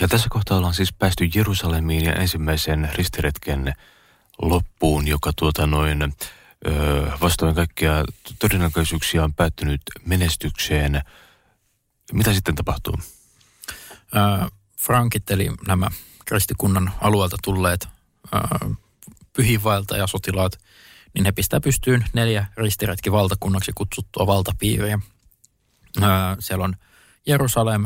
Ja 0.00 0.08
tässä 0.08 0.28
kohtaa 0.30 0.56
ollaan 0.56 0.74
siis 0.74 0.92
päästy 0.92 1.24
Jerusalemiin 1.34 2.04
ja 2.04 2.12
ensimmäisen 2.12 2.88
ristiretken 2.94 3.74
loppuun, 4.42 5.08
joka 5.08 5.32
tuota 5.36 5.66
noin 5.66 6.02
ö, 6.02 7.10
vastoin 7.20 7.54
kaikkia 7.54 8.04
todennäköisyyksiä 8.38 9.24
on 9.24 9.34
päättynyt 9.34 9.80
menestykseen. 10.04 11.02
Mitä 12.12 12.34
sitten 12.34 12.54
tapahtuu? 12.54 12.94
Ö, 14.16 14.50
Frankit, 14.88 15.30
eli 15.30 15.50
nämä 15.66 15.88
kristikunnan 16.24 16.92
alueelta 17.00 17.36
tulleet 17.44 17.88
pyhiinvaelta 19.36 19.96
ja 19.96 20.06
sotilaat, 20.06 20.52
niin 21.14 21.24
he 21.24 21.32
pistää 21.32 21.60
pystyyn 21.60 22.04
neljä 22.12 22.46
ristiretki 22.56 23.12
valtakunnaksi 23.12 23.72
kutsuttua 23.74 24.26
valtapiiriä. 24.26 24.98
Siellä 26.38 26.64
on 26.64 26.74
Jerusalem, 27.26 27.84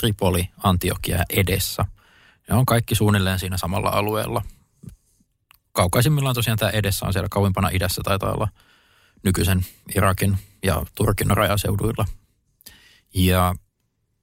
Tripoli, 0.00 0.50
Antiokia 0.62 1.16
ja 1.16 1.24
Edessä. 1.30 1.84
Ne 2.50 2.56
on 2.56 2.66
kaikki 2.66 2.94
suunnilleen 2.94 3.38
siinä 3.38 3.56
samalla 3.56 3.88
alueella. 3.88 4.42
Kaukaisimmillaan 5.72 6.34
tosiaan 6.34 6.58
tämä 6.58 6.70
Edessä 6.70 7.06
on 7.06 7.12
siellä 7.12 7.28
kauimpana 7.30 7.68
idässä, 7.72 8.02
taitaa 8.04 8.32
olla 8.32 8.48
nykyisen 9.22 9.66
Irakin 9.96 10.38
ja 10.62 10.82
Turkin 10.94 11.30
rajaseuduilla. 11.30 12.04
Ja, 13.14 13.54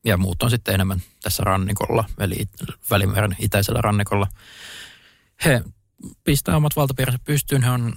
ja 0.08 0.18
muut 0.18 0.44
on 0.44 0.50
sitten 0.50 0.74
enemmän 0.74 1.02
tässä 1.22 1.44
rannikolla, 1.44 2.10
eli 2.20 2.50
Välimeren 2.90 3.36
itäisellä 3.40 3.82
rannikolla. 3.82 4.28
He 5.46 5.64
pistää 6.24 6.58
omat 6.58 6.76
valtapiirinsä 6.76 7.20
pystyyn. 7.24 7.64
He, 7.64 7.70
on, 7.70 7.94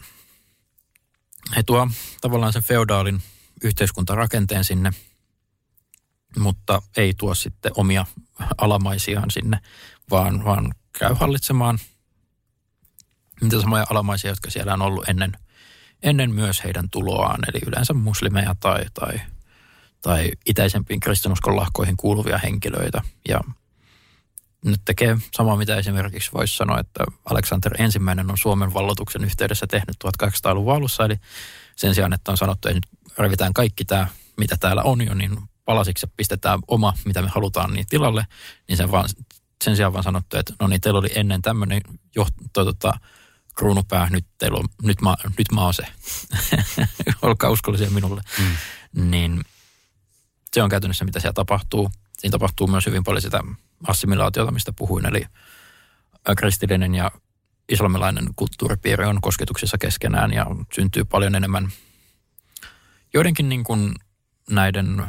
he 1.57 1.63
tuo 1.63 1.89
tavallaan 2.21 2.53
sen 2.53 2.63
feodaalin 2.63 3.23
yhteiskuntarakenteen 3.65 4.65
sinne, 4.65 4.91
mutta 6.39 6.83
ei 6.97 7.15
tuo 7.15 7.35
sitten 7.35 7.73
omia 7.77 8.07
alamaisiaan 8.59 9.31
sinne, 9.31 9.59
vaan, 10.11 10.45
vaan 10.45 10.75
käy 10.99 11.15
hallitsemaan 11.15 11.79
niitä 13.41 13.61
samoja 13.61 13.87
alamaisia, 13.91 14.31
jotka 14.31 14.51
siellä 14.51 14.75
on 14.75 14.83
ollut 14.83 15.09
ennen, 15.09 15.33
ennen 16.03 16.35
myös 16.35 16.65
heidän 16.65 16.91
tuloaan, 16.91 17.41
eli 17.49 17.61
yleensä 17.67 17.93
muslimeja 17.93 18.55
tai, 18.61 18.85
tai, 18.95 19.21
tai 20.03 20.31
itäisempiin 20.47 21.01
kristinuskon 21.01 21.57
lahkoihin 21.57 21.97
kuuluvia 21.97 22.39
henkilöitä. 22.39 23.03
Ja 23.29 23.41
nyt 24.65 24.81
tekee 24.85 25.17
samaa, 25.33 25.57
mitä 25.57 25.77
esimerkiksi 25.77 26.33
voisi 26.33 26.57
sanoa, 26.57 26.81
että 26.81 27.05
Aleksander 27.25 27.83
ensimmäinen 27.83 28.31
on 28.31 28.39
Suomen 28.39 28.75
vallotuksen 28.75 29.25
yhteydessä 29.25 29.67
tehnyt 29.67 29.97
1800-luvun 30.05 30.75
alussa, 30.75 31.05
eli 31.05 31.17
sen 31.77 31.95
sijaan, 31.95 32.13
että 32.13 32.31
on 32.31 32.37
sanottu, 32.37 32.69
että 32.69 32.77
nyt 32.77 33.15
revitään 33.19 33.55
kaikki 33.55 33.85
tämä, 33.85 34.07
mitä 34.37 34.57
täällä 34.61 34.83
on 34.83 35.07
jo, 35.07 35.15
niin 35.15 35.39
palasiksi 35.65 36.07
pistetään 36.17 36.59
oma, 36.69 36.95
mitä 37.05 37.23
me 37.23 37.29
halutaan 37.29 37.73
niin 37.73 37.87
tilalle, 37.87 38.27
niin 38.69 38.77
sen, 38.77 38.91
vaan, 38.91 39.09
sen 39.65 39.77
sijaan 39.77 39.93
vaan 39.93 40.05
sanottu, 40.05 40.37
että 40.37 40.55
no 40.61 40.67
niin, 40.67 40.81
teillä 40.81 40.99
oli 40.99 41.11
ennen 41.15 41.43
tämmöinen 41.43 41.81
johto, 42.17 42.65
tota, 42.65 42.93
kruunupää, 43.55 44.09
nyt, 44.11 44.27
teillä 44.39 44.59
on, 44.59 44.69
nyt, 44.83 45.01
mä, 45.01 45.17
nyt 45.39 45.53
mä 45.53 45.65
oon 45.65 45.75
se. 45.75 45.83
Olkaa 47.23 47.51
uskollisia 47.51 47.91
minulle. 47.91 48.23
Mm. 48.39 49.11
Niin 49.11 49.45
se 50.55 50.63
on 50.63 50.71
käytännössä, 50.71 51.05
mitä 51.05 51.21
siellä 51.21 51.33
tapahtuu. 51.33 51.91
Siinä 52.19 52.33
tapahtuu 52.33 52.67
myös 52.67 52.87
hyvin 52.87 53.05
paljon 53.05 53.23
sitä 53.23 53.41
assimilaatiota, 53.87 54.53
mistä 54.53 54.73
puhuin, 54.73 55.07
eli 55.07 55.25
kristillinen 56.37 56.95
ja 56.95 57.11
islamilainen 57.69 58.25
kulttuuripiiri 58.37 59.05
on 59.05 59.21
kosketuksissa 59.21 59.79
keskenään 59.79 60.33
ja 60.33 60.47
syntyy 60.75 61.05
paljon 61.05 61.35
enemmän 61.35 61.73
joidenkin 63.15 63.49
niin 63.49 63.65
kuin 63.65 63.95
näiden 64.51 65.03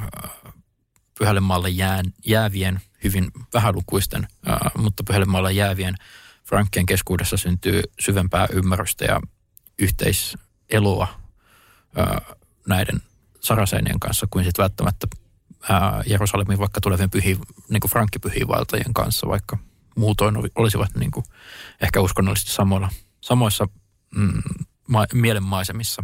pyhälle 1.20 1.40
maalle 1.40 1.70
jää, 1.70 2.02
jäävien, 2.26 2.82
hyvin 3.04 3.32
vähälukuisten, 3.54 4.28
mutta 4.78 5.04
pyhälle 5.04 5.26
maalle 5.26 5.54
jäävien 5.54 5.96
frankkien 6.44 6.86
keskuudessa 6.86 7.38
syntyy 7.38 7.82
syvempää 8.00 8.48
ymmärrystä 8.52 9.06
ja 9.06 9.22
yhteiseloa 9.80 11.08
näiden 12.68 13.02
saraseinien 13.40 14.00
kanssa 14.00 14.28
kuin 14.30 14.46
sitten 14.46 14.64
välttämättä 14.64 15.08
Jerusalemin 16.06 16.60
vaikka 16.60 16.82
tulevien 16.82 17.10
pyhi, 17.10 17.40
niin 17.70 17.82
kuin 17.82 17.92
kanssa, 18.94 19.28
vaikka 19.28 19.58
muutoin 19.96 20.36
olisivat 20.56 20.96
niin 20.96 21.12
kuin 21.12 21.26
ehkä 21.82 22.02
uskonnollisesti 22.02 22.52
samoilla, 22.52 22.90
samoissa 23.22 23.68
mm, 24.16 24.42
ma, 24.88 25.06
mielenmaisemissa. 25.14 26.04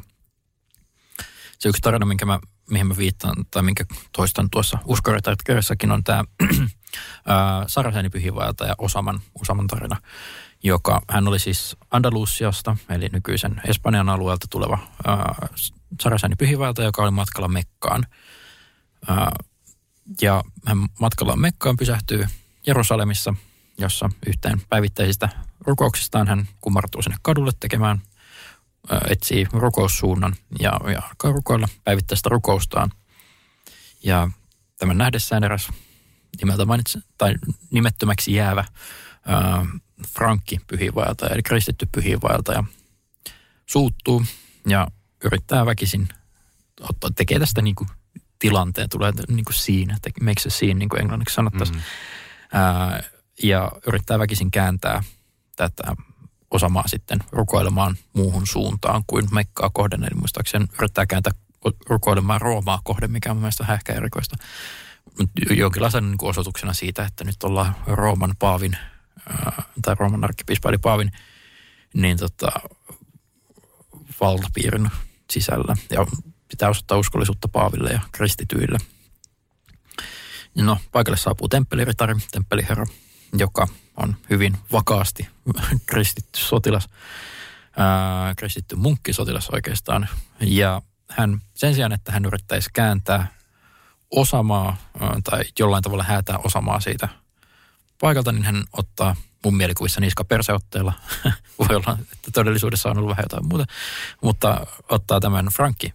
Se 1.60 1.70
yksi 1.70 1.82
tarina, 1.82 2.06
minkä 2.06 2.26
mä, 2.26 2.40
mihin 2.70 2.88
mä 2.88 2.98
viittaan 2.98 3.46
tai 3.52 3.64
minkä 3.64 3.86
toistan 4.12 4.50
tuossa 4.50 4.78
Uskoretarit-kirjassakin 4.86 5.92
on 5.92 6.04
tämä 6.04 6.24
Saraseni 7.68 8.10
pyhivaltaja 8.10 8.76
Osaman, 8.78 9.20
Osaman 9.42 9.68
tarina, 9.68 9.98
joka 10.64 11.02
hän 11.10 11.28
oli 11.28 11.40
siis 11.40 11.78
Andalusiasta, 11.92 12.78
eli 12.90 13.10
nykyisen 13.12 13.62
Espanjan 13.68 14.10
alueelta 14.10 14.48
tuleva 14.50 14.80
Saraseni 16.02 16.36
pyhivaltaja, 16.36 16.88
joka 16.88 17.04
oli 17.04 17.12
matkalla 17.12 17.48
Mekkaan– 17.48 18.06
ja 20.22 20.44
hän 20.66 20.78
matkallaan 21.00 21.40
Mekkaan 21.40 21.78
pysähtyy 21.78 22.28
Jerusalemissa, 22.68 23.34
jossa 23.78 24.10
yhteen 24.28 24.62
päivittäisistä 24.70 25.30
rukouksistaan 25.60 26.28
hän 26.28 26.48
kumartuu 26.62 27.02
sinne 27.02 27.18
kadulle 27.22 27.52
tekemään, 27.60 28.02
etsii 29.10 29.48
rukoussuunnan 29.52 30.36
ja, 30.60 30.80
ja 30.94 31.02
alkaa 31.02 31.32
rukoilla 31.32 31.68
päivittäistä 31.84 32.30
rukoustaan. 32.30 32.92
Ja 34.04 34.30
tämän 34.80 34.98
nähdessään 34.98 35.44
eräs 35.44 35.70
nimeltä 36.42 36.66
mainitsi, 36.66 37.00
tai 37.18 37.36
nimettömäksi 37.72 38.34
jäävä 38.34 38.66
ää, 39.26 39.66
Frankki 40.08 40.60
pyhiinvaeltaja, 40.68 41.34
eli 41.34 41.44
kristitty 41.44 41.88
pyhiinvaeltaja, 41.92 42.64
suuttuu 43.66 44.26
ja 44.68 44.88
yrittää 45.24 45.66
väkisin 45.66 46.08
ottaa, 46.82 47.10
tekee 47.16 47.40
tästä 47.40 47.62
niin 47.62 47.76
kuin 47.76 47.90
tilanteen, 48.40 48.90
tulee 48.90 49.12
niin 49.28 49.46
kuin 49.46 49.56
siinä, 49.56 49.96
että 49.96 50.24
makes 50.24 50.46
a 50.46 50.50
scene, 50.50 50.74
niin 50.74 50.90
kuin 50.90 51.02
englanniksi 51.02 51.36
sanottaisiin. 51.36 51.78
Mm. 51.78 51.84
Ää, 52.54 53.04
ja 53.44 53.72
yrittää 53.88 54.20
väkisin 54.20 54.52
kääntää 54.52 55.04
tätä 55.56 55.96
osamaa 56.52 56.88
sitten 56.88 57.20
rukoilemaan 57.32 57.96
muuhun 58.14 58.48
suuntaan 58.48 59.04
kuin 59.08 59.28
Mekkaa 59.32 59.70
kohden. 59.74 60.04
Eli 60.04 60.16
muistaakseni 60.20 60.66
yrittää 60.80 61.06
kääntää 61.06 61.34
rukoilemaan 61.90 62.42
Roomaa 62.42 62.82
kohden, 62.84 63.12
mikä 63.12 63.32
on 63.32 63.38
mielestäni 63.38 63.74
ehkä 63.74 63.94
erikoista. 63.94 64.36
Jonkinlaisen 65.50 66.04
niin 66.04 66.18
osoituksena 66.22 66.74
siitä, 66.74 67.06
että 67.06 67.24
nyt 67.24 67.44
ollaan 67.44 67.76
Rooman 67.88 68.36
paavin, 68.40 68.78
ää, 69.30 69.64
tai 69.82 69.96
Rooman 70.00 70.24
arkkipiispa 70.24 70.70
eli 70.70 70.78
paavin, 70.78 71.12
niin 71.94 72.18
tota, 72.18 72.52
valtapiirin 74.22 74.90
sisällä. 75.32 75.76
Ja 75.92 76.06
pitää 76.48 76.70
osoittaa 76.70 76.98
uskollisuutta 76.98 77.48
Paaville 77.48 77.90
ja 77.90 78.02
kristityille. 78.12 78.78
No, 80.56 80.78
paikalle 80.92 81.18
saapuu 81.18 81.48
temppeliritari, 81.48 82.16
temppeliherra, 82.32 82.86
joka 83.34 83.68
on 83.98 84.16
hyvin 84.30 84.58
vakaasti 84.72 85.28
kristitty 85.90 86.40
sotilas, 86.40 86.90
ää, 87.78 88.36
kristitty 88.36 88.76
munkkisotilas 88.76 89.50
oikeastaan. 89.50 90.10
Ja 90.40 90.82
hän 91.10 91.42
sen 91.54 91.76
sijaan, 91.76 91.94
että 91.94 92.12
hän 92.12 92.26
yrittäisi 92.26 92.70
kääntää 92.74 93.28
osamaa 94.12 94.78
ää, 95.00 95.20
tai 95.24 95.44
jollain 95.60 95.84
tavalla 95.84 96.04
häätää 96.04 96.38
osamaa 96.38 96.80
siitä 96.80 97.10
paikalta, 98.02 98.32
niin 98.32 98.46
hän 98.46 98.64
ottaa 98.74 99.16
mun 99.44 99.58
mielikuvissa 99.58 100.02
niska 100.02 100.24
perseotteella. 100.24 100.94
Voi 101.60 101.76
olla, 101.76 101.98
että 102.14 102.32
todellisuudessa 102.34 102.90
on 102.90 102.98
ollut 102.98 103.10
vähän 103.10 103.24
jotain 103.24 103.48
muuta. 103.48 103.66
Mutta 104.22 104.68
ottaa 104.90 105.20
tämän 105.20 105.48
Frankki 105.56 105.94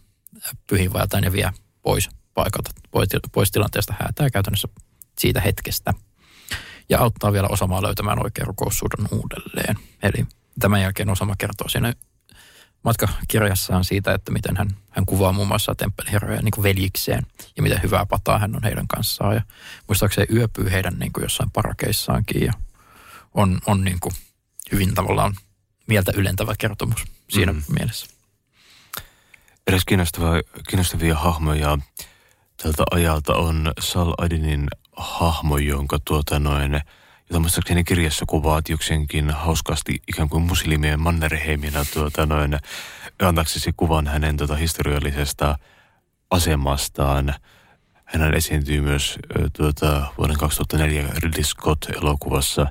pyhiinvaeltajan 0.67 1.25
ja 1.25 1.33
vie 1.33 1.53
pois 1.83 2.09
paikalta, 2.35 2.71
pois, 2.91 3.09
pois 3.33 3.51
tilanteesta 3.51 3.95
häätää 4.01 4.31
käytännössä 4.31 4.69
siitä 5.19 5.41
hetkestä. 5.41 5.95
Ja 6.89 6.99
auttaa 6.99 7.33
vielä 7.33 7.49
Osamaa 7.51 7.83
löytämään 7.83 8.23
oikean 8.25 8.47
rukoussuuden 8.47 9.07
uudelleen. 9.11 9.77
Eli 10.03 10.27
tämän 10.61 10.83
jälkeen 10.83 11.11
Osama 11.11 11.35
kertoo 11.39 11.69
siinä 11.69 11.93
matkakirjassaan 12.85 13.85
siitä, 13.85 14.15
että 14.15 14.33
miten 14.33 14.57
hän, 14.57 14.69
hän 14.91 15.07
kuvaa 15.07 15.33
muun 15.33 15.49
muassa 15.49 15.75
temppeliherroja 15.75 16.43
niin 16.43 16.51
kuin 16.51 16.63
veljikseen 16.63 17.27
ja 17.57 17.63
miten 17.63 17.83
hyvää 17.83 18.07
pataa 18.07 18.39
hän 18.39 18.57
on 18.57 18.63
heidän 18.63 18.87
kanssaan. 18.87 19.35
Ja 19.35 19.43
muistaakseni 19.89 20.37
yöpyy 20.37 20.71
heidän 20.71 20.99
niin 20.99 21.13
kuin 21.13 21.23
jossain 21.23 21.51
parakeissaankin 21.51 22.43
ja 22.43 22.53
on, 23.35 23.59
on 23.67 23.85
niin 23.85 24.01
kuin 24.01 24.15
hyvin 24.73 24.95
tavallaan 24.95 25.35
mieltä 25.87 26.13
ylentävä 26.15 26.55
kertomus 26.59 27.05
siinä 27.31 27.53
mm. 27.53 27.63
mielessä 27.79 28.12
eräs 29.67 29.85
kiinnostava, 29.85 30.33
kiinnostavia 30.69 31.17
hahmoja 31.17 31.79
tältä 32.63 32.83
ajalta 32.91 33.35
on 33.35 33.73
Sal 33.81 34.15
Adinin 34.19 34.69
hahmo, 34.97 35.59
jonka 35.59 35.99
tuota 36.05 36.39
noin, 36.39 36.81
jota 37.31 37.41
muistaakseni 37.41 37.85
kirjassa 37.85 38.25
kuvaat 38.29 38.69
jokseenkin 38.69 39.31
hauskasti 39.31 40.03
ikään 40.09 40.29
kuin 40.29 40.43
muslimien 40.43 41.01
Mannerheimina 41.01 41.85
tuota 41.85 42.27
noin, 42.27 42.59
antaaksesi 43.23 43.73
kuvan 43.77 44.07
hänen 44.07 44.37
tuota 44.37 44.57
historiallisesta 44.57 45.59
asemastaan. 46.31 47.35
Hän 48.05 48.35
esiintyy 48.35 48.81
myös 48.81 49.19
tuota, 49.57 50.07
vuoden 50.19 50.39
2004 50.39 51.09
Ridley 51.17 51.45
Scott-elokuvassa 51.45 52.67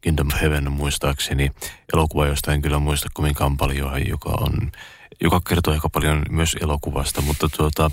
Kingdom 0.00 0.26
of 0.26 0.40
Heaven 0.40 0.72
muistaakseni. 0.72 1.50
Elokuva, 1.92 2.26
josta 2.26 2.52
en 2.52 2.62
kyllä 2.62 2.78
muista 2.78 3.08
kovinkaan 3.14 3.56
paljon, 3.56 4.08
joka 4.08 4.30
on 4.30 4.72
joka 5.20 5.40
kertoo 5.48 5.74
aika 5.74 5.88
paljon 5.88 6.22
myös 6.30 6.56
elokuvasta, 6.60 7.20
mutta 7.20 7.48
tuota, 7.48 7.90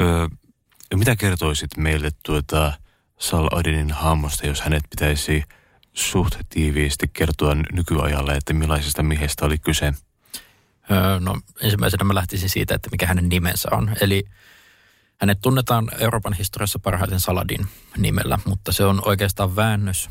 ö, 0.00 0.28
mitä 0.94 1.16
kertoisit 1.16 1.76
meille 1.76 2.10
tuota 2.22 2.72
Sal 3.18 3.48
Adinin 3.52 3.92
hahmosta, 3.92 4.46
jos 4.46 4.60
hänet 4.60 4.82
pitäisi 4.90 5.44
suht 5.92 6.34
tiiviisti 6.48 7.08
kertoa 7.12 7.54
nykyajalle, 7.72 8.32
että 8.32 8.52
millaisesta 8.52 9.02
miehestä 9.02 9.46
oli 9.46 9.58
kyse? 9.58 9.94
Öö, 10.90 11.20
no 11.20 11.40
ensimmäisenä 11.62 12.04
mä 12.04 12.14
lähtisin 12.14 12.48
siitä, 12.48 12.74
että 12.74 12.88
mikä 12.90 13.06
hänen 13.06 13.28
nimensä 13.28 13.68
on. 13.72 13.96
Eli 14.00 14.24
hänet 15.20 15.40
tunnetaan 15.40 15.90
Euroopan 15.98 16.32
historiassa 16.32 16.78
parhaiten 16.78 17.20
Saladin 17.20 17.66
nimellä, 17.96 18.38
mutta 18.44 18.72
se 18.72 18.84
on 18.84 19.02
oikeastaan 19.04 19.56
väännös 19.56 20.10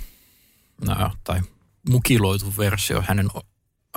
no, 0.85 1.11
tai 1.23 1.41
mukiloitu 1.89 2.53
versio 2.57 3.03
hänen, 3.07 3.29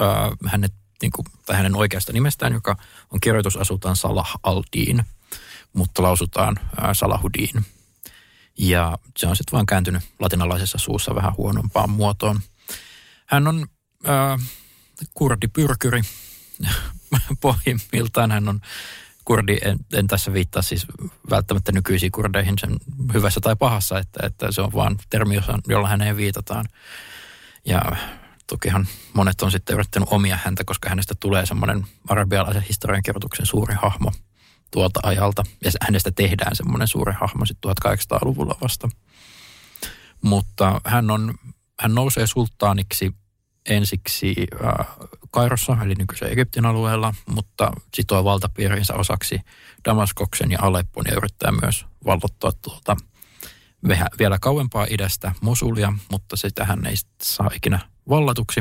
öö, 0.01 0.07
hänet 0.47 0.73
niin 1.03 1.13
kuin, 1.13 1.27
hänen 1.53 1.77
oikeasta 1.77 2.13
nimestään, 2.13 2.53
joka 2.53 2.77
on 3.11 3.21
kirjoitusasutaan 3.21 3.97
Salah 3.97 4.35
al-Din. 4.43 5.05
mutta 5.73 6.03
lausutaan 6.03 6.57
Salahudin. 6.93 7.67
Ja 8.59 8.99
se 9.17 9.27
on 9.27 9.37
sitten 9.37 9.53
vaan 9.53 9.67
kääntynyt 9.67 10.03
latinalaisessa 10.19 10.79
suussa 10.79 11.15
vähän 11.15 11.37
huonompaan 11.37 11.91
muotoon. 11.91 12.41
Hän 13.27 13.49
on 13.49 13.67
ää, 14.05 14.39
kurdipyrkyri. 15.15 16.03
Pohjimmiltaan 17.41 18.31
hän 18.31 18.49
on 18.49 18.61
kurdi, 19.25 19.59
en, 19.65 19.79
en 19.93 20.07
tässä 20.07 20.33
viittaa 20.33 20.63
siis 20.63 20.87
välttämättä 21.31 21.73
nykyisiin 21.73 22.13
kurdeihin 22.13 22.59
sen 22.59 22.77
hyvässä 23.15 23.41
tai 23.41 23.57
pahassa, 23.57 23.99
että, 23.99 24.27
että 24.27 24.53
se 24.53 24.61
on 24.61 24.73
vaan 24.73 24.99
termi, 25.11 25.41
jolla 25.69 25.89
häneen 25.89 26.17
viitataan. 26.17 26.67
Ja 27.65 27.83
tokihan 28.47 28.89
monet 29.13 29.43
on 29.43 29.51
sitten 29.51 29.75
yrittänyt 29.75 30.09
omia 30.13 30.39
häntä, 30.45 30.65
koska 30.65 30.89
hänestä 30.89 31.15
tulee 31.21 31.47
semmoinen 31.47 31.87
arabialaisen 32.09 32.63
historiankirjoituksen 32.63 33.47
suuri 33.47 33.75
hahmo 33.75 34.13
tuolta 34.71 35.01
ajalta. 35.03 35.43
Ja 35.65 35.71
hänestä 35.81 36.11
tehdään 36.11 36.57
semmoinen 36.57 36.89
suuri 36.89 37.13
hahmo 37.21 37.47
sitten 37.47 37.71
1800-luvulla 37.71 38.59
vasta. 38.61 38.89
Mutta 40.23 40.81
hän, 40.85 41.11
on, 41.11 41.35
hän 41.81 41.95
nousee 41.95 42.27
sulttaaniksi 42.27 43.15
ensiksi 43.67 44.35
äh, 44.65 44.87
Kairossa, 45.31 45.77
eli 45.83 45.95
nykyisen 45.95 46.33
Egyptin 46.33 46.67
alueella, 46.67 47.15
mutta 47.27 47.73
sitoo 47.95 48.25
valtapiirinsä 48.25 48.95
osaksi 48.95 49.41
Damaskoksen 49.85 50.51
ja 50.51 50.59
Aleppon 50.63 51.05
ja 51.09 51.17
yrittää 51.17 51.53
myös 51.61 51.87
vallottaa 52.07 52.53
tuolta 52.63 52.97
vielä 54.19 54.39
kauempaa 54.39 54.87
idästä 54.91 55.33
Mosulia, 55.41 55.93
mutta 56.11 56.37
sitä 56.37 56.65
hän 56.65 56.87
ei 56.87 56.95
saa 57.23 57.51
ikinä 57.55 57.92
vallatuksi. 58.09 58.61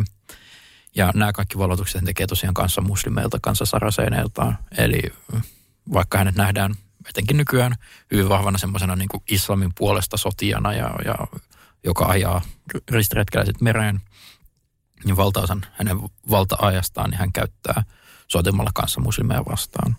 Ja 0.96 1.12
nämä 1.16 1.34
kaikki 1.34 1.58
vallatukset 1.58 2.06
tekee 2.06 2.28
tosiaan 2.28 2.54
kanssa 2.54 2.82
muslimeilta, 2.82 3.40
kanssa 3.42 3.66
saraseineiltaan. 3.66 4.58
Eli 4.78 5.02
vaikka 5.94 6.18
hänet 6.18 6.36
nähdään 6.36 6.76
etenkin 7.10 7.38
nykyään 7.38 7.76
hyvin 8.12 8.30
vahvana 8.30 8.58
semmoisena 8.58 8.96
niin 8.96 9.10
islamin 9.32 9.72
puolesta 9.78 10.18
sotijana 10.18 10.74
ja, 10.74 10.92
ja 11.06 11.16
joka 11.84 12.06
ajaa 12.06 12.42
ristiretkeläiset 12.92 13.62
mereen, 13.62 14.02
niin 15.04 15.18
valtaosan 15.18 15.66
hänen 15.72 15.98
valta-ajastaan 16.30 17.10
niin 17.10 17.20
hän 17.20 17.34
käyttää 17.34 17.84
sotimalla 18.28 18.72
kanssa 18.74 19.02
muslimeja 19.02 19.44
vastaan. 19.50 19.96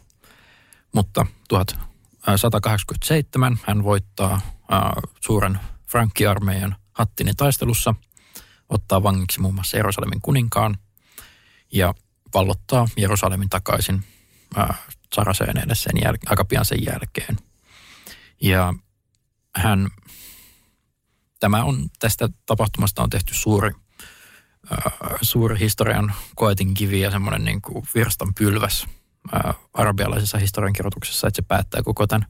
Mutta 0.95 1.27
1187 1.49 3.59
hän 3.67 3.85
voittaa 3.85 4.41
ää, 4.71 4.93
suuren 5.21 5.61
Frankkiarmeijan 5.89 6.77
Hattinin 6.93 7.37
taistelussa, 7.37 7.95
ottaa 8.73 9.03
vangiksi 9.03 9.41
muun 9.41 9.55
muassa 9.55 9.77
Jerusalemin 9.77 10.21
kuninkaan 10.21 10.79
ja 11.73 11.95
vallottaa 12.35 12.89
Jerusalemin 12.97 13.49
takaisin 13.49 14.05
ää, 14.57 14.75
Saraseeneille 15.15 15.75
sen 15.75 15.97
jäl- 15.97 16.27
aika 16.27 16.45
pian 16.45 16.65
sen 16.65 16.85
jälkeen. 16.85 17.37
Ja 18.43 18.75
hän, 19.57 19.89
tämä 21.41 21.65
on, 21.65 21.89
tästä 21.99 22.29
tapahtumasta 22.47 23.03
on 23.03 23.11
tehty 23.11 23.35
suuri 23.35 23.71
äh, 24.73 24.93
suuri 25.23 25.59
historian 25.59 26.13
koetin 26.35 26.75
kivi 26.75 27.01
ja 27.01 27.11
semmoinen 27.11 27.45
niin 27.45 27.63
kuin 27.63 27.85
virstan 27.95 28.35
pylväs 28.35 28.87
äh, 29.35 29.55
arabialaisessa 29.75 30.39
historiankirjoituksessa, 30.39 31.29
että 31.29 31.37
se 31.37 31.43
päättää 31.49 31.83
koko 31.83 32.07
tämän 32.07 32.27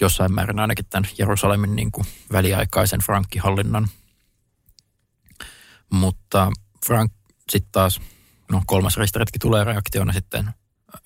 jossain 0.00 0.34
määrin 0.34 0.60
ainakin 0.60 0.86
tämän 0.90 1.10
Jerusalemin 1.18 1.76
niin 1.76 1.92
kuin 1.92 2.06
väliaikaisen 2.32 3.00
frankkihallinnan. 3.00 3.88
Mutta 5.90 6.50
Frank 6.86 7.12
sitten 7.50 7.72
taas, 7.72 8.00
no 8.50 8.62
kolmas 8.66 8.96
ristiretki 8.96 9.38
tulee 9.38 9.64
reaktiona 9.64 10.12
sitten 10.12 10.50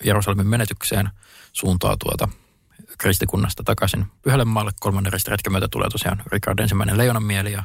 Jerusalemin 0.05 0.47
menetykseen 0.47 1.11
suuntaa 1.53 1.97
tuota 1.97 2.29
kristikunnasta 2.99 3.63
takaisin 3.63 4.07
Pyhälle 4.23 4.45
maalle. 4.45 4.71
Kolmannen 4.81 5.13
ristiretken 5.13 5.53
myötä 5.53 5.69
tulee 5.69 5.89
tosiaan 5.91 6.23
Richard 6.33 6.59
ensimmäinen 6.59 6.99
leijonan 6.99 7.23
mieli 7.23 7.53
ja 7.53 7.65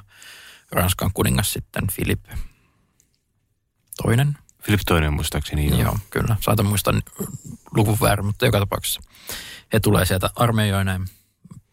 Ranskan 0.71 1.11
kuningas 1.13 1.53
sitten 1.53 1.83
Philip 1.95 2.25
toinen. 4.03 4.37
Philip 4.63 4.81
toinen 4.87 5.13
muistaakseni, 5.13 5.69
joo. 5.69 5.79
Joo, 5.79 5.97
kyllä. 6.09 6.35
Saatan 6.41 6.65
muistaa 6.65 6.93
luvun 7.75 7.97
väärin, 8.01 8.25
mutta 8.25 8.45
joka 8.45 8.59
tapauksessa. 8.59 9.01
He 9.73 9.79
tulee 9.79 10.05
sieltä 10.05 10.29
armeijoineen 10.35 11.05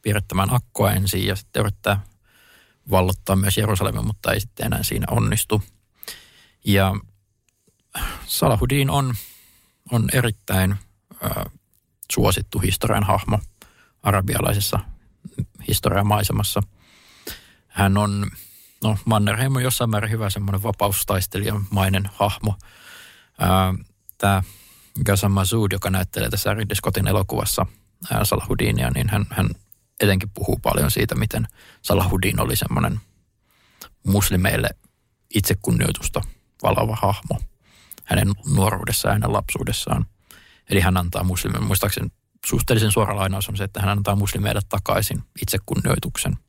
piirrettämään 0.02 0.54
akkoa 0.54 0.92
ensin 0.92 1.26
ja 1.26 1.36
sitten 1.36 1.60
yrittää 1.60 2.00
vallottaa 2.90 3.36
myös 3.36 3.58
Jerusalemin, 3.58 4.06
mutta 4.06 4.32
ei 4.32 4.40
sitten 4.40 4.66
enää 4.66 4.82
siinä 4.82 5.06
onnistu. 5.10 5.62
Ja 6.64 6.94
Salahudin 8.26 8.90
on, 8.90 9.14
on 9.92 10.08
erittäin 10.12 10.72
äh, 10.72 11.44
suosittu 12.12 12.58
historian 12.58 13.04
hahmo 13.04 13.38
arabialaisessa 14.02 14.78
historiamaisemassa. 15.68 16.62
Hän 17.66 17.96
on 17.96 18.30
no 18.82 18.98
Mannerheim 19.04 19.56
on 19.56 19.62
jossain 19.62 19.90
määrin 19.90 20.10
hyvä 20.10 20.30
semmoinen 20.30 20.62
vapaustaistelijamainen 20.62 22.10
hahmo. 22.14 22.54
Tämä 24.18 24.42
Gaza 25.04 25.28
Masoud, 25.28 25.72
joka 25.72 25.90
näyttelee 25.90 26.30
tässä 26.30 26.54
Ridley 26.54 26.74
Scottin 26.74 27.08
elokuvassa 27.08 27.66
Salahudinia, 28.22 28.90
niin 28.90 29.08
hän, 29.08 29.26
hän 29.30 29.50
etenkin 30.00 30.30
puhuu 30.34 30.56
paljon 30.56 30.90
siitä, 30.90 31.14
miten 31.14 31.48
Salahudin 31.82 32.40
oli 32.40 32.56
semmoinen 32.56 33.00
muslimeille 34.06 34.68
itsekunnioitusta 35.34 36.20
valava 36.62 36.96
hahmo 37.02 37.40
hänen 38.04 38.32
nuoruudessaan 38.54 39.10
ja 39.10 39.14
hänen 39.14 39.32
lapsuudessaan. 39.32 40.06
Eli 40.70 40.80
hän 40.80 40.96
antaa 40.96 41.24
muslimille, 41.24 41.66
muistaakseni 41.66 42.08
suhteellisen 42.46 42.92
suora 42.92 43.16
lainaus 43.16 43.48
on 43.48 43.56
se, 43.56 43.64
että 43.64 43.80
hän 43.80 43.88
antaa 43.88 44.16
muslimeille 44.16 44.60
takaisin 44.68 45.22
itsekunnioituksen– 45.42 46.38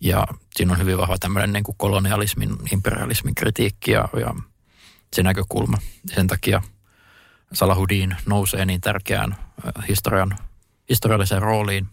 ja 0.00 0.26
siinä 0.56 0.72
on 0.72 0.78
hyvin 0.78 0.98
vahva 0.98 1.18
tämmöinen 1.18 1.52
niin 1.52 1.64
kuin 1.64 1.76
kolonialismin, 1.78 2.56
imperialismin 2.72 3.34
kritiikki 3.34 3.90
ja, 3.90 4.08
ja 4.20 4.34
se 5.12 5.22
näkökulma. 5.22 5.78
Sen 6.14 6.26
takia 6.26 6.62
Salahudin 7.52 8.16
nousee 8.26 8.64
niin 8.64 8.80
tärkeään 8.80 9.36
historian, 9.88 10.38
historialliseen 10.88 11.42
rooliin 11.42 11.86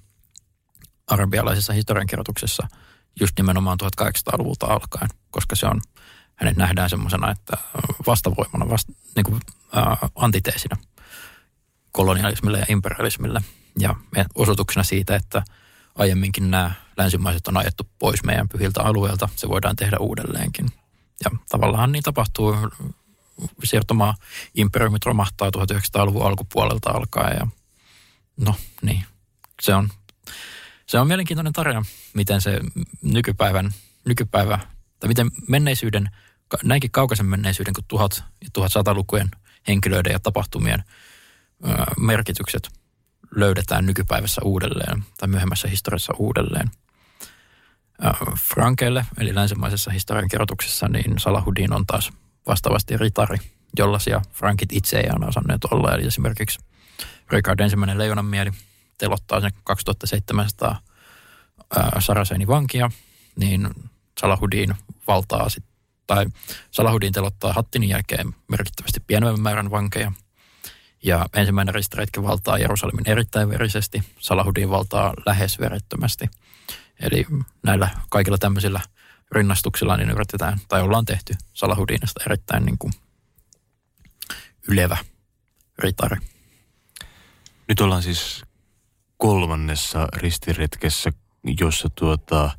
arabialaisessa 1.07 1.73
historiankirjoituksessa 1.73 2.67
just 3.19 3.37
nimenomaan 3.37 3.77
1800-luvulta 3.83 4.65
alkaen, 4.65 5.09
koska 5.31 5.55
se 5.55 5.65
on, 5.65 5.81
hänet 6.35 6.57
nähdään 6.57 6.89
semmoisena, 6.89 7.31
että 7.31 7.57
vastavoimana, 8.07 8.69
vasta, 8.69 8.93
niin 9.15 9.23
kuin, 9.23 9.41
ää, 9.73 9.97
antiteesinä 10.15 10.77
kolonialismille 11.91 12.59
ja 12.59 12.65
imperialismille 12.69 13.41
ja 13.79 13.95
osoituksena 14.35 14.83
siitä, 14.83 15.15
että 15.15 15.43
aiemminkin 15.95 16.51
nämä 16.51 16.71
länsimaiset 16.97 17.47
on 17.47 17.57
ajettu 17.57 17.87
pois 17.99 18.23
meidän 18.23 18.49
pyhiltä 18.49 18.83
alueelta, 18.83 19.29
se 19.35 19.49
voidaan 19.49 19.75
tehdä 19.75 19.97
uudelleenkin. 19.99 20.65
Ja 21.23 21.31
tavallaan 21.49 21.91
niin 21.91 22.03
tapahtuu, 22.03 22.55
siirtomaa 23.63 24.15
imperiumit 24.55 25.05
romahtaa 25.05 25.49
1900-luvun 25.49 26.25
alkupuolelta 26.25 26.89
alkaen 26.89 27.37
ja 27.39 27.47
no 28.37 28.55
niin, 28.81 29.03
se 29.61 29.75
on, 29.75 29.89
se 30.87 30.99
on 30.99 31.07
mielenkiintoinen 31.07 31.53
tarina, 31.53 31.85
miten 32.13 32.41
se 32.41 32.59
nykypäivän, 33.01 33.71
nykypäivä, 34.05 34.59
tai 34.99 35.07
miten 35.07 35.31
menneisyyden, 35.47 36.09
näinkin 36.63 36.91
kaukaisen 36.91 37.25
menneisyyden 37.25 37.73
kuin 37.73 38.09
1000- 38.11 38.23
ja 38.41 38.49
1100-lukujen 38.59 39.31
henkilöiden 39.67 40.11
ja 40.11 40.19
tapahtumien 40.19 40.83
merkitykset 41.99 42.69
löydetään 43.35 43.85
nykypäivässä 43.85 44.41
uudelleen 44.43 45.03
tai 45.17 45.27
myöhemmässä 45.27 45.67
historiassa 45.67 46.13
uudelleen– 46.17 46.71
Frankelle, 48.37 49.05
eli 49.17 49.35
länsimaisessa 49.35 49.91
historiankirjoituksessa, 49.91 50.87
niin 50.87 51.19
Salahudin 51.19 51.73
on 51.73 51.85
taas 51.85 52.13
vastaavasti 52.47 52.97
ritari, 52.97 53.37
jollaisia 53.77 54.21
Frankit 54.31 54.73
itse 54.73 54.99
ei 54.99 55.09
aina 55.09 55.27
osanneet 55.27 55.65
olla. 55.65 55.95
Eli 55.95 56.07
esimerkiksi 56.07 56.59
Richard 57.31 57.59
ensimmäinen 57.59 57.97
leijonan 57.97 58.25
mieli 58.25 58.51
telottaa 58.97 59.41
sen 59.41 59.51
2700 59.63 60.79
Sarasenin 61.99 62.47
vankia, 62.47 62.91
niin 63.35 63.69
Salahudin 64.19 64.75
valtaa 65.07 65.49
sit, 65.49 65.63
tai 66.07 66.25
Salahudin 66.71 67.13
telottaa 67.13 67.53
Hattinin 67.53 67.89
jälkeen 67.89 68.35
merkittävästi 68.47 68.99
pienemmän 69.07 69.41
määrän 69.41 69.71
vankeja. 69.71 70.11
Ja 71.03 71.25
ensimmäinen 71.33 71.75
ristiretki 71.75 72.23
valtaa 72.23 72.57
Jerusalemin 72.57 73.09
erittäin 73.09 73.49
verisesti, 73.49 74.03
Salahudin 74.19 74.69
valtaa 74.69 75.13
lähes 75.25 75.59
verettömästi– 75.59 76.29
Eli 76.99 77.25
näillä 77.63 77.89
kaikilla 78.09 78.37
tämmöisillä 78.37 78.81
rinnastuksilla 79.31 79.97
niin 79.97 80.09
yritetään, 80.09 80.59
tai 80.67 80.81
ollaan 80.81 81.05
tehty 81.05 81.33
Salahudinista 81.53 82.23
erittäin 82.25 82.65
niin 82.65 82.77
kuin 82.77 82.93
ylevä 84.67 84.97
ritari. 85.79 86.17
Nyt 87.67 87.81
ollaan 87.81 88.03
siis 88.03 88.44
kolmannessa 89.17 90.07
ristiretkessä, 90.15 91.11
jossa 91.59 91.89
tuota 91.95 92.51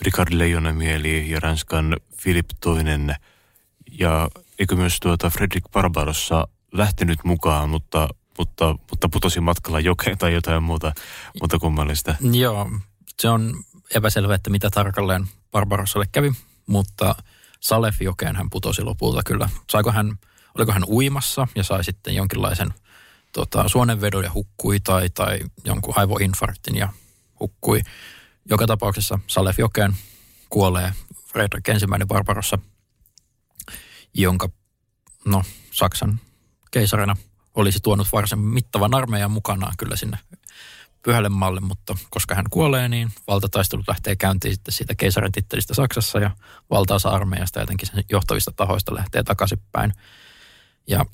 Ricard 0.00 0.28
Leijonamieli 0.32 1.30
ja 1.30 1.40
Ranskan 1.40 1.96
Philip 2.22 2.46
toinen 2.60 3.14
ja 3.98 4.28
eikö 4.58 4.76
myös 4.76 5.00
tuota 5.00 5.30
Fredrik 5.30 5.64
Barbarossa 5.72 6.48
lähtenyt 6.72 7.18
mukaan, 7.24 7.68
mutta 7.68 8.08
mutta, 8.38 8.76
mutta 8.90 9.08
putosi 9.08 9.40
matkalla 9.40 9.80
jokeen 9.80 10.18
tai 10.18 10.34
jotain 10.34 10.62
muuta, 10.62 10.92
muuta 11.40 11.58
kummallista. 11.58 12.14
Joo, 12.32 12.70
se 13.18 13.28
on 13.28 13.54
epäselvä, 13.94 14.34
että 14.34 14.50
mitä 14.50 14.70
tarkalleen 14.70 15.28
Barbarossalle 15.50 16.06
kävi, 16.12 16.32
mutta 16.66 17.14
Salef 17.60 18.02
jokeen 18.02 18.36
hän 18.36 18.50
putosi 18.50 18.82
lopulta 18.82 19.22
kyllä. 19.26 19.48
Saiko 19.70 19.92
hän, 19.92 20.18
oliko 20.54 20.72
hän 20.72 20.84
uimassa 20.84 21.48
ja 21.54 21.64
sai 21.64 21.84
sitten 21.84 22.14
jonkinlaisen 22.14 22.74
tota, 23.36 23.68
suonenvedon 23.68 24.24
ja 24.24 24.32
hukkui 24.34 24.80
tai, 24.80 25.10
tai 25.10 25.38
jonkun 25.64 25.94
aivoinfarktin 25.96 26.76
ja 26.76 26.88
hukkui. 27.40 27.82
Joka 28.50 28.66
tapauksessa 28.66 29.18
Salef 29.26 29.58
jokeen 29.58 29.96
kuolee 30.50 30.92
Fredrik 31.32 31.68
ensimmäinen 31.68 32.08
Barbarossa, 32.08 32.58
jonka 34.14 34.48
no, 35.24 35.42
Saksan 35.70 36.20
keisarina 36.70 37.16
olisi 37.54 37.78
tuonut 37.82 38.08
varsin 38.12 38.38
mittavan 38.38 38.94
armeijan 38.94 39.30
mukanaan 39.30 39.74
kyllä 39.78 39.96
sinne 39.96 40.18
pyhälle 41.02 41.28
maalle, 41.28 41.60
mutta 41.60 41.96
koska 42.10 42.34
hän 42.34 42.50
kuolee, 42.50 42.88
niin 42.88 43.08
valtataistelut 43.28 43.88
lähtee 43.88 44.16
käyntiin 44.16 44.54
sitten 44.54 44.74
siitä 44.74 44.94
keisarin 44.94 45.32
tittelistä 45.32 45.74
Saksassa 45.74 46.18
ja 46.18 46.30
valtaosa 46.70 47.08
armeijasta 47.08 47.60
jotenkin 47.60 47.88
sen 47.88 48.04
johtavista 48.10 48.52
tahoista 48.56 48.94
lähtee 48.94 49.22
takaisinpäin. 49.22 49.92
Ja 50.86 51.04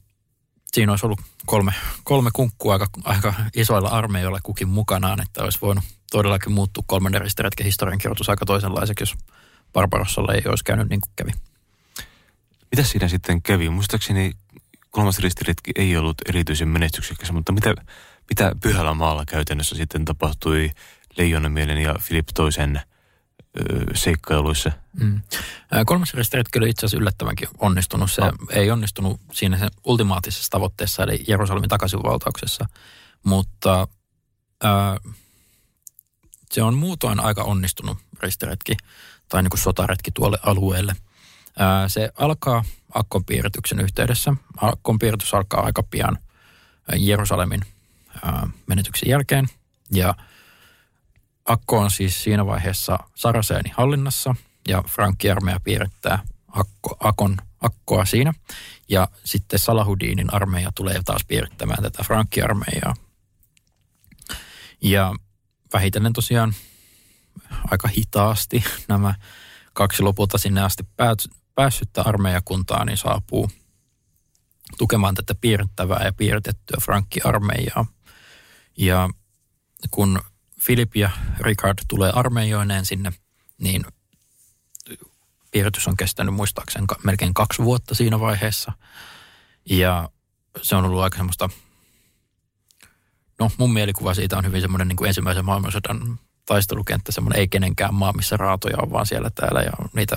siinä 0.75 0.93
olisi 0.93 1.07
ollut 1.07 1.21
kolme, 1.47 1.73
kolme 2.05 2.31
kunkkua 2.33 2.73
aika, 2.73 2.87
aika 3.05 3.35
isoilla 3.57 3.89
armeijoilla 3.89 4.39
kukin 4.43 4.69
mukanaan, 4.69 5.23
että 5.23 5.45
olisi 5.45 5.59
voinut 5.63 5.85
todellakin 6.11 6.53
muuttua 6.53 6.85
kolmannen 6.87 7.21
ristiretken 7.21 7.67
historiankirjoitus 7.67 8.29
aika 8.29 8.47
toisenlaiseksi, 8.47 9.03
jos 9.03 9.15
Barbarossalla 9.73 10.35
ei 10.35 10.43
olisi 10.47 10.65
käynyt 10.65 10.89
niin 10.89 11.01
kuin 11.01 11.13
kävi. 11.17 11.31
Mitä 12.71 12.83
siinä 12.83 13.09
sitten 13.09 13.43
kävi? 13.43 13.69
Muistaakseni 13.69 14.33
kolmas 14.91 15.19
ristiretki 15.19 15.73
ei 15.77 15.97
ollut 15.97 16.17
erityisen 16.29 16.69
menestyksekäs, 16.69 17.33
mutta 17.33 17.53
mitä, 17.53 17.75
mitä 18.31 18.53
Pyhällä 18.63 18.95
maalla 18.95 19.25
käytännössä 19.25 19.77
sitten 19.77 20.05
tapahtui 20.05 20.71
Leijonamielen 21.17 21.79
ja 21.79 21.95
Filip 22.01 22.27
toisen 22.35 22.81
seikkailuissa? 23.95 24.73
Mm. 25.01 25.21
Kolmas 25.87 26.15
ristiretki 26.15 26.59
oli 26.59 26.71
itse 26.71 26.87
asiassa 26.87 27.03
yllättävänkin 27.03 27.49
onnistunut. 27.59 28.13
Se 28.13 28.23
ah. 28.23 28.33
ei 28.51 28.71
onnistunut 28.71 29.21
siinä 29.33 29.59
sen 29.59 29.71
ultimaatisessa 29.85 30.51
tavoitteessa, 30.51 31.03
eli 31.03 31.25
Jerusalemin 31.29 31.69
takaisinvaltauksessa, 31.69 32.67
mutta 33.25 33.89
äh, 34.65 35.13
se 36.53 36.63
on 36.63 36.75
muutoin 36.75 37.21
aika 37.21 37.43
onnistunut 37.43 37.99
ristiretki 38.23 38.77
tai 39.29 39.43
niin 39.43 39.51
kuin 39.51 39.61
sotaretki 39.61 40.11
tuolle 40.11 40.39
alueelle. 40.43 40.97
Ää, 41.59 41.89
se 41.89 42.13
alkaa 42.19 42.65
Akkon 42.95 43.25
piirityksen 43.25 43.81
yhteydessä. 43.81 44.35
Akkon 44.57 44.99
piiritys 44.99 45.35
alkaa 45.35 45.65
aika 45.65 45.83
pian 45.83 46.19
Jerusalemin 46.97 47.61
ää, 48.25 48.49
menetyksen 48.67 49.09
jälkeen. 49.09 49.47
Ja 49.91 50.15
Akko 51.45 51.79
on 51.79 51.91
siis 51.91 52.25
siinä 52.25 52.47
vaiheessa 52.47 52.99
Saraseeni 53.15 53.71
hallinnassa 53.77 54.35
ja 54.69 54.83
Frankki-armeija 54.89 55.61
piirittää 55.61 56.19
Akko, 56.49 56.97
Akon, 57.01 57.37
Akkoa 57.61 58.05
siinä. 58.05 58.35
Ja 58.89 59.09
sitten 59.25 59.59
Salahudinin 59.59 60.35
armeija 60.35 60.73
tulee 60.75 61.01
taas 61.05 61.25
piirittämään 61.29 61.83
tätä 61.83 62.03
Frankki-armeijaa. 62.03 62.95
Ja 64.83 65.15
vähitellen 65.73 66.13
tosiaan 66.13 66.55
aika 67.71 67.89
hitaasti 67.89 68.65
nämä 68.89 69.15
kaksi 69.73 70.03
lopulta 70.03 70.39
sinne 70.39 70.61
asti 70.61 70.83
päässyttä 71.55 72.03
armeijakuntaa 72.03 72.85
niin 72.85 72.99
saapuu 72.99 73.51
tukemaan 74.79 75.15
tätä 75.15 75.35
piirrettävää 75.35 76.05
ja 76.05 76.13
piirtettyä 76.13 76.77
Frankki-armeijaa. 76.83 77.87
Ja 78.77 79.09
kun 79.91 80.21
Filip 80.63 80.97
ja 80.97 81.11
Richard 81.41 81.79
tulee 81.89 82.13
armeijoineen 82.15 82.87
sinne, 82.87 83.13
niin 83.59 83.85
piirretys 85.51 85.89
on 85.89 85.97
kestänyt 85.97 86.35
muistaakseni 86.35 86.87
melkein 87.05 87.35
kaksi 87.35 87.63
vuotta 87.63 87.95
siinä 87.95 88.21
vaiheessa. 88.21 88.73
Ja 89.71 90.09
se 90.63 90.77
on 90.77 90.85
ollut 90.85 91.03
aika 91.03 91.17
semmoista, 91.17 91.49
no 93.39 93.51
mun 93.59 93.73
mielikuva 93.73 94.15
siitä 94.15 94.39
on 94.39 94.45
hyvin 94.45 94.61
semmoinen 94.61 94.89
niin 94.89 94.97
kuin 94.97 95.09
ensimmäisen 95.09 95.45
maailmansodan 95.45 96.19
taistelukenttä, 96.47 97.13
semmoinen 97.13 97.41
ei 97.41 97.49
kenenkään 97.49 97.95
maa, 97.95 98.13
missä 98.13 98.37
raatoja 98.37 98.77
on 98.83 98.93
vaan 98.93 99.07
siellä 99.07 99.31
täällä 99.31 99.63
ja 99.63 99.73
niitä 99.95 100.17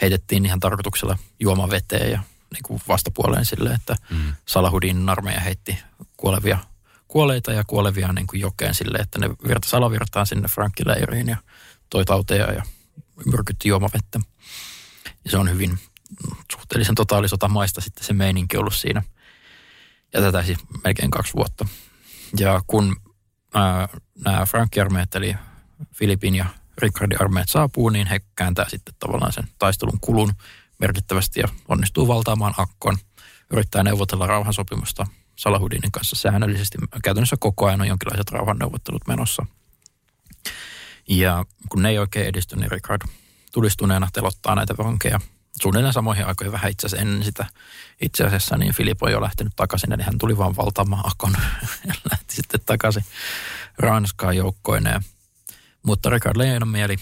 heitettiin 0.00 0.46
ihan 0.46 0.60
tarkoituksella 0.60 1.18
juomaveteen 1.40 2.10
ja 2.10 2.22
niin 2.52 2.62
kuin 2.62 2.80
vastapuoleen 2.88 3.44
sille, 3.44 3.70
että 3.70 3.96
mm. 4.10 4.32
Salahudin 4.46 5.08
armeija 5.08 5.40
heitti 5.40 5.78
kuolevia, 6.16 6.58
kuoleita 7.14 7.52
ja 7.52 7.64
kuolevia 7.64 8.12
niin 8.12 8.26
kuin 8.26 8.40
jokeen 8.40 8.74
sille, 8.74 8.98
että 8.98 9.18
ne 9.18 9.30
virta 9.48 9.68
salavirtaan 9.68 10.26
sinne 10.26 10.48
Frankkileiriin 10.48 11.28
ja 11.28 11.36
toi 11.90 12.04
tauteja 12.04 12.52
ja 12.52 12.62
myrkytti 13.26 13.68
juomavettä. 13.68 14.20
Ja 15.24 15.30
se 15.30 15.36
on 15.36 15.50
hyvin 15.50 15.78
suhteellisen 16.52 16.94
totaalisotamaista 16.94 17.80
sitten 17.80 18.04
se 18.04 18.12
meininki 18.12 18.56
ollut 18.56 18.74
siinä. 18.74 19.02
Ja 20.12 20.20
tätä 20.20 20.42
siis 20.42 20.58
melkein 20.84 21.10
kaksi 21.10 21.34
vuotta. 21.34 21.66
Ja 22.38 22.62
kun 22.66 22.96
ää, 23.54 23.88
nämä 24.24 24.46
Frankki-armeijat, 24.46 25.14
eli 25.14 25.36
Filipin 25.94 26.34
ja 26.34 26.46
Rickardin 26.78 27.20
armeijat 27.20 27.48
saapuu, 27.48 27.88
niin 27.88 28.06
he 28.06 28.20
kääntää 28.36 28.68
sitten 28.68 28.94
tavallaan 28.98 29.32
sen 29.32 29.48
taistelun 29.58 30.00
kulun 30.00 30.32
merkittävästi 30.78 31.40
ja 31.40 31.48
onnistuu 31.68 32.08
valtaamaan 32.08 32.54
Akkon. 32.58 32.98
Yrittää 33.52 33.82
neuvotella 33.82 34.26
rauhansopimusta 34.26 35.06
Salahudinin 35.36 35.92
kanssa 35.92 36.16
säännöllisesti. 36.16 36.78
Käytännössä 37.04 37.36
koko 37.40 37.66
ajan 37.66 37.80
on 37.80 37.88
jonkinlaiset 37.88 38.30
rauhanneuvottelut 38.30 39.06
menossa. 39.08 39.46
Ja 41.08 41.44
kun 41.68 41.82
ne 41.82 41.88
ei 41.88 41.98
oikein 41.98 42.26
edisty, 42.26 42.56
niin 42.56 42.70
Rickard 42.70 43.02
tulistuneena 43.52 44.08
telottaa 44.12 44.54
näitä 44.54 44.74
vankeja. 44.78 45.20
Suunnilleen 45.62 45.92
samoihin 45.92 46.26
aikoihin 46.26 46.52
vähän 46.52 46.70
itse 46.70 46.86
asiassa 46.86 47.02
ennen 47.02 47.24
sitä. 47.24 47.46
Itse 48.00 48.24
asiassa 48.24 48.56
niin 48.56 48.74
Filip 48.74 49.02
on 49.02 49.12
jo 49.12 49.20
lähtenyt 49.20 49.52
takaisin, 49.56 49.92
eli 49.92 50.02
hän 50.02 50.18
tuli 50.18 50.38
vaan 50.38 50.56
valtaamaan 50.56 51.06
Akon 51.06 51.34
ja 51.88 51.94
lähti 52.10 52.34
sitten 52.34 52.60
takaisin 52.66 53.04
Ranskaan 53.78 54.36
joukkoineen. 54.36 55.04
Mutta 55.82 56.10
Richard 56.10 56.64
mieli 56.64 56.96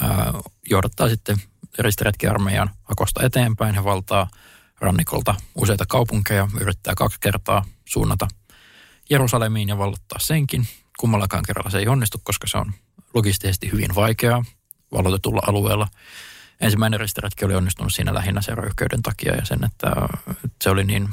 ää, 0.00 0.32
johdattaa 0.70 1.08
sitten 1.08 1.36
ristiretkiarmeijan 1.78 2.70
Akosta 2.88 3.22
eteenpäin. 3.22 3.74
Hän 3.74 3.84
valtaa 3.84 4.28
rannikolta 4.80 5.34
useita 5.54 5.84
kaupunkeja, 5.88 6.48
yrittää 6.60 6.94
kaksi 6.94 7.20
kertaa 7.20 7.64
suunnata 7.84 8.28
Jerusalemiin 9.10 9.68
ja 9.68 9.78
vallottaa 9.78 10.18
senkin. 10.18 10.66
Kummallakaan 10.98 11.42
kerralla 11.46 11.70
se 11.70 11.78
ei 11.78 11.88
onnistu, 11.88 12.20
koska 12.22 12.46
se 12.46 12.58
on 12.58 12.72
logistisesti 13.14 13.72
hyvin 13.72 13.94
vaikeaa 13.94 14.44
vallotetulla 14.92 15.42
alueella. 15.46 15.88
Ensimmäinen 16.60 17.00
ristiretki 17.00 17.44
oli 17.44 17.54
onnistunut 17.54 17.92
siinä 17.92 18.14
lähinnä 18.14 18.42
sen 18.42 18.58
röyhkeyden 18.58 19.02
takia 19.02 19.34
ja 19.34 19.44
sen, 19.44 19.64
että 19.64 19.90
se 20.62 20.70
oli 20.70 20.84
niin 20.84 21.08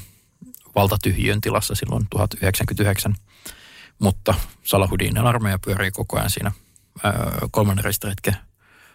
valtatyhjön 0.75 1.41
tilassa 1.41 1.75
silloin 1.75 2.07
1099. 2.09 3.15
Mutta 3.99 4.33
Salahudin 4.63 5.17
armeija 5.17 5.59
pyörii 5.59 5.91
koko 5.91 6.17
ajan 6.17 6.29
siinä 6.29 6.51
kolmannen 7.51 7.85
ristiretken 7.85 8.37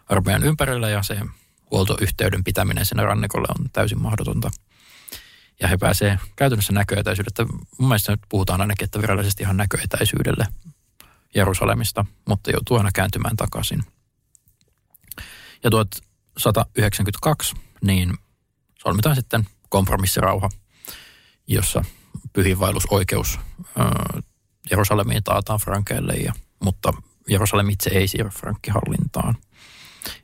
armeijan 0.07 0.45
ympärillä 0.45 0.91
ja 0.91 1.03
se 1.03 1.19
huoltoyhteyden 1.73 2.45
pitäminen 2.45 2.87
sinne 2.87 3.03
rannikolle 3.05 3.47
on 3.59 3.71
täysin 3.73 4.03
mahdotonta. 4.03 4.51
Ja 5.61 5.69
he 5.69 5.77
pääsee 5.77 6.19
käytännössä 6.37 6.73
näköetäisyydestä. 6.73 7.45
Mun 7.79 7.89
mielestä 7.89 8.13
nyt 8.13 8.21
puhutaan 8.29 8.61
ainakin, 8.61 8.85
että 8.85 9.01
virallisesti 9.03 9.43
ihan 9.43 9.57
näköetäisyydelle 9.57 10.47
Jerusalemista, 11.35 12.05
mutta 12.29 12.51
joutuu 12.51 12.77
aina 12.77 12.91
kääntymään 12.95 13.37
takaisin. 13.37 13.85
Ja 15.65 15.71
1192 15.71 17.55
niin 17.85 18.15
solmitaan 18.79 19.17
sitten 19.17 19.47
kompromissirauha, 19.69 20.49
jossa 21.47 21.85
pyhinvaellusoikeus 22.33 23.39
Jerusalemiin 24.71 25.25
taataan 25.25 25.61
Frankeille, 25.61 26.13
ja, 26.13 26.33
mutta 26.65 26.93
Jerusalem 27.29 27.71
itse 27.71 27.91
ei 27.91 28.09
siirry 28.09 28.31
Frankkihallintaan. 28.31 29.37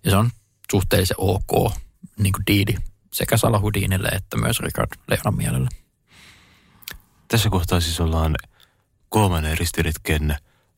Ja 0.04 0.10
se 0.10 0.16
on 0.16 0.30
suhteellisen 0.72 1.16
ok 1.18 1.72
niin 2.18 2.32
kuin 2.32 2.46
diidi 2.46 2.74
sekä 3.12 3.36
Salahudinille 3.36 4.08
että 4.08 4.36
myös 4.36 4.60
Richard 4.60 4.90
Leonan 5.08 5.36
mielelle. 5.36 5.68
Tässä 7.28 7.50
kohtaa 7.50 7.80
siis 7.80 8.00
ollaan 8.00 8.36
kolmannen 9.08 9.58
ristiretken 9.58 10.36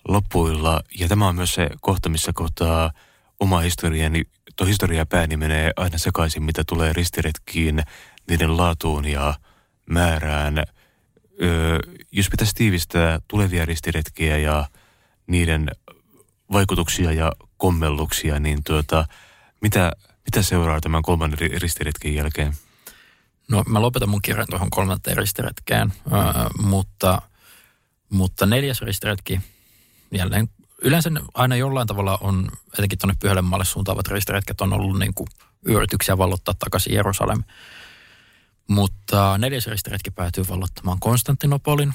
lopuilla, 0.09 0.81
ja 0.99 1.09
tämä 1.09 1.29
on 1.29 1.35
myös 1.35 1.55
se 1.55 1.71
kohta, 1.81 2.09
missä 2.09 2.33
kohtaa 2.35 2.91
oma 3.41 3.59
historiani, 3.61 4.23
tuo 4.57 4.67
historia 4.67 5.07
pääni 5.07 5.37
menee 5.37 5.73
aina 5.77 5.99
sekaisin, 5.99 6.43
mitä 6.43 6.63
tulee 6.69 6.93
ristiretkiin, 6.93 7.83
niiden 8.29 8.57
laatuun 8.57 9.05
ja 9.05 9.35
määrään. 9.91 10.59
Öö, 11.43 11.79
jos 12.13 12.31
pitäisi 12.31 12.55
tiivistää 12.55 13.19
tulevia 13.29 13.65
ristiretkiä 13.65 14.39
ja 14.39 14.69
niiden 15.27 15.71
vaikutuksia 16.53 17.13
ja 17.13 17.33
kommelluksia, 17.57 18.41
niin 18.41 18.65
tuota, 18.65 19.05
mitä, 19.61 19.93
mitä 20.25 20.43
seuraa 20.43 20.81
tämän 20.81 21.03
kolmannen 21.03 21.39
ristiretken 21.39 22.15
jälkeen? 22.15 22.55
No 23.49 23.65
mä 23.67 23.83
lopetan 23.83 24.09
mun 24.09 24.23
kirjan 24.23 24.47
tuohon 24.51 24.71
kolmanteen 24.71 25.17
ristiretkeen, 25.17 25.93
äh, 26.13 26.47
mutta 26.63 27.23
Mutta 28.11 28.47
neljäs 28.47 28.83
ristiretki, 28.83 29.41
jälleen 30.13 30.49
yleensä 30.83 31.11
aina 31.35 31.57
jollain 31.57 31.87
tavalla 31.87 32.19
on, 32.21 32.49
etenkin 32.79 32.99
tuonne 32.99 33.17
Pyhällemaalle 33.21 33.65
suuntaavat 33.65 34.09
ristiretket 34.09 34.61
on 34.61 34.73
ollut 34.73 34.99
niin 34.99 35.15
kuin 35.15 35.29
yrityksiä 35.65 36.19
vallottaa 36.19 36.55
takaisin 36.55 36.95
Jerusalem. 36.95 37.43
Mutta 38.71 39.39
neljäs 39.39 39.67
ristiretki 39.67 40.11
päätyy 40.11 40.45
vallottamaan 40.49 41.01
Konstantinopolin, 41.01 41.95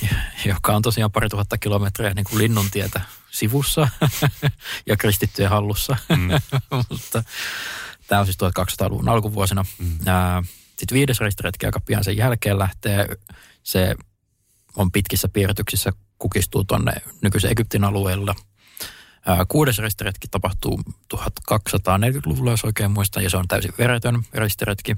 joka 0.44 0.76
on 0.76 0.82
tosiaan 0.82 1.12
pari 1.12 1.28
tuhatta 1.28 1.58
kilometriä 1.58 2.14
niin 2.14 2.24
kuin 2.30 2.38
linnuntietä 2.38 3.00
sivussa 3.30 3.88
ja 4.90 4.96
kristittyjen 4.96 5.50
hallussa. 5.50 5.96
Mm. 6.08 6.28
Mutta 6.90 7.22
tämä 8.06 8.20
on 8.20 8.26
siis 8.26 8.38
1200-luvun 8.58 9.08
alkuvuosina. 9.08 9.64
Mm. 9.78 9.98
Sitten 10.66 10.96
viides 10.96 11.20
ristiretki 11.20 11.66
aika 11.66 11.80
pian 11.80 12.04
sen 12.04 12.16
jälkeen 12.16 12.58
lähtee. 12.58 13.08
Se 13.62 13.94
on 14.76 14.92
pitkissä 14.92 15.28
piirrytyksissä, 15.28 15.92
kukistuu 16.18 16.64
tuonne 16.64 16.92
nykyisen 17.22 17.50
Egyptin 17.50 17.84
alueella. 17.84 18.34
Kuudes 19.48 19.78
ristiretki 19.78 20.28
tapahtuu 20.28 20.80
1240-luvulla, 21.14 22.50
jos 22.50 22.64
oikein 22.64 22.90
muistan, 22.90 23.22
ja 23.22 23.30
se 23.30 23.36
on 23.36 23.48
täysin 23.48 23.74
veretön 23.78 24.22
ristiretki, 24.34 24.96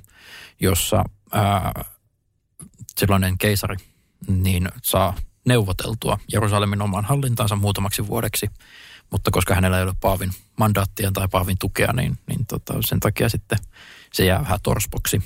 jossa 0.60 1.04
ää, 1.32 1.84
silloinen 2.98 3.38
keisari 3.38 3.76
niin 4.28 4.68
saa 4.82 5.14
neuvoteltua 5.44 6.18
Jerusalemin 6.32 6.82
omaan 6.82 7.04
hallintaansa 7.04 7.56
muutamaksi 7.56 8.06
vuodeksi, 8.06 8.46
mutta 9.10 9.30
koska 9.30 9.54
hänellä 9.54 9.78
ei 9.78 9.84
ole 9.84 9.94
Paavin 10.00 10.30
mandaattia 10.58 11.10
tai 11.12 11.28
Paavin 11.28 11.58
tukea, 11.58 11.92
niin, 11.92 12.18
niin 12.28 12.46
tota, 12.46 12.74
sen 12.80 13.00
takia 13.00 13.28
sitten 13.28 13.58
se 14.12 14.24
jää 14.24 14.40
vähän 14.40 14.58
torspoksi. 14.62 15.22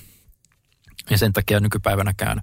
Ja 1.11 1.18
sen 1.18 1.32
takia 1.32 1.61
nykypäivänäkään 1.61 2.42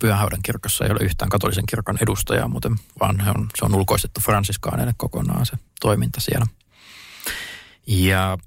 Pyhähaudan 0.00 0.42
kirkossa 0.42 0.84
ei 0.84 0.90
ole 0.90 1.00
yhtään 1.02 1.28
katolisen 1.28 1.66
kirkon 1.68 1.98
edustajaa, 2.02 2.48
muuten, 2.48 2.76
vaan 3.00 3.20
he 3.20 3.30
on, 3.30 3.48
se 3.58 3.64
on 3.64 3.74
ulkoistettu 3.74 4.20
fransiskaaneille 4.20 4.94
kokonaan 4.96 5.46
se 5.46 5.56
toiminta 5.80 6.20
siellä. 6.20 6.46
Ja 7.86 8.38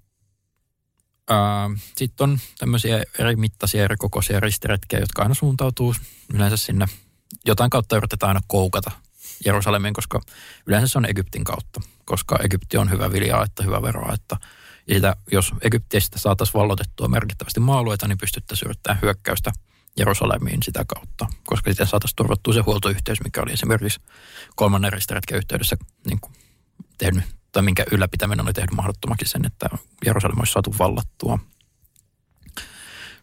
sitten 1.98 2.30
on 2.30 2.40
tämmöisiä 2.60 3.04
eri 3.20 3.36
mittaisia, 3.36 3.84
eri 3.84 3.98
kokoisia 3.98 4.40
ristiretkiä, 4.40 5.00
jotka 5.00 5.22
aina 5.22 5.34
suuntautuu 5.34 5.96
yleensä 6.34 6.58
sinne. 6.58 6.86
Jotain 7.46 7.70
kautta 7.70 7.98
yritetään 7.98 8.28
aina 8.28 8.42
koukata 8.48 8.92
Jerusalemin, 9.46 9.94
koska 9.94 10.22
yleensä 10.66 10.88
se 10.88 10.98
on 10.98 11.10
Egyptin 11.10 11.44
kautta, 11.44 11.82
koska 12.06 12.40
Egypti 12.44 12.78
on 12.78 12.92
hyvä 12.92 13.12
vilja 13.12 13.44
että 13.44 13.64
hyvä 13.64 13.82
että 14.14 14.38
Ja 14.88 14.96
sitä, 14.96 15.16
jos 15.32 15.54
Egyptistä 15.62 16.20
saataisiin 16.20 16.60
vallotettua 16.60 17.08
merkittävästi 17.08 17.60
maa 17.60 17.84
niin 18.08 18.18
pystyttäisiin 18.18 18.68
yrittämään 18.68 19.02
hyökkäystä 19.02 19.52
Jerusalemiin 19.98 20.64
sitä 20.64 20.86
kautta, 20.88 21.28
koska 21.46 21.70
sitten 21.70 21.88
saataisiin 21.88 22.16
turvattua 22.16 22.54
se 22.54 22.60
huoltoyhteys, 22.60 23.24
mikä 23.24 23.42
oli 23.42 23.54
esimerkiksi 23.54 24.02
kolmannen 24.56 24.94
ristiretken 24.94 25.38
yhteydessä 25.38 25.78
niin 26.08 26.20
kuin 26.20 26.34
tehnyt 26.98 27.24
tai 27.52 27.64
minkä 27.64 27.86
ylläpitäminen 27.92 28.46
oli 28.46 28.54
tehnyt 28.54 28.76
mahdottomaksi 28.76 29.26
sen, 29.26 29.46
että 29.46 29.70
Jerusalem 30.06 30.40
olisi 30.40 30.54
saatu 30.54 30.76
vallattua. 30.80 31.40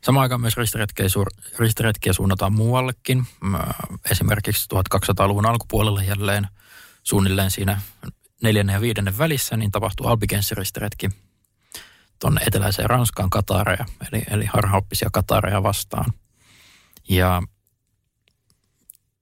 Samaan 0.02 0.22
aikaan 0.22 0.40
myös 0.40 0.56
ristiretkiä, 1.58 2.12
suunnataan 2.12 2.52
muuallekin. 2.52 3.26
Esimerkiksi 4.10 4.68
1200-luvun 4.74 5.46
alkupuolella 5.46 6.02
jälleen 6.02 6.48
suunnilleen 7.02 7.50
siinä 7.50 7.80
neljännen 8.42 8.74
ja 8.74 8.80
viidennen 8.80 9.18
välissä, 9.18 9.56
niin 9.56 9.70
tapahtuu 9.70 10.06
Albigensi-ristiretki 10.06 11.10
tuonne 12.18 12.40
eteläiseen 12.46 12.90
Ranskaan 12.90 13.30
Katareja, 13.30 13.84
eli, 14.12 14.22
eli 14.30 14.46
harhaoppisia 14.46 15.08
Katareja 15.12 15.62
vastaan. 15.62 16.12
Ja 17.08 17.42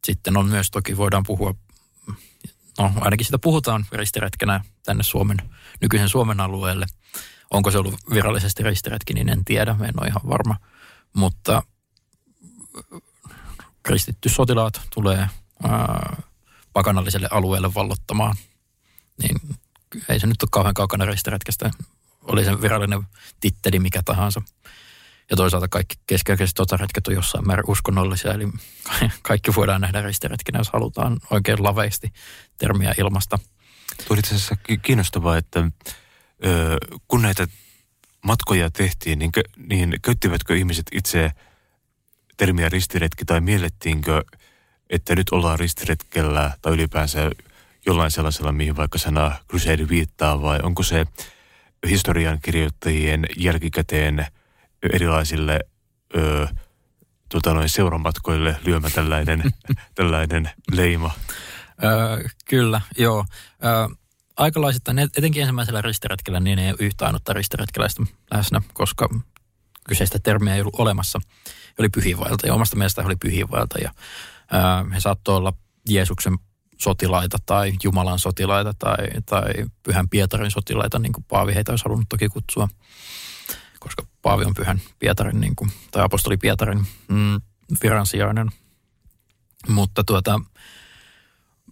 sitten 0.05 0.37
on 0.37 0.47
myös 0.47 0.70
toki 0.70 0.97
voidaan 0.97 1.22
puhua 1.26 1.55
no 2.78 2.93
ainakin 3.01 3.24
sitä 3.24 3.39
puhutaan 3.39 3.87
ristiretkenä 3.93 4.64
tänne 4.85 5.03
Suomen, 5.03 5.37
nykyisen 5.80 6.09
Suomen 6.09 6.41
alueelle. 6.41 6.87
Onko 7.51 7.70
se 7.70 7.78
ollut 7.78 7.95
virallisesti 8.11 8.62
ristiretki, 8.62 9.14
niin 9.14 9.28
en 9.28 9.45
tiedä, 9.45 9.76
en 9.82 10.01
ole 10.01 10.09
ihan 10.09 10.22
varma. 10.28 10.57
Mutta 11.12 11.62
kristitty 13.82 14.28
sotilaat 14.28 14.80
tulee 14.95 15.28
ää, 15.62 16.22
pakanalliselle 16.72 17.28
alueelle 17.30 17.74
vallottamaan. 17.74 18.37
Niin 19.22 19.41
ei 20.09 20.20
se 20.20 20.26
nyt 20.26 20.43
ole 20.43 20.49
kauhean 20.53 20.74
kaukana 20.74 21.05
ristiretkestä. 21.05 21.70
Oli 22.22 22.45
se 22.45 22.62
virallinen 22.62 23.03
titteli 23.41 23.78
mikä 23.78 24.03
tahansa. 24.05 24.43
Ja 25.31 25.37
toisaalta 25.37 25.68
kaikki 25.68 25.97
keskiaikaiset 26.07 26.57
sotaretket 26.57 27.07
on 27.07 27.14
jossain 27.14 27.47
määrin 27.47 27.64
uskonnollisia, 27.68 28.33
eli 28.33 28.49
kaikki 29.22 29.55
voidaan 29.57 29.81
nähdä 29.81 30.03
ristiretkinä, 30.03 30.59
jos 30.59 30.70
halutaan 30.70 31.18
oikein 31.31 31.62
laveisti 31.62 32.12
termiä 32.59 32.95
ilmasta. 32.99 33.39
Tuo 34.09 34.16
itse 34.16 34.35
asiassa 34.35 34.57
kiinnostavaa, 34.83 35.37
että 35.37 35.61
ö, 35.61 36.79
kun 37.09 37.22
näitä 37.22 37.47
matkoja 38.25 38.70
tehtiin, 38.70 39.18
niin, 39.18 39.31
niin 39.57 39.95
käyttivätkö 40.03 40.57
ihmiset 40.57 40.87
itse 40.93 41.31
termiä 42.37 42.68
ristiretki 42.68 43.25
tai 43.25 43.41
miellettiinkö, 43.41 44.25
että 44.91 45.14
nyt 45.14 45.31
ollaan 45.31 45.59
ristiretkellä 45.59 46.51
tai 46.62 46.72
ylipäänsä 46.72 47.31
jollain 47.87 48.11
sellaisella, 48.11 48.53
mihin 48.53 48.77
vaikka 48.77 48.99
sana 48.99 49.33
crusade 49.51 49.89
viittaa 49.89 50.43
vai 50.43 50.61
onko 50.62 50.83
se 50.83 51.07
historian 51.89 52.39
kirjoittajien 52.43 53.27
jälkikäteen– 53.37 54.27
erilaisille 54.93 55.61
ö, 56.16 56.47
tota 57.28 57.55
noin, 57.55 57.68
seuramatkoille 57.68 58.57
lyömä 58.64 58.91
tällainen, 58.91 59.43
tällainen 59.95 60.51
leima? 60.72 61.11
Ö, 61.85 62.28
kyllä, 62.45 62.80
joo. 62.99 63.24
Ö, 63.64 63.95
aikalaisittain, 64.37 64.99
etenkin 64.99 65.43
ensimmäisellä 65.43 65.82
ristiretkellä, 65.82 66.41
niin 66.41 66.59
ei 66.59 66.70
ole 66.70 66.76
yhtä 66.80 67.07
ainutta 67.07 67.32
ristiretkeläistä 67.32 68.03
läsnä, 68.35 68.62
koska 68.72 69.09
kyseistä 69.89 70.18
termiä 70.18 70.55
ei 70.55 70.61
ollut 70.61 70.80
olemassa. 70.80 71.20
He 71.47 71.74
oli 71.78 71.89
pyhiinvaelta 71.89 72.47
ja 72.47 72.55
omasta 72.55 72.76
mielestä 72.76 73.03
he 73.03 73.07
oli 73.07 73.16
pyhiinvaelta 73.16 73.78
ja 73.78 73.91
ö, 74.55 74.91
he 74.95 75.01
saattoi 75.01 75.37
olla 75.37 75.53
Jeesuksen 75.89 76.39
sotilaita 76.78 77.39
tai 77.47 77.72
Jumalan 77.85 78.18
sotilaita 78.18 78.74
tai, 78.78 78.97
tai 79.26 79.53
Pyhän 79.82 80.09
Pietarin 80.09 80.51
sotilaita, 80.51 80.99
niin 80.99 81.12
kuin 81.12 81.24
Paavi 81.28 81.55
heitä 81.55 81.72
olisi 81.72 81.85
halunnut 81.85 82.09
toki 82.09 82.28
kutsua 82.28 82.68
koska 83.85 84.07
Paavi 84.22 84.45
on 84.45 84.55
pyhän 84.55 84.80
Pietarin, 84.99 85.41
niin 85.41 85.57
kuin, 85.57 85.70
tai 85.91 86.05
apostoli 86.05 86.37
Pietarin 86.37 86.87
mm, 87.09 87.41
viransijainen. 87.82 88.51
Mutta 89.68 90.05
tuota, 90.05 90.41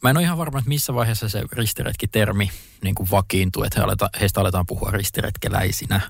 mä 0.03 0.11
en 0.11 0.17
ole 0.17 0.25
ihan 0.25 0.39
varma, 0.39 0.59
että 0.59 0.69
missä 0.69 0.95
vaiheessa 0.95 1.29
se 1.29 1.43
ristiretki-termi 1.53 2.51
niin 2.83 2.95
kuin 2.95 3.11
vakiintuu, 3.11 3.63
että 3.63 3.81
he 3.81 3.85
aleta, 3.85 4.11
heistä 4.21 4.41
aletaan 4.41 4.67
puhua 4.67 4.91
ristiretkeläisinä. 4.91 6.01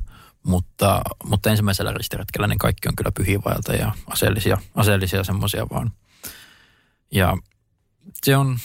Mutta, 0.42 1.03
mutta 1.24 1.50
ensimmäisellä 1.50 1.92
ristiretkellä 1.92 2.46
niin 2.46 2.59
kaikki 2.59 2.88
on 2.88 2.96
kyllä 2.96 3.12
pyhiinvaelta 3.12 3.72
ja 3.72 3.92
aseellisia, 4.07 4.59
aseellisia 4.74 5.24
semmoisia 5.24 5.66
vaan. 5.70 5.92
Ja 7.12 7.36
se 8.24 8.36
on, 8.36 8.59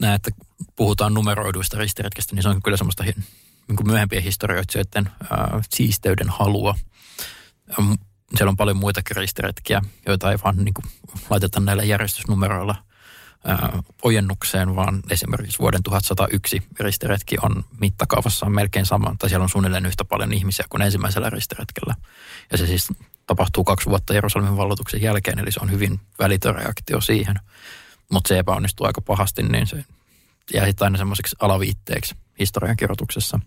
näin, 0.00 0.14
että 0.14 0.30
puhutaan 0.76 1.14
numeroiduista 1.14 1.78
ristiretkestä, 1.78 2.34
niin 2.34 2.42
se 2.42 2.48
on 2.48 2.62
kyllä 2.62 2.76
semmoista 2.76 3.04
niin 3.68 3.86
myöhempien 3.86 4.22
historioitsijoiden 4.22 5.10
äh, 5.22 5.60
siisteyden 5.70 6.28
halua. 6.28 6.74
Siellä 8.36 8.50
on 8.50 8.56
paljon 8.56 8.76
muita 8.76 9.00
ristiretkiä, 9.16 9.82
joita 10.06 10.30
ei 10.30 10.38
vaan 10.44 10.56
niin 10.56 10.74
kuin, 10.74 10.84
laiteta 11.30 11.60
näillä 11.60 11.82
järjestysnumeroilla 11.82 12.74
äh, 13.48 13.70
ojennukseen, 14.02 14.76
vaan 14.76 15.02
esimerkiksi 15.10 15.58
vuoden 15.58 15.82
1101 15.82 16.62
ristiretki 16.80 17.36
on 17.42 17.64
mittakaavassa 17.80 18.50
melkein 18.50 18.86
sama, 18.86 19.14
tai 19.18 19.28
siellä 19.28 19.42
on 19.42 19.48
suunnilleen 19.48 19.86
yhtä 19.86 20.04
paljon 20.04 20.32
ihmisiä 20.32 20.66
kuin 20.70 20.82
ensimmäisellä 20.82 21.30
ristiretkellä. 21.30 21.94
Ja 22.52 22.58
se 22.58 22.66
siis 22.66 22.88
tapahtuu 23.26 23.64
kaksi 23.64 23.90
vuotta 23.90 24.14
Jerusalemin 24.14 24.56
vallotuksen 24.56 25.02
jälkeen, 25.02 25.38
eli 25.38 25.52
se 25.52 25.60
on 25.62 25.70
hyvin 25.70 26.00
välitön 26.18 26.54
reaktio 26.54 27.00
siihen. 27.00 27.36
Mutta 28.12 28.28
se 28.28 28.38
epäonnistuu 28.38 28.86
aika 28.86 29.00
pahasti, 29.00 29.42
niin 29.42 29.66
se 29.66 29.84
jää 30.54 30.66
sitten 30.66 30.84
aina 30.84 30.98
semmoiseksi 30.98 31.36
alaviitteeksi 31.40 32.14
historiankirjoituksessa. 32.38 33.40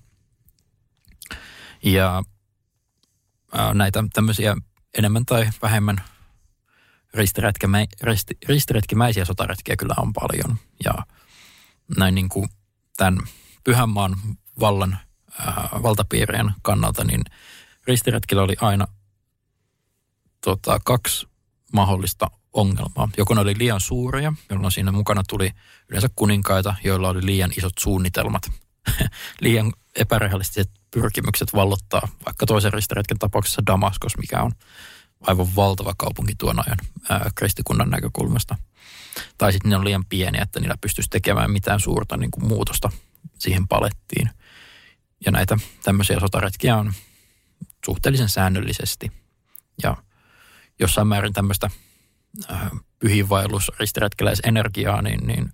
Ja 1.83 2.23
näitä 3.73 4.03
tämmöisiä 4.13 4.55
enemmän 4.97 5.25
tai 5.25 5.49
vähemmän 5.61 6.03
risti, 8.03 8.37
ristiretkimäisiä 8.47 9.25
sotaretkiä 9.25 9.75
kyllä 9.75 9.95
on 9.97 10.13
paljon. 10.13 10.57
Ja 10.83 10.93
näin 11.97 12.15
niin 12.15 12.29
kuin 12.29 12.49
tämän 12.97 13.19
Pyhänmaan 13.63 14.15
vallan, 14.59 14.97
ää, 15.39 15.69
valtapiirien 15.83 16.51
kannalta, 16.61 17.03
niin 17.03 17.21
ristiretkillä 17.87 18.43
oli 18.43 18.55
aina 18.61 18.87
tota, 20.43 20.79
kaksi 20.83 21.27
mahdollista 21.73 22.31
ongelmaa. 22.53 23.09
Joko 23.17 23.33
ne 23.33 23.41
oli 23.41 23.57
liian 23.57 23.81
suuria, 23.81 24.33
jolloin 24.49 24.71
siinä 24.71 24.91
mukana 24.91 25.23
tuli 25.29 25.51
yleensä 25.89 26.09
kuninkaita, 26.15 26.75
joilla 26.83 27.09
oli 27.09 27.25
liian 27.25 27.51
isot 27.57 27.73
suunnitelmat. 27.79 28.51
liian 29.41 29.73
epärealistiset 29.95 30.69
pyrkimykset 30.91 31.53
vallottaa 31.53 32.07
vaikka 32.25 32.45
toisen 32.45 32.73
ristiretken 32.73 33.19
tapauksessa 33.19 33.65
Damaskos, 33.67 34.17
mikä 34.17 34.41
on 34.41 34.51
aivan 35.21 35.55
valtava 35.55 35.93
kaupunki 35.97 36.35
tuon 36.37 36.67
ajan 36.67 36.77
ää, 37.09 37.31
kristikunnan 37.35 37.89
näkökulmasta. 37.89 38.55
Tai 39.37 39.53
sitten 39.53 39.69
ne 39.69 39.75
on 39.75 39.83
liian 39.83 40.05
pieniä, 40.05 40.41
että 40.41 40.59
niillä 40.59 40.77
pystyisi 40.81 41.09
tekemään 41.09 41.51
mitään 41.51 41.79
suurta 41.79 42.17
niin 42.17 42.31
kuin 42.31 42.47
muutosta 42.47 42.89
siihen 43.39 43.67
palettiin. 43.67 44.29
Ja 45.25 45.31
näitä 45.31 45.57
tämmöisiä 45.83 46.19
sotaretkiä 46.19 46.77
on 46.77 46.93
suhteellisen 47.85 48.29
säännöllisesti. 48.29 49.11
Ja 49.83 49.97
jossain 50.79 51.07
määrin 51.07 51.33
tämmöistä 51.33 51.69
äh, 52.51 52.71
pyhiinvaellus, 52.99 53.71
ristiretkeläisenergiaa, 53.79 55.01
niin, 55.01 55.27
niin 55.27 55.51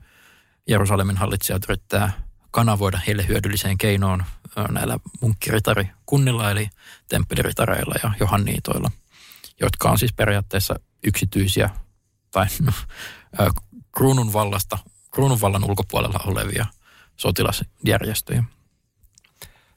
Jerusalemin 0.67 1.17
hallitsijat 1.17 1.63
yrittää 1.69 2.30
kanavoida 2.51 2.99
heille 3.07 3.27
hyödylliseen 3.27 3.77
keinoon 3.77 4.23
näillä 4.69 4.99
munkkiritari-kunnilla, 5.21 6.51
eli 6.51 6.69
temppeliritareilla 7.09 7.95
ja 8.03 8.13
johanniitoilla, 8.19 8.91
jotka 9.61 9.89
on 9.89 9.97
siis 9.97 10.13
periaatteessa 10.13 10.75
yksityisiä 11.03 11.69
tai 12.31 12.45
no, 12.65 12.71
kruunun 13.91 14.33
vallasta, 14.33 14.77
kruunun 15.11 15.41
vallan 15.41 15.63
ulkopuolella 15.63 16.19
olevia 16.25 16.65
sotilasjärjestöjä. 17.17 18.43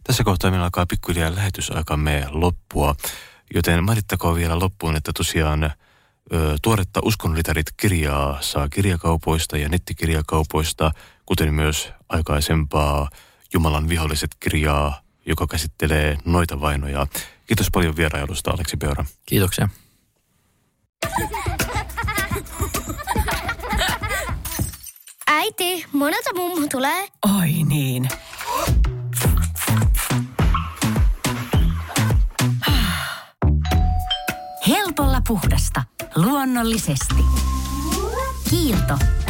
Tässä 0.04 0.24
kohtaa 0.24 0.50
meillä 0.50 0.64
alkaa 0.64 0.86
pikkuhiljaa 0.86 1.34
lähetysaikamme 1.34 2.26
loppua, 2.30 2.94
joten 3.54 3.84
mainittakoon 3.84 4.36
vielä 4.36 4.58
loppuun, 4.58 4.96
että 4.96 5.12
tosiaan 5.12 5.70
tuoretta 6.62 7.00
Uskonlitarit 7.04 7.66
kirjaa 7.76 8.38
saa 8.40 8.68
kirjakaupoista 8.68 9.58
ja 9.58 9.68
nettikirjakaupoista, 9.68 10.92
kuten 11.26 11.54
myös 11.54 11.92
aikaisempaa 12.08 13.08
Jumalan 13.54 13.88
viholliset 13.88 14.30
kirjaa, 14.40 15.00
joka 15.26 15.46
käsittelee 15.46 16.18
noita 16.24 16.60
vainoja. 16.60 17.06
Kiitos 17.46 17.68
paljon 17.72 17.96
vierailusta, 17.96 18.50
Aleksi 18.50 18.76
Peura. 18.76 19.04
Kiitoksia. 19.26 19.68
Äiti, 25.26 25.84
monelta 25.92 26.30
mummu 26.34 26.66
tulee? 26.70 27.08
Oi 27.38 27.52
niin. 27.64 28.08
Helpolla 34.68 35.20
puhdasta. 35.28 35.82
Luonnollisesti. 36.16 37.24
Kiilto. 38.50 38.98